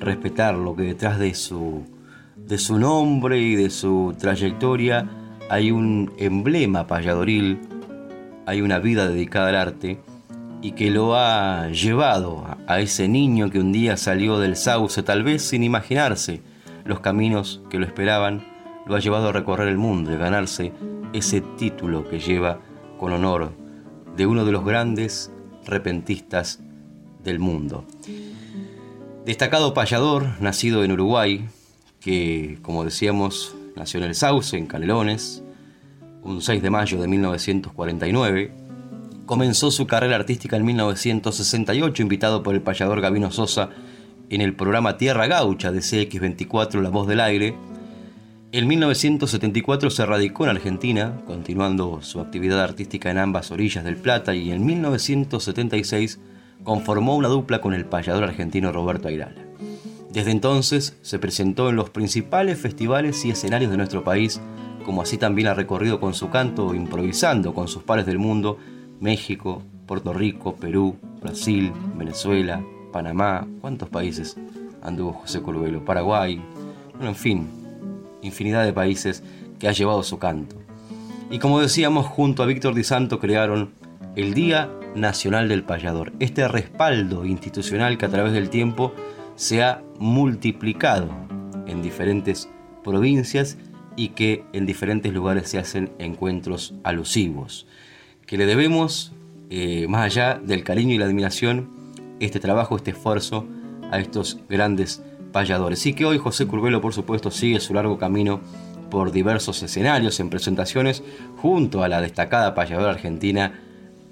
respetarlo, 0.00 0.74
que 0.74 0.82
detrás 0.82 1.18
de 1.18 1.34
su, 1.34 1.84
de 2.36 2.58
su 2.58 2.78
nombre 2.78 3.40
y 3.40 3.54
de 3.54 3.70
su 3.70 4.14
trayectoria 4.18 5.08
hay 5.48 5.70
un 5.70 6.12
emblema 6.18 6.86
payadoril, 6.86 7.60
hay 8.46 8.62
una 8.62 8.78
vida 8.78 9.08
dedicada 9.08 9.50
al 9.50 9.56
arte 9.56 9.98
y 10.60 10.72
que 10.72 10.90
lo 10.90 11.14
ha 11.14 11.68
llevado 11.68 12.44
a 12.66 12.80
ese 12.80 13.06
niño 13.06 13.50
que 13.50 13.60
un 13.60 13.70
día 13.70 13.96
salió 13.96 14.38
del 14.38 14.56
sauce, 14.56 15.02
tal 15.02 15.22
vez 15.22 15.42
sin 15.42 15.62
imaginarse 15.62 16.53
los 16.84 17.00
caminos 17.00 17.62
que 17.70 17.78
lo 17.78 17.86
esperaban, 17.86 18.46
lo 18.86 18.94
ha 18.94 19.00
llevado 19.00 19.28
a 19.28 19.32
recorrer 19.32 19.68
el 19.68 19.78
mundo 19.78 20.12
y 20.12 20.16
ganarse 20.16 20.72
ese 21.12 21.40
título 21.40 22.08
que 22.08 22.20
lleva 22.20 22.60
con 22.98 23.12
honor 23.12 23.52
de 24.16 24.26
uno 24.26 24.44
de 24.44 24.52
los 24.52 24.64
grandes 24.64 25.32
repentistas 25.64 26.60
del 27.22 27.38
mundo. 27.38 27.84
Destacado 29.24 29.72
payador, 29.72 30.40
nacido 30.40 30.84
en 30.84 30.92
Uruguay, 30.92 31.48
que, 32.00 32.58
como 32.60 32.84
decíamos, 32.84 33.56
nació 33.74 34.00
en 34.00 34.06
el 34.06 34.14
Sauce, 34.14 34.56
en 34.56 34.66
Canelones, 34.66 35.42
un 36.22 36.42
6 36.42 36.62
de 36.62 36.70
mayo 36.70 37.00
de 37.00 37.08
1949, 37.08 38.64
Comenzó 39.26 39.70
su 39.70 39.86
carrera 39.86 40.16
artística 40.16 40.56
en 40.56 40.66
1968, 40.66 42.02
invitado 42.02 42.42
por 42.42 42.54
el 42.54 42.60
payador 42.60 43.00
Gabino 43.00 43.30
Sosa 43.30 43.70
en 44.30 44.40
el 44.40 44.54
programa 44.54 44.96
Tierra 44.96 45.26
Gaucha 45.26 45.72
de 45.72 45.80
CX24 45.80 46.80
La 46.80 46.90
Voz 46.90 47.06
del 47.06 47.20
Aire. 47.20 47.54
En 48.52 48.66
1974 48.66 49.90
se 49.90 50.06
radicó 50.06 50.44
en 50.44 50.50
Argentina, 50.50 51.20
continuando 51.26 52.00
su 52.02 52.20
actividad 52.20 52.62
artística 52.62 53.10
en 53.10 53.18
ambas 53.18 53.50
orillas 53.50 53.84
del 53.84 53.96
Plata, 53.96 54.34
y 54.34 54.50
en 54.50 54.64
1976 54.64 56.20
conformó 56.62 57.16
una 57.16 57.28
dupla 57.28 57.60
con 57.60 57.74
el 57.74 57.84
payador 57.84 58.24
argentino 58.24 58.72
Roberto 58.72 59.08
Airala. 59.08 59.42
Desde 60.10 60.30
entonces 60.30 60.96
se 61.02 61.18
presentó 61.18 61.68
en 61.70 61.76
los 61.76 61.90
principales 61.90 62.58
festivales 62.58 63.24
y 63.24 63.30
escenarios 63.30 63.70
de 63.70 63.76
nuestro 63.76 64.04
país, 64.04 64.40
como 64.84 65.02
así 65.02 65.18
también 65.18 65.48
ha 65.48 65.54
recorrido 65.54 65.98
con 65.98 66.14
su 66.14 66.30
canto 66.30 66.74
improvisando 66.74 67.54
con 67.54 67.68
sus 67.68 67.82
pares 67.82 68.06
del 68.06 68.18
mundo 68.18 68.58
México, 69.00 69.62
Puerto 69.86 70.12
Rico, 70.12 70.54
Perú, 70.54 70.96
Brasil, 71.20 71.72
Venezuela, 71.96 72.62
Panamá, 72.94 73.44
¿cuántos 73.60 73.88
países 73.88 74.36
anduvo 74.80 75.14
José 75.14 75.42
Curbelo? 75.42 75.84
Paraguay, 75.84 76.40
bueno, 76.92 77.08
en 77.08 77.16
fin, 77.16 77.48
infinidad 78.22 78.64
de 78.64 78.72
países 78.72 79.24
que 79.58 79.66
ha 79.66 79.72
llevado 79.72 80.04
su 80.04 80.20
canto. 80.20 80.54
Y 81.28 81.40
como 81.40 81.58
decíamos, 81.58 82.06
junto 82.06 82.44
a 82.44 82.46
Víctor 82.46 82.72
Di 82.72 82.84
Santo 82.84 83.18
crearon 83.18 83.72
el 84.14 84.32
Día 84.32 84.70
Nacional 84.94 85.48
del 85.48 85.64
Payador, 85.64 86.12
este 86.20 86.46
respaldo 86.46 87.24
institucional 87.24 87.98
que 87.98 88.06
a 88.06 88.10
través 88.10 88.32
del 88.32 88.48
tiempo 88.48 88.94
se 89.34 89.64
ha 89.64 89.82
multiplicado 89.98 91.08
en 91.66 91.82
diferentes 91.82 92.48
provincias 92.84 93.58
y 93.96 94.10
que 94.10 94.44
en 94.52 94.66
diferentes 94.66 95.12
lugares 95.12 95.48
se 95.48 95.58
hacen 95.58 95.90
encuentros 95.98 96.74
alusivos 96.84 97.66
que 98.24 98.38
le 98.38 98.46
debemos, 98.46 99.12
eh, 99.50 99.86
más 99.88 100.04
allá 100.04 100.40
del 100.40 100.62
cariño 100.62 100.94
y 100.94 100.98
la 100.98 101.06
admiración, 101.06 101.73
este 102.20 102.40
trabajo, 102.40 102.76
este 102.76 102.92
esfuerzo 102.92 103.46
a 103.90 103.98
estos 103.98 104.38
grandes 104.48 105.02
payadores. 105.32 105.84
Y 105.86 105.94
que 105.94 106.04
hoy 106.04 106.18
José 106.18 106.46
Curbelo, 106.46 106.80
por 106.80 106.94
supuesto, 106.94 107.30
sigue 107.30 107.60
su 107.60 107.74
largo 107.74 107.98
camino 107.98 108.40
por 108.90 109.12
diversos 109.12 109.62
escenarios 109.62 110.20
en 110.20 110.30
presentaciones 110.30 111.02
junto 111.36 111.82
a 111.82 111.88
la 111.88 112.00
destacada 112.00 112.54
payadora 112.54 112.92
argentina 112.92 113.60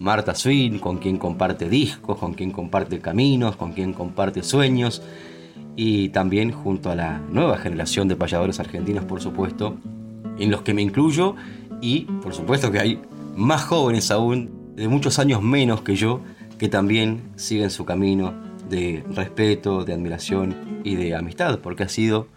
Marta 0.00 0.34
Swin, 0.34 0.80
con 0.80 0.98
quien 0.98 1.18
comparte 1.18 1.68
discos, 1.68 2.18
con 2.18 2.34
quien 2.34 2.50
comparte 2.50 2.98
caminos, 2.98 3.55
con 3.57 3.72
quien 3.72 3.92
comparte 3.92 4.42
sueños 4.42 5.03
y 5.76 6.09
también 6.09 6.50
junto 6.50 6.90
a 6.90 6.96
la 6.96 7.18
nueva 7.30 7.57
generación 7.59 8.09
de 8.09 8.16
payadores 8.16 8.59
argentinos, 8.59 9.05
por 9.05 9.20
supuesto, 9.20 9.76
en 10.38 10.50
los 10.50 10.62
que 10.62 10.74
me 10.74 10.82
incluyo 10.82 11.36
y 11.80 12.00
por 12.22 12.34
supuesto 12.34 12.72
que 12.72 12.80
hay 12.80 13.00
más 13.36 13.62
jóvenes 13.62 14.11
aún, 14.11 14.74
de 14.74 14.88
muchos 14.88 15.18
años 15.18 15.42
menos 15.42 15.82
que 15.82 15.94
yo, 15.94 16.20
que 16.62 16.68
también 16.68 17.32
siguen 17.34 17.70
su 17.70 17.84
camino 17.84 18.34
de 18.70 19.02
respeto, 19.16 19.84
de 19.84 19.94
admiración 19.94 20.80
y 20.84 20.94
de 20.94 21.16
amistad, 21.16 21.58
porque 21.58 21.82
ha 21.82 21.88
sido 21.88 22.28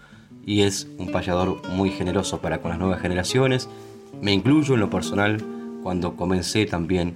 y 0.43 0.63
es 0.63 0.87
un 0.97 1.11
payador 1.11 1.61
muy 1.69 1.91
generoso 1.91 2.41
para 2.41 2.59
con 2.59 2.71
las 2.71 2.79
nuevas 2.79 2.99
generaciones. 2.99 3.69
Me 4.23 4.33
incluyo 4.33 4.73
en 4.73 4.79
lo 4.79 4.89
personal 4.89 5.43
cuando 5.83 6.15
comencé 6.15 6.65
también 6.65 7.13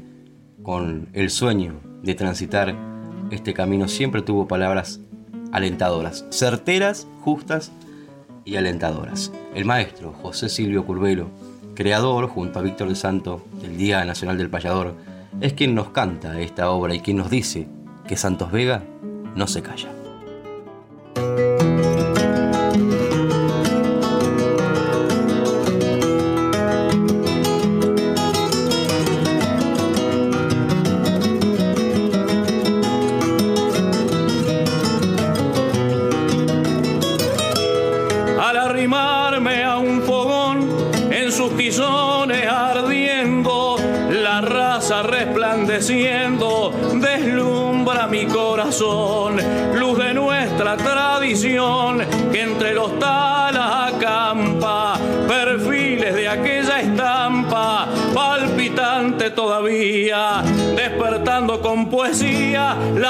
con 0.62 1.10
el 1.14 1.32
sueño 1.32 1.80
de 2.04 2.14
transitar 2.14 2.76
este 3.32 3.56
camino, 3.56 3.88
siempre 3.88 4.22
tuvo 4.22 4.48
palabras 4.48 5.00
alentadoras, 5.52 6.28
certeras, 6.30 7.08
justas 7.22 7.72
y 8.46 8.58
alentadoras. 8.58 9.32
El 9.56 9.66
maestro 9.66 10.14
José 10.14 10.48
Silvio 10.48 10.86
Curvelo, 10.86 11.32
creador, 11.74 12.28
junto 12.28 12.60
a 12.60 12.62
Víctor 12.62 12.88
de 12.88 12.96
Santo, 12.96 13.44
del 13.64 13.78
Día 13.78 14.06
Nacional 14.06 14.38
del 14.38 14.52
Payador, 14.52 15.09
es 15.42 15.54
quien 15.54 15.76
nos 15.76 15.90
canta 15.90 16.40
esta 16.40 16.70
obra 16.72 16.94
y 16.94 17.00
quien 17.00 17.18
nos 17.18 17.30
dice 17.30 17.68
que 18.08 18.18
Santos 18.18 18.52
Vega 18.52 18.84
no 19.36 19.48
se 19.48 19.62
calla. 19.62 19.90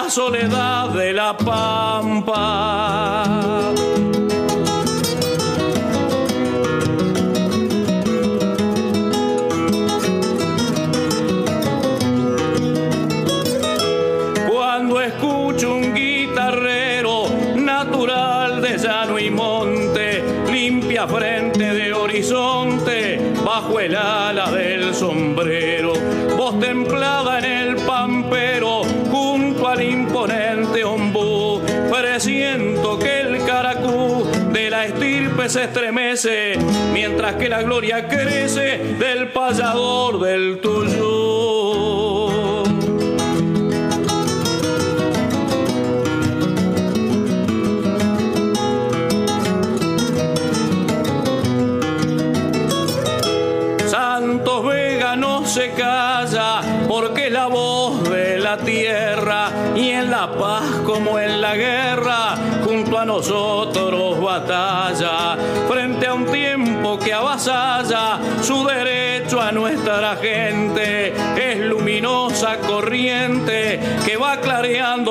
La 0.03 0.09
soledad 0.09 0.89
de 0.89 1.13
la 1.13 1.35
pampa. 1.35 2.39
Se 35.47 35.63
estremece, 35.63 36.57
mientras 36.91 37.35
que 37.35 37.47
la 37.47 37.61
gloria 37.61 38.07
crece 38.07 38.79
del 38.99 39.29
payador 39.29 40.19
del 40.19 40.59
tuyo. 40.59 41.28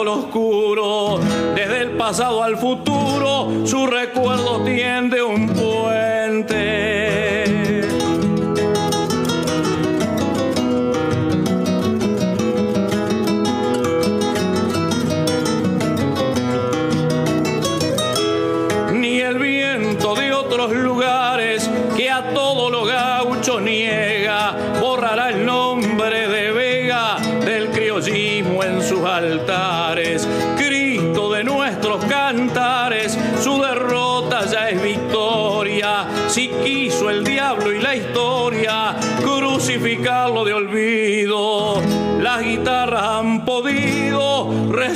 Oscuro. 0.08 1.18
Desde 1.54 1.82
el 1.82 1.90
pasado 1.92 2.42
al 2.42 2.56
futuro, 2.56 3.66
su 3.66 3.86
recuerdo 3.86 4.62
tiende 4.64 5.17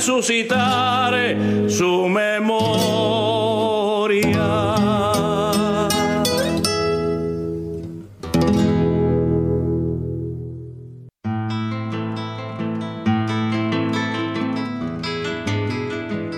resucitar 0.03 1.15
su 1.69 2.09
memoria. 2.09 3.23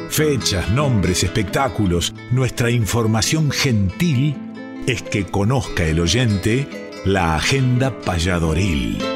Fechas, 0.10 0.70
nombres, 0.70 1.24
espectáculos, 1.24 2.14
nuestra 2.32 2.70
información 2.70 3.50
gentil 3.50 4.36
es 4.86 5.02
que 5.02 5.26
conozca 5.26 5.86
el 5.86 6.00
oyente 6.02 6.68
la 7.04 7.36
agenda 7.36 8.00
payadoril. 8.02 9.15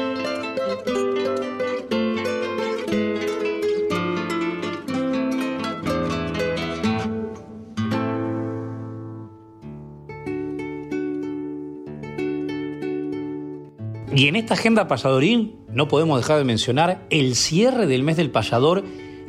Esta 14.50 14.62
agenda 14.62 14.88
payadoril 14.88 15.54
no 15.72 15.86
podemos 15.86 16.18
dejar 16.18 16.38
de 16.38 16.44
mencionar 16.44 17.06
el 17.10 17.36
cierre 17.36 17.86
del 17.86 18.02
mes 18.02 18.16
del 18.16 18.32
payador 18.32 18.82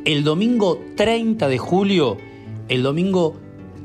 el 0.04 0.24
domingo 0.24 0.80
30 0.96 1.46
de 1.46 1.58
julio, 1.58 2.16
el 2.68 2.82
domingo 2.82 3.36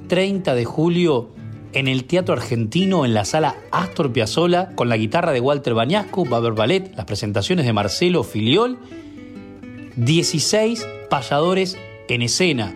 30 0.08 0.56
de 0.56 0.66
julio 0.66 1.30
en 1.74 1.88
el 1.88 2.06
Teatro 2.06 2.34
Argentino 2.34 3.06
en 3.06 3.14
la 3.14 3.24
sala 3.24 3.56
Astor 3.70 4.12
Piazzolla 4.12 4.74
con 4.74 4.90
la 4.90 4.98
guitarra 4.98 5.32
de 5.32 5.40
Walter 5.40 5.76
Bañasco, 5.76 6.26
haber 6.36 6.54
ballet, 6.54 6.92
las 6.96 7.06
presentaciones 7.06 7.68
de 7.68 7.74
Marcelo 7.74 8.24
Filiol, 8.24 8.80
16 9.96 10.88
payadores 11.08 11.78
en 12.10 12.24
escena. 12.24 12.76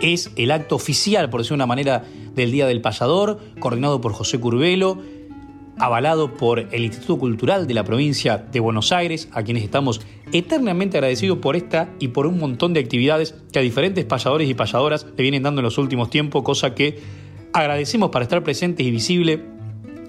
Es 0.00 0.30
el 0.36 0.52
acto 0.52 0.76
oficial, 0.76 1.28
por 1.28 1.40
decir 1.40 1.54
una 1.54 1.66
manera, 1.66 2.04
del 2.36 2.52
Día 2.52 2.68
del 2.68 2.80
Payador, 2.80 3.40
coordinado 3.58 4.00
por 4.00 4.12
José 4.12 4.38
Curvelo, 4.38 4.98
avalado 5.82 6.34
por 6.34 6.60
el 6.60 6.84
Instituto 6.84 7.18
Cultural 7.18 7.66
de 7.66 7.74
la 7.74 7.82
provincia 7.82 8.38
de 8.38 8.60
Buenos 8.60 8.92
Aires, 8.92 9.28
a 9.32 9.42
quienes 9.42 9.64
estamos 9.64 10.00
eternamente 10.32 10.96
agradecidos 10.96 11.38
por 11.38 11.56
esta 11.56 11.88
y 11.98 12.08
por 12.08 12.28
un 12.28 12.38
montón 12.38 12.72
de 12.72 12.78
actividades 12.78 13.34
que 13.52 13.58
a 13.58 13.62
diferentes 13.62 14.04
payadores 14.04 14.48
y 14.48 14.54
payadoras 14.54 15.06
le 15.16 15.22
vienen 15.22 15.42
dando 15.42 15.60
en 15.60 15.64
los 15.64 15.78
últimos 15.78 16.08
tiempos, 16.08 16.44
cosa 16.44 16.76
que 16.76 17.00
agradecemos 17.52 18.10
para 18.10 18.22
estar 18.22 18.44
presentes 18.44 18.86
y 18.86 18.92
visibles 18.92 19.40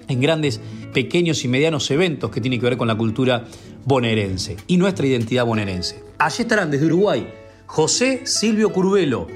en 0.06 0.20
grandes, 0.20 0.60
pequeños 0.92 1.44
y 1.44 1.48
medianos 1.48 1.90
eventos 1.90 2.30
que 2.30 2.40
tienen 2.40 2.60
que 2.60 2.66
ver 2.66 2.76
con 2.76 2.86
la 2.86 2.94
cultura 2.94 3.44
bonaerense 3.84 4.56
y 4.68 4.76
nuestra 4.76 5.08
identidad 5.08 5.44
bonaerense. 5.44 6.04
Allí 6.18 6.42
estarán 6.42 6.70
desde 6.70 6.86
Uruguay 6.86 7.26
José 7.66 8.20
Silvio 8.26 8.72
Curvelo, 8.72 9.26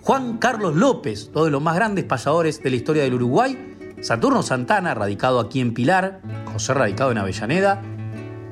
Juan 0.00 0.38
Carlos 0.38 0.76
López, 0.76 1.30
todos 1.32 1.50
los 1.50 1.60
más 1.60 1.74
grandes 1.74 2.04
payadores 2.04 2.62
de 2.62 2.70
la 2.70 2.76
historia 2.76 3.02
del 3.02 3.14
Uruguay, 3.14 3.73
Saturno 4.04 4.42
Santana, 4.42 4.92
radicado 4.92 5.40
aquí 5.40 5.62
en 5.62 5.72
Pilar, 5.72 6.20
José 6.52 6.74
radicado 6.74 7.10
en 7.10 7.16
Avellaneda, 7.16 7.80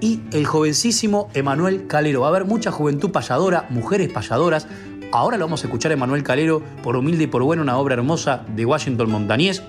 y 0.01 0.23
el 0.33 0.47
jovencísimo 0.47 1.29
Emanuel 1.35 1.87
Calero. 1.87 2.23
Va 2.23 2.29
a 2.29 2.31
haber 2.31 2.47
mucha 2.47 2.73
juventud 2.73 3.11
payadora, 3.11 3.67
mujeres 3.69 4.11
payadoras. 4.11 4.67
Ahora 5.13 5.37
lo 5.37 5.45
vamos 5.45 5.63
a 5.63 5.67
escuchar 5.67 5.91
a 5.91 5.95
Emanuel 5.95 6.23
Calero, 6.23 6.63
por 6.83 6.97
humilde 6.97 7.25
y 7.25 7.27
por 7.27 7.43
bueno, 7.43 7.61
una 7.61 7.77
obra 7.77 7.93
hermosa 7.93 8.47
de 8.57 8.65
Washington 8.65 9.11
Montañés, 9.11 9.63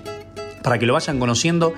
para 0.64 0.80
que 0.80 0.86
lo 0.86 0.94
vayan 0.94 1.20
conociendo. 1.20 1.74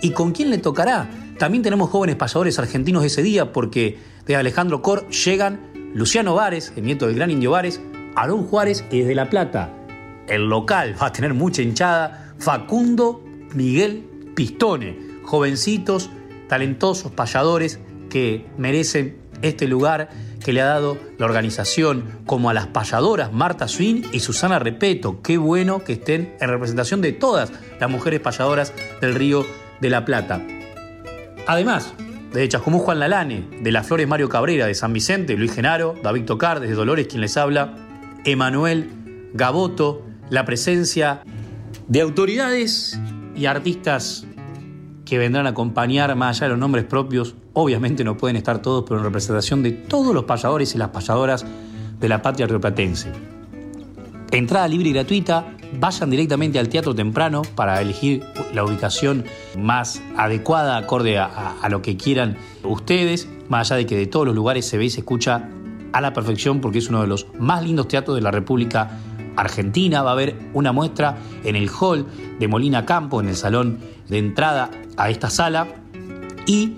¿Y 0.00 0.12
con 0.12 0.32
quién 0.32 0.48
le 0.48 0.56
tocará? 0.56 1.10
También 1.38 1.62
tenemos 1.62 1.90
jóvenes 1.90 2.16
payadores 2.16 2.58
argentinos 2.58 3.04
ese 3.04 3.22
día, 3.22 3.52
porque 3.52 3.98
de 4.24 4.36
Alejandro 4.36 4.80
Cor 4.80 5.06
llegan 5.10 5.60
Luciano 5.92 6.34
Vares, 6.34 6.72
el 6.76 6.84
nieto 6.84 7.08
del 7.08 7.16
gran 7.16 7.30
Indio 7.30 7.50
Vares, 7.50 7.78
Aarón 8.16 8.46
Juárez 8.46 8.86
y 8.90 9.00
desde 9.00 9.14
La 9.14 9.28
Plata. 9.28 9.70
El 10.28 10.48
local 10.48 10.96
va 10.98 11.08
a 11.08 11.12
tener 11.12 11.34
mucha 11.34 11.60
hinchada. 11.60 12.22
Facundo 12.38 13.23
Miguel 13.54 14.04
Pistone, 14.34 14.98
jovencitos, 15.22 16.10
talentosos 16.48 17.12
payadores 17.12 17.80
que 18.10 18.46
merecen 18.58 19.16
este 19.42 19.66
lugar 19.66 20.10
que 20.44 20.52
le 20.52 20.60
ha 20.60 20.66
dado 20.66 20.98
la 21.18 21.24
organización, 21.24 22.04
como 22.26 22.50
a 22.50 22.54
las 22.54 22.66
payadoras 22.66 23.32
Marta 23.32 23.66
Swin 23.66 24.04
y 24.12 24.20
Susana 24.20 24.58
Repeto. 24.58 25.22
Qué 25.22 25.38
bueno 25.38 25.82
que 25.82 25.94
estén 25.94 26.36
en 26.40 26.48
representación 26.48 27.00
de 27.00 27.12
todas 27.12 27.52
las 27.80 27.90
mujeres 27.90 28.20
payadoras 28.20 28.72
del 29.00 29.14
Río 29.14 29.46
de 29.80 29.90
la 29.90 30.04
Plata. 30.04 30.42
Además, 31.46 31.94
de 32.32 32.48
Chascomú 32.48 32.78
Juan 32.80 32.98
Lalane, 32.98 33.44
de 33.62 33.72
Las 33.72 33.86
Flores 33.86 34.08
Mario 34.08 34.28
Cabrera, 34.28 34.66
de 34.66 34.74
San 34.74 34.92
Vicente, 34.92 35.36
Luis 35.36 35.54
Genaro, 35.54 35.94
David 36.02 36.24
Tocar, 36.24 36.60
desde 36.60 36.74
Dolores 36.74 37.06
quien 37.06 37.20
les 37.20 37.36
habla, 37.36 37.74
Emanuel 38.24 38.90
Gaboto, 39.34 40.02
la 40.30 40.44
presencia 40.44 41.22
de 41.86 42.00
autoridades 42.00 42.98
y 43.34 43.46
artistas 43.46 44.26
que 45.04 45.18
vendrán 45.18 45.46
a 45.46 45.50
acompañar, 45.50 46.14
más 46.16 46.38
allá 46.38 46.46
de 46.46 46.50
los 46.50 46.58
nombres 46.58 46.84
propios, 46.84 47.34
obviamente 47.52 48.04
no 48.04 48.16
pueden 48.16 48.36
estar 48.36 48.60
todos, 48.60 48.84
pero 48.84 48.98
en 48.98 49.04
representación 49.04 49.62
de 49.62 49.72
todos 49.72 50.14
los 50.14 50.24
payadores 50.24 50.74
y 50.74 50.78
las 50.78 50.88
payadoras 50.90 51.44
de 52.00 52.08
la 52.08 52.22
patria 52.22 52.46
rioplatense. 52.46 53.12
Entrada 54.30 54.66
libre 54.66 54.88
y 54.88 54.92
gratuita, 54.92 55.46
vayan 55.78 56.10
directamente 56.10 56.58
al 56.58 56.68
teatro 56.68 56.94
temprano 56.94 57.42
para 57.54 57.80
elegir 57.80 58.24
la 58.52 58.64
ubicación 58.64 59.24
más 59.58 60.02
adecuada, 60.16 60.76
acorde 60.76 61.18
a, 61.18 61.54
a 61.60 61.68
lo 61.68 61.82
que 61.82 61.96
quieran 61.96 62.36
ustedes, 62.64 63.28
más 63.48 63.70
allá 63.70 63.78
de 63.78 63.86
que 63.86 63.96
de 63.96 64.06
todos 64.06 64.26
los 64.26 64.34
lugares 64.34 64.66
se 64.66 64.78
ve 64.78 64.86
y 64.86 64.90
se 64.90 65.00
escucha 65.00 65.48
a 65.92 66.00
la 66.00 66.12
perfección, 66.12 66.60
porque 66.60 66.78
es 66.78 66.88
uno 66.88 67.02
de 67.02 67.06
los 67.06 67.26
más 67.38 67.62
lindos 67.62 67.86
teatros 67.86 68.16
de 68.16 68.22
la 68.22 68.30
República 68.30 68.90
Argentina. 69.36 70.02
Va 70.02 70.10
a 70.10 70.12
haber 70.12 70.36
una 70.52 70.72
muestra 70.72 71.16
en 71.44 71.56
el 71.56 71.68
hall 71.68 72.06
de 72.38 72.48
Molina 72.48 72.84
Campo, 72.86 73.20
en 73.20 73.28
el 73.28 73.36
salón 73.36 73.78
de 74.08 74.18
entrada 74.18 74.70
a 74.96 75.10
esta 75.10 75.30
sala. 75.30 75.68
Y 76.46 76.74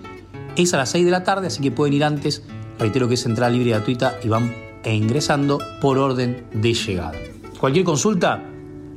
es 0.57 0.73
a 0.75 0.79
las 0.79 0.91
6 0.91 1.05
de 1.05 1.11
la 1.11 1.25
tarde, 1.25 1.49
así 1.49 1.63
que 1.63 1.71
pueden 1.71 1.95
ir 1.95 2.05
antes. 2.05 2.43
Reitero 2.79 3.09
que 3.09 3.15
es 3.15 3.27
entrada 3.27 3.51
libre 3.51 3.71
y 3.71 3.73
gratuita 3.73 4.15
y 4.23 4.29
van 4.29 4.53
ingresando 4.85 5.59
por 5.81 5.99
orden 5.99 6.47
de 6.53 6.75
llegada. 6.75 7.13
Cualquier 7.59 7.85
consulta 7.85 8.43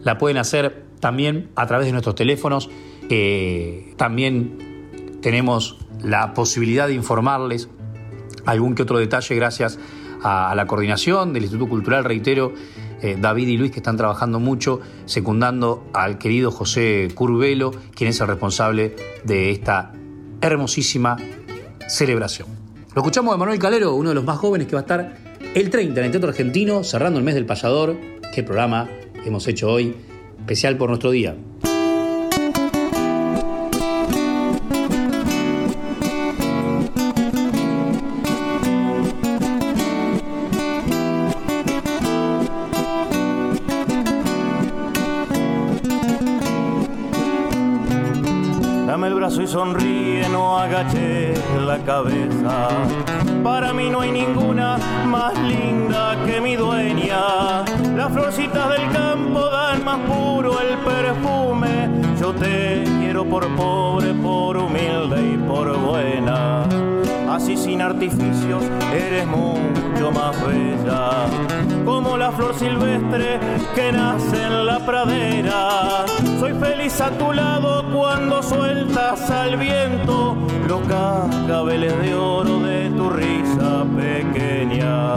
la 0.04 0.18
pueden 0.18 0.38
hacer 0.38 0.86
también 1.00 1.50
a 1.56 1.66
través 1.66 1.88
de 1.88 1.92
nuestros 1.92 2.16
teléfonos. 2.16 2.70
Eh, 3.10 3.94
también 3.98 5.18
tenemos 5.22 5.78
la 6.04 6.34
posibilidad 6.34 6.88
de 6.88 6.94
informarles 6.94 7.70
algún 8.46 8.76
que 8.76 8.84
otro 8.84 8.98
detalle 8.98 9.36
gracias 9.36 9.80
a 10.24 10.54
la 10.56 10.68
coordinación 10.68 11.34
del 11.34 11.44
Instituto 11.44 11.70
Cultural, 11.70 12.04
reitero, 12.04 12.54
eh, 13.02 13.18
David 13.20 13.48
y 13.48 13.58
Luis 13.58 13.72
que 13.72 13.80
están 13.80 13.98
trabajando 13.98 14.40
mucho, 14.40 14.80
secundando 15.06 15.88
al 15.94 16.18
querido 16.18 16.52
José 16.52 17.08
Curvelo, 17.14 17.72
quien 17.96 18.10
es 18.10 18.20
el 18.22 18.28
responsable 18.28 18.96
de 19.24 19.52
esta 19.52 19.94
hermosísima 20.42 21.18
celebración. 21.88 22.48
Lo 22.96 23.02
escuchamos 23.02 23.34
de 23.34 23.38
Manuel 23.38 23.60
Calero, 23.60 23.94
uno 23.96 24.10
de 24.10 24.16
los 24.16 24.24
más 24.24 24.38
jóvenes 24.38 24.68
que 24.68 24.76
va 24.76 24.80
a 24.80 24.84
estar 24.84 25.18
el 25.54 25.70
30 25.70 26.00
en 26.00 26.06
el 26.06 26.12
Teatro 26.12 26.30
Argentino, 26.30 26.84
cerrando 26.84 27.20
el 27.20 27.26
mes 27.26 27.36
del 27.36 27.46
payador. 27.46 27.98
Qué 28.34 28.44
programa 28.44 28.90
hemos 29.26 29.48
hecho 29.48 29.70
hoy, 29.72 29.96
especial 30.40 30.78
por 30.78 30.90
nuestro 30.90 31.12
día. 31.12 31.36
Dame 49.00 49.08
el 49.08 49.14
brazo 49.14 49.42
y 49.42 49.48
sonríe, 49.48 50.28
no 50.28 50.60
agache 50.60 51.34
la 51.66 51.78
cabeza. 51.78 52.68
Para 53.42 53.72
mí 53.72 53.90
no 53.90 54.02
hay 54.02 54.12
ninguna 54.12 54.78
más 55.06 55.40
linda 55.40 56.18
que 56.26 56.42
mi 56.42 56.58
dueña. 56.58 57.64
Las 57.96 58.12
florcitas 58.12 58.70
del 58.72 58.92
campo 58.92 59.40
dan 59.40 59.86
más 59.86 60.00
puro 60.00 60.60
el 60.60 60.78
perfume. 60.80 61.90
Yo 62.20 62.34
te 62.34 62.84
quiero 63.00 63.24
por 63.24 63.48
pobre, 63.56 64.14
por 64.16 64.58
humilde 64.58 65.34
y 65.34 65.38
por 65.48 65.78
buena 65.78 66.99
así 67.40 67.56
sin 67.56 67.82
artificios 67.82 68.62
eres 68.94 69.26
mucho 69.26 70.12
más 70.12 70.36
bella, 70.46 71.26
como 71.86 72.18
la 72.18 72.32
flor 72.34 72.54
silvestre 72.54 73.40
que 73.76 73.92
nace 73.94 74.44
en 74.44 74.66
la 74.66 74.80
pradera. 74.86 76.06
Soy 76.38 76.54
feliz 76.54 77.00
a 77.00 77.12
tu 77.12 77.32
lado 77.32 77.86
cuando 77.94 78.44
sueltas 78.44 79.32
al 79.32 79.56
viento 79.56 80.36
los 80.68 80.82
cascabeles 80.82 81.98
de 82.02 82.14
oro 82.14 82.60
de 82.60 82.90
tu 82.90 83.10
risa 83.10 83.86
pequeña. 83.96 85.16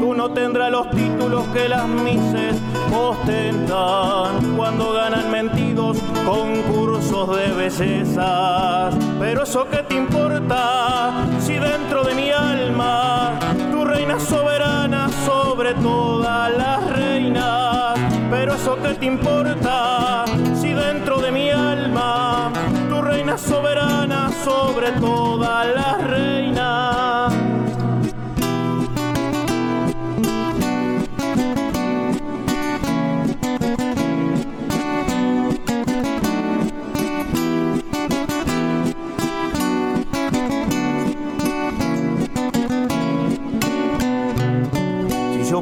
Tú 0.00 0.12
no 0.14 0.32
tendrás 0.32 0.70
los 0.70 0.90
títulos 0.90 1.46
que 1.54 1.68
las 1.68 1.88
mises 1.88 2.60
ostentan 2.92 4.56
cuando 4.56 4.92
ganan 4.92 5.30
mentidos 5.30 5.98
concursos 6.24 7.36
de 7.36 7.52
bellezas. 7.52 8.94
Pero 9.18 9.42
eso 9.42 9.68
que 9.68 9.78
te 9.78 9.94
importa 9.94 11.12
si 11.40 11.54
dentro 11.54 12.04
de 12.04 12.14
mi 12.14 12.30
alma 12.30 13.38
tu 13.70 13.84
reina 13.84 14.18
soberana 14.18 15.08
sobre 15.24 15.74
todas 15.74 16.50
las 16.56 16.90
reinas. 16.90 17.98
Pero 18.30 18.54
eso 18.54 18.76
que 18.82 18.94
te 18.94 19.06
importa 19.06 20.24
si 20.54 20.72
dentro 20.72 21.18
de 21.18 21.30
mi 21.30 21.50
alma 21.50 22.50
tu 22.88 23.00
reina 23.02 23.38
soberana 23.38 24.30
sobre 24.44 24.92
todas 24.92 25.66
las 25.74 26.02
reinas. 26.04 27.43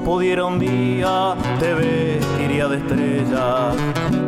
Pudiera 0.05 0.45
un 0.45 0.59
día 0.59 1.35
te 1.59 1.75
vestiría 1.75 2.69
de 2.69 2.79
estrella 2.79 3.73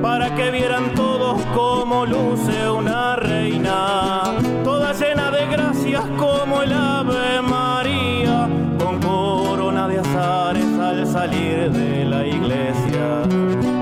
para 0.01 0.35
que 0.35 0.51
vieran 0.51 0.95
todos 0.95 1.41
cómo 1.55 2.07
luce 2.07 2.70
una 2.70 3.16
reina, 3.16 4.22
toda 4.62 4.93
llena 4.93 5.31
de 5.31 5.47
gracias 5.47 6.05
como 6.18 6.62
el 6.62 6.72
Ave 6.72 7.43
María, 7.43 8.49
con 8.79 9.01
corona 9.01 9.89
de 9.89 9.99
azares 9.99 10.79
al 10.79 11.07
salir 11.07 11.70
de 11.70 12.05
la 12.05 12.27
iglesia. 12.27 13.22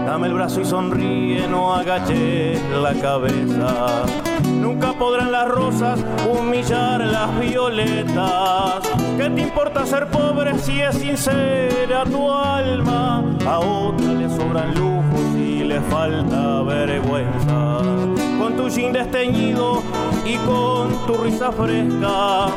Dame 0.07 0.29
el 0.29 0.35
brazo 0.35 0.61
y 0.61 0.65
sonríe, 0.65 1.47
no 1.49 1.75
agache 1.75 2.55
la 2.81 2.95
cabeza. 2.95 4.05
Nunca 4.63 4.93
podrán 4.93 5.33
las 5.33 5.49
rosas 5.49 5.99
humillar 6.25 7.01
las 7.01 7.41
violetas. 7.41 8.89
¿Qué 9.19 9.29
te 9.29 9.41
importa 9.41 9.85
ser 9.85 10.07
pobre 10.07 10.57
si 10.61 10.81
es 10.81 10.95
sincera 10.95 12.05
tu 12.05 12.31
alma? 12.31 13.25
A 13.45 13.59
otra 13.59 14.13
le 14.13 14.29
sobran 14.29 14.73
lujos 14.77 15.35
le 15.65 15.81
falta 15.81 16.63
vergüenza. 16.63 17.79
Con 18.39 18.57
tu 18.57 18.69
jean 18.69 18.93
desteñido 18.93 19.83
y 20.25 20.37
con 20.39 21.07
tu 21.07 21.15
risa 21.23 21.53
fresca, 21.53 22.49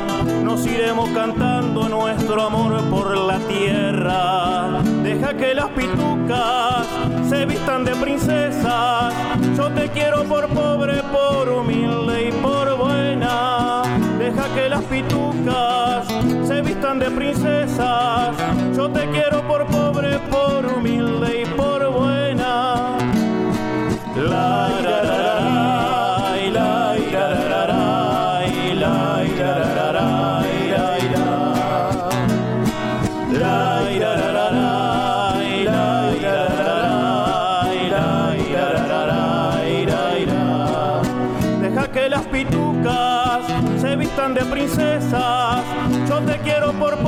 nos 0.43 0.65
iremos 0.65 1.09
cantando 1.09 1.87
nuestro 1.89 2.41
amor 2.41 2.81
por 2.89 3.17
la 3.17 3.37
tierra. 3.39 4.81
Deja 5.03 5.33
que 5.35 5.53
las 5.53 5.69
pitucas 5.69 6.87
se 7.29 7.45
vistan 7.45 7.85
de 7.85 7.95
princesas. 7.95 9.13
Yo 9.55 9.69
te 9.71 9.89
quiero 9.89 10.23
por 10.23 10.47
pobre, 10.47 11.01
por 11.11 11.49
humilde 11.49 12.29
y 12.29 12.31
por 12.31 12.77
buena. 12.77 13.83
Deja 14.17 14.53
que 14.55 14.69
las 14.69 14.83
pitucas 14.85 16.07
se 16.47 16.61
vistan 16.61 16.99
de 16.99 17.11
princesas. 17.11 18.35
Yo 18.75 18.89
te 18.89 19.07
quiero 19.09 19.41
por 19.47 19.65
pobre, 19.67 20.19
por 20.31 20.65
humilde 20.65 21.43
y 21.43 21.45
por 21.55 21.74
de 44.33 44.43
princesas. 44.45 45.63
Yo 46.09 46.19
te 46.21 46.39
quiero 46.39 46.73
por 46.73 46.99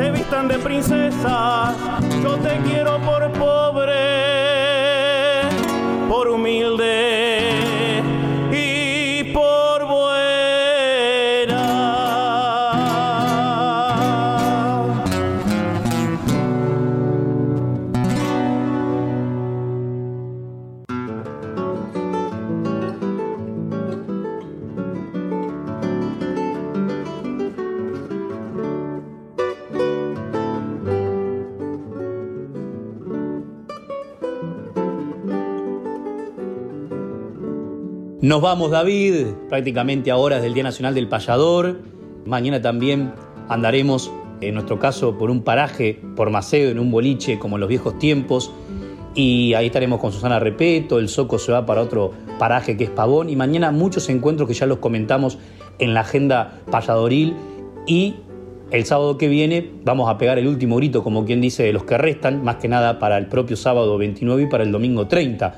se 0.00 0.10
vistan 0.10 0.48
de 0.48 0.58
princesas. 0.58 1.76
Yo 2.22 2.36
te 2.36 2.58
quiero 2.64 2.98
por 3.00 3.30
pobre, 3.32 3.92
por 6.08 6.26
humilde 6.28 7.39
Nos 38.22 38.42
vamos, 38.42 38.70
David, 38.70 39.28
prácticamente 39.48 40.10
a 40.10 40.18
horas 40.18 40.42
del 40.42 40.52
Día 40.52 40.62
Nacional 40.62 40.94
del 40.94 41.08
Payador. 41.08 41.80
Mañana 42.26 42.60
también 42.60 43.14
andaremos, 43.48 44.12
en 44.42 44.52
nuestro 44.52 44.78
caso, 44.78 45.16
por 45.16 45.30
un 45.30 45.42
paraje, 45.42 45.98
por 46.16 46.28
Macedo, 46.28 46.70
en 46.70 46.78
un 46.78 46.90
boliche, 46.90 47.38
como 47.38 47.56
en 47.56 47.60
los 47.60 47.70
viejos 47.70 47.98
tiempos. 47.98 48.52
Y 49.14 49.54
ahí 49.54 49.68
estaremos 49.68 50.00
con 50.00 50.12
Susana 50.12 50.38
Repeto, 50.38 50.98
el 50.98 51.08
Soco 51.08 51.38
se 51.38 51.50
va 51.50 51.64
para 51.64 51.80
otro 51.80 52.12
paraje 52.38 52.76
que 52.76 52.84
es 52.84 52.90
Pavón. 52.90 53.30
Y 53.30 53.36
mañana 53.36 53.70
muchos 53.70 54.10
encuentros 54.10 54.46
que 54.46 54.54
ya 54.54 54.66
los 54.66 54.80
comentamos 54.80 55.38
en 55.78 55.94
la 55.94 56.00
agenda 56.00 56.60
payadoril. 56.70 57.34
Y 57.86 58.16
el 58.70 58.84
sábado 58.84 59.16
que 59.16 59.28
viene 59.28 59.70
vamos 59.82 60.10
a 60.10 60.18
pegar 60.18 60.38
el 60.38 60.46
último 60.46 60.76
grito, 60.76 61.02
como 61.02 61.24
quien 61.24 61.40
dice, 61.40 61.62
de 61.62 61.72
los 61.72 61.84
que 61.84 61.96
restan, 61.96 62.44
más 62.44 62.56
que 62.56 62.68
nada 62.68 62.98
para 62.98 63.16
el 63.16 63.28
propio 63.28 63.56
sábado 63.56 63.96
29 63.96 64.42
y 64.42 64.46
para 64.46 64.62
el 64.62 64.72
domingo 64.72 65.06
30. 65.06 65.56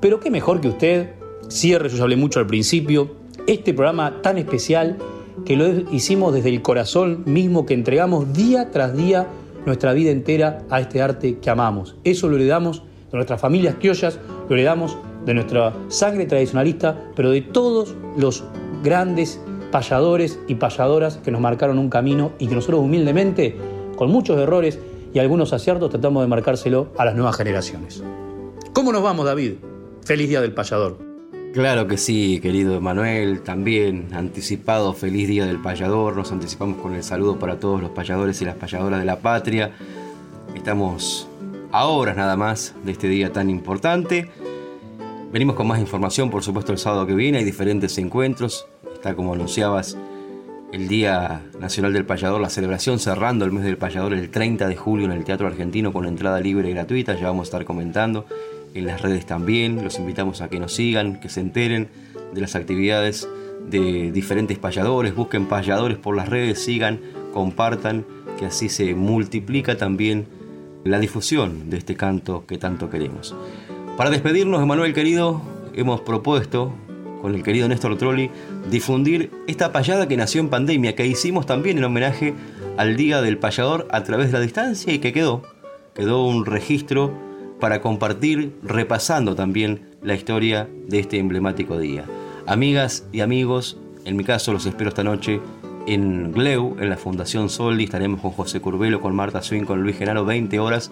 Pero 0.00 0.18
qué 0.18 0.28
mejor 0.28 0.60
que 0.60 0.66
usted 0.66 1.21
cierre, 1.52 1.88
yo 1.88 1.96
ya 1.96 2.02
hablé 2.02 2.16
mucho 2.16 2.40
al 2.40 2.46
principio, 2.46 3.16
este 3.46 3.74
programa 3.74 4.22
tan 4.22 4.38
especial 4.38 4.98
que 5.44 5.56
lo 5.56 5.66
hicimos 5.92 6.34
desde 6.34 6.50
el 6.50 6.62
corazón 6.62 7.22
mismo, 7.26 7.66
que 7.66 7.74
entregamos 7.74 8.32
día 8.32 8.70
tras 8.70 8.96
día 8.96 9.26
nuestra 9.66 9.92
vida 9.92 10.10
entera 10.10 10.62
a 10.70 10.80
este 10.80 11.02
arte 11.02 11.38
que 11.38 11.50
amamos. 11.50 11.96
Eso 12.04 12.28
lo 12.28 12.36
heredamos 12.36 12.82
de 13.10 13.16
nuestras 13.16 13.40
familias 13.40 13.76
criollas, 13.78 14.18
lo 14.48 14.54
heredamos 14.54 14.96
de 15.24 15.34
nuestra 15.34 15.72
sangre 15.88 16.26
tradicionalista, 16.26 17.10
pero 17.14 17.30
de 17.30 17.42
todos 17.42 17.94
los 18.16 18.44
grandes 18.82 19.40
payadores 19.70 20.38
y 20.48 20.56
payadoras 20.56 21.18
que 21.18 21.30
nos 21.30 21.40
marcaron 21.40 21.78
un 21.78 21.88
camino 21.88 22.32
y 22.38 22.48
que 22.48 22.54
nosotros 22.54 22.80
humildemente, 22.80 23.56
con 23.96 24.10
muchos 24.10 24.38
errores 24.38 24.78
y 25.14 25.18
algunos 25.18 25.52
aciertos, 25.52 25.90
tratamos 25.90 26.22
de 26.22 26.28
marcárselo 26.28 26.88
a 26.98 27.04
las 27.04 27.14
nuevas 27.14 27.36
generaciones. 27.36 28.02
¿Cómo 28.72 28.92
nos 28.92 29.02
vamos, 29.02 29.26
David? 29.26 29.54
Feliz 30.04 30.28
Día 30.28 30.40
del 30.40 30.54
Payador. 30.54 31.11
Claro 31.52 31.86
que 31.86 31.98
sí, 31.98 32.40
querido 32.40 32.74
Emanuel, 32.74 33.42
también 33.42 34.08
anticipado 34.14 34.94
feliz 34.94 35.28
día 35.28 35.44
del 35.44 35.58
payador, 35.58 36.16
nos 36.16 36.32
anticipamos 36.32 36.78
con 36.78 36.94
el 36.94 37.02
saludo 37.02 37.38
para 37.38 37.60
todos 37.60 37.82
los 37.82 37.90
payadores 37.90 38.40
y 38.40 38.46
las 38.46 38.56
payadoras 38.56 39.00
de 39.00 39.04
la 39.04 39.18
patria. 39.18 39.72
Estamos 40.54 41.28
a 41.70 41.84
horas 41.84 42.16
nada 42.16 42.38
más 42.38 42.74
de 42.84 42.92
este 42.92 43.06
día 43.06 43.34
tan 43.34 43.50
importante. 43.50 44.30
Venimos 45.30 45.54
con 45.54 45.66
más 45.66 45.78
información, 45.78 46.30
por 46.30 46.42
supuesto, 46.42 46.72
el 46.72 46.78
sábado 46.78 47.06
que 47.06 47.14
viene, 47.14 47.36
hay 47.36 47.44
diferentes 47.44 47.98
encuentros, 47.98 48.66
está 48.94 49.14
como 49.14 49.34
anunciabas 49.34 49.98
el 50.72 50.88
Día 50.88 51.42
Nacional 51.60 51.92
del 51.92 52.06
Payador, 52.06 52.40
la 52.40 52.48
celebración 52.48 52.98
cerrando 52.98 53.44
el 53.44 53.52
mes 53.52 53.64
del 53.64 53.76
payador 53.76 54.14
el 54.14 54.30
30 54.30 54.68
de 54.68 54.76
julio 54.76 55.04
en 55.04 55.12
el 55.12 55.24
Teatro 55.24 55.48
Argentino 55.48 55.92
con 55.92 56.06
entrada 56.06 56.40
libre 56.40 56.70
y 56.70 56.72
gratuita, 56.72 57.14
ya 57.14 57.26
vamos 57.26 57.42
a 57.42 57.48
estar 57.48 57.66
comentando 57.66 58.24
en 58.74 58.86
las 58.86 59.02
redes 59.02 59.26
también, 59.26 59.82
los 59.82 59.98
invitamos 59.98 60.40
a 60.40 60.48
que 60.48 60.58
nos 60.58 60.72
sigan, 60.74 61.20
que 61.20 61.28
se 61.28 61.40
enteren 61.40 61.88
de 62.32 62.40
las 62.40 62.54
actividades 62.54 63.28
de 63.68 64.10
diferentes 64.12 64.58
payadores, 64.58 65.14
busquen 65.14 65.46
payadores 65.46 65.98
por 65.98 66.16
las 66.16 66.28
redes, 66.28 66.62
sigan, 66.62 67.00
compartan, 67.32 68.04
que 68.38 68.46
así 68.46 68.68
se 68.68 68.94
multiplica 68.94 69.76
también 69.76 70.26
la 70.84 70.98
difusión 70.98 71.70
de 71.70 71.76
este 71.76 71.94
canto 71.94 72.44
que 72.46 72.58
tanto 72.58 72.90
queremos. 72.90 73.34
Para 73.96 74.10
despedirnos, 74.10 74.62
Emanuel 74.62 74.94
querido, 74.94 75.42
hemos 75.74 76.00
propuesto 76.00 76.72
con 77.20 77.34
el 77.34 77.44
querido 77.44 77.68
Néstor 77.68 77.96
Trolli 77.98 78.30
difundir 78.68 79.30
esta 79.46 79.70
payada 79.70 80.08
que 80.08 80.16
nació 80.16 80.40
en 80.40 80.48
pandemia, 80.48 80.96
que 80.96 81.06
hicimos 81.06 81.46
también 81.46 81.78
en 81.78 81.84
homenaje 81.84 82.34
al 82.76 82.96
Día 82.96 83.22
del 83.22 83.38
Payador 83.38 83.86
a 83.92 84.02
través 84.02 84.28
de 84.28 84.32
la 84.32 84.40
distancia 84.40 84.92
y 84.92 84.98
que 84.98 85.12
quedó, 85.12 85.42
quedó 85.94 86.26
un 86.26 86.46
registro 86.46 87.12
para 87.62 87.80
compartir 87.80 88.56
repasando 88.64 89.36
también 89.36 89.82
la 90.02 90.16
historia 90.16 90.68
de 90.88 90.98
este 90.98 91.20
emblemático 91.20 91.78
día. 91.78 92.04
Amigas 92.44 93.06
y 93.12 93.20
amigos, 93.20 93.78
en 94.04 94.16
mi 94.16 94.24
caso 94.24 94.52
los 94.52 94.66
espero 94.66 94.88
esta 94.88 95.04
noche 95.04 95.40
en 95.86 96.32
Gleu, 96.32 96.76
en 96.80 96.90
la 96.90 96.96
Fundación 96.96 97.48
Soldi. 97.48 97.84
Estaremos 97.84 98.20
con 98.20 98.32
José 98.32 98.60
Curbelo, 98.60 99.00
con 99.00 99.14
Marta 99.14 99.42
Swing, 99.42 99.62
con 99.62 99.80
Luis 99.80 99.96
Genaro, 99.96 100.24
20 100.24 100.58
horas, 100.58 100.90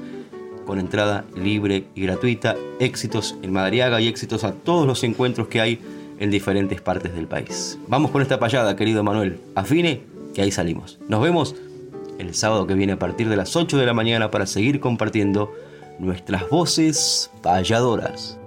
con 0.64 0.78
entrada 0.78 1.24
libre 1.34 1.86
y 1.96 2.02
gratuita. 2.02 2.54
Éxitos 2.78 3.34
en 3.42 3.52
Madariaga 3.52 4.00
y 4.00 4.06
éxitos 4.06 4.44
a 4.44 4.52
todos 4.52 4.86
los 4.86 5.02
encuentros 5.02 5.48
que 5.48 5.60
hay 5.60 5.80
en 6.20 6.30
diferentes 6.30 6.80
partes 6.80 7.12
del 7.12 7.26
país. 7.26 7.80
Vamos 7.88 8.12
con 8.12 8.22
esta 8.22 8.38
payada, 8.38 8.76
querido 8.76 9.02
Manuel. 9.02 9.40
Afine, 9.56 10.02
que 10.34 10.42
ahí 10.42 10.52
salimos. 10.52 11.00
Nos 11.08 11.20
vemos 11.20 11.56
el 12.20 12.32
sábado 12.32 12.68
que 12.68 12.74
viene 12.74 12.92
a 12.92 12.98
partir 13.00 13.28
de 13.28 13.34
las 13.34 13.56
8 13.56 13.76
de 13.76 13.86
la 13.86 13.92
mañana 13.92 14.30
para 14.30 14.46
seguir 14.46 14.78
compartiendo 14.78 15.52
nuestras 16.01 16.48
voces 16.48 17.30
payadoras. 17.42 18.38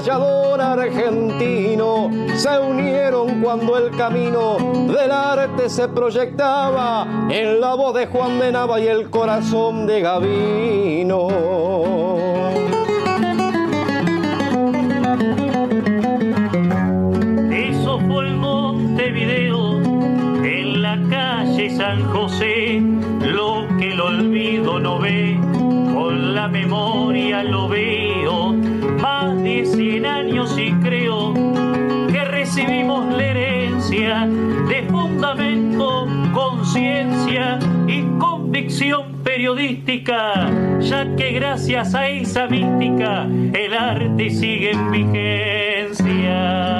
Un 0.00 0.06
payador 0.06 0.60
argentino 0.62 2.10
se 2.34 2.58
unieron 2.58 3.42
cuando 3.42 3.76
el 3.76 3.94
camino 3.96 4.56
del 4.86 5.12
arte 5.12 5.68
se 5.68 5.88
proyectaba 5.88 7.06
en 7.28 7.60
la 7.60 7.74
voz 7.74 7.94
de 7.94 8.06
Juan 8.06 8.38
de 8.38 8.50
Nava 8.50 8.80
y 8.80 8.86
el 8.86 9.10
corazón 9.10 9.86
de 9.86 10.00
Gavino. 10.00 11.28
San 21.76 22.02
José, 22.12 22.82
lo 23.22 23.66
que 23.78 23.92
el 23.92 24.00
olvido 24.00 24.78
no 24.80 24.98
ve, 24.98 25.38
con 25.94 26.34
la 26.34 26.46
memoria 26.48 26.89
conciencia 36.72 37.58
y 37.88 38.02
convicción 38.18 39.22
periodística, 39.24 40.78
ya 40.78 41.16
que 41.16 41.32
gracias 41.32 41.96
a 41.96 42.06
esa 42.08 42.46
mística 42.46 43.24
el 43.24 43.74
arte 43.74 44.30
sigue 44.30 44.70
en 44.70 44.90
vigencia. 44.92 46.70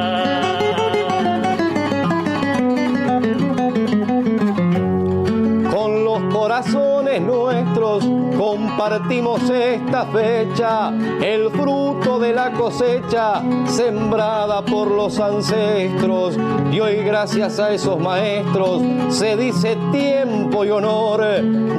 nuestros 7.18 8.04
compartimos 8.36 9.48
esta 9.50 10.06
fecha, 10.06 10.90
el 11.22 11.50
fruto 11.50 12.18
de 12.18 12.32
la 12.32 12.52
cosecha 12.52 13.42
sembrada 13.66 14.62
por 14.64 14.90
los 14.90 15.18
ancestros. 15.18 16.36
Y 16.70 16.80
hoy 16.80 16.96
gracias 16.96 17.58
a 17.58 17.72
esos 17.72 17.98
maestros 17.98 18.82
se 19.08 19.36
dice 19.36 19.76
tiempo 19.90 20.64
y 20.64 20.70
honor, 20.70 21.20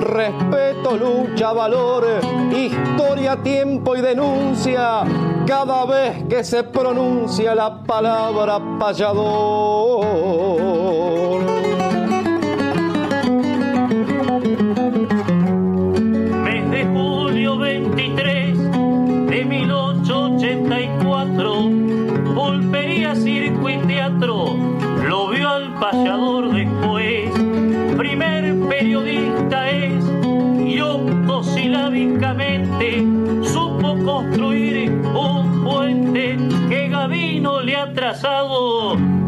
respeto, 0.01 0.97
lucha, 0.97 1.51
valor, 1.53 2.05
historia, 2.51 3.41
tiempo 3.41 3.95
y 3.95 4.01
denuncia. 4.01 5.03
Cada 5.45 5.85
vez 5.85 6.23
que 6.29 6.43
se 6.43 6.63
pronuncia 6.63 7.55
la 7.55 7.83
palabra 7.83 8.59
payador. 8.79 10.00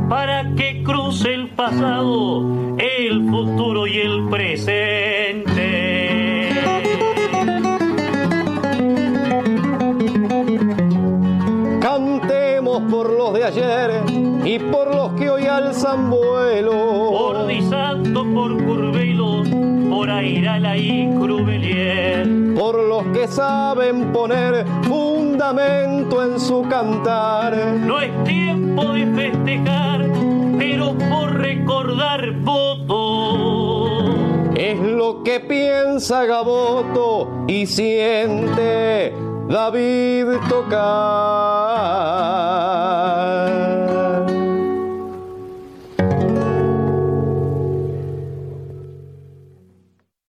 Para 0.09 0.53
que 0.55 0.83
cruce 0.83 1.33
el 1.33 1.49
pasado, 1.49 2.77
el 2.77 3.27
futuro 3.29 3.87
y 3.87 3.99
el 3.99 4.29
presente. 4.29 5.63
Cantemos 11.81 12.81
por 12.91 13.09
los 13.09 13.33
de 13.33 13.43
ayer 13.43 14.03
y 14.45 14.59
por 14.59 14.95
los 14.95 15.13
que 15.13 15.29
hoy 15.29 15.45
alzan 15.45 16.11
vuelo. 16.11 17.09
Por 17.11 17.47
Di 17.47 17.61
Santo, 17.63 18.23
por 18.33 18.63
Curvelo, 18.63 19.43
por 19.89 20.09
Airala 20.11 20.77
y 20.77 21.09
Crubelier. 21.19 22.27
Por 22.55 22.87
los 22.87 23.07
que 23.07 23.27
saben 23.27 24.11
poner 24.11 24.65
fundamento 25.43 26.23
en 26.23 26.39
su 26.39 26.61
cantar. 26.69 27.53
No 27.81 27.99
es 27.99 28.11
tiempo 28.23 28.93
de 28.93 29.05
festejar, 29.07 30.09
pero 30.57 30.95
por 31.09 31.33
recordar 31.35 32.31
voto. 32.39 33.89
Es 34.55 34.79
lo 34.79 35.21
que 35.23 35.41
piensa 35.41 36.23
Gaboto 36.25 37.45
y 37.47 37.65
siente 37.65 39.13
David 39.49 40.27
tocar. 40.47 41.83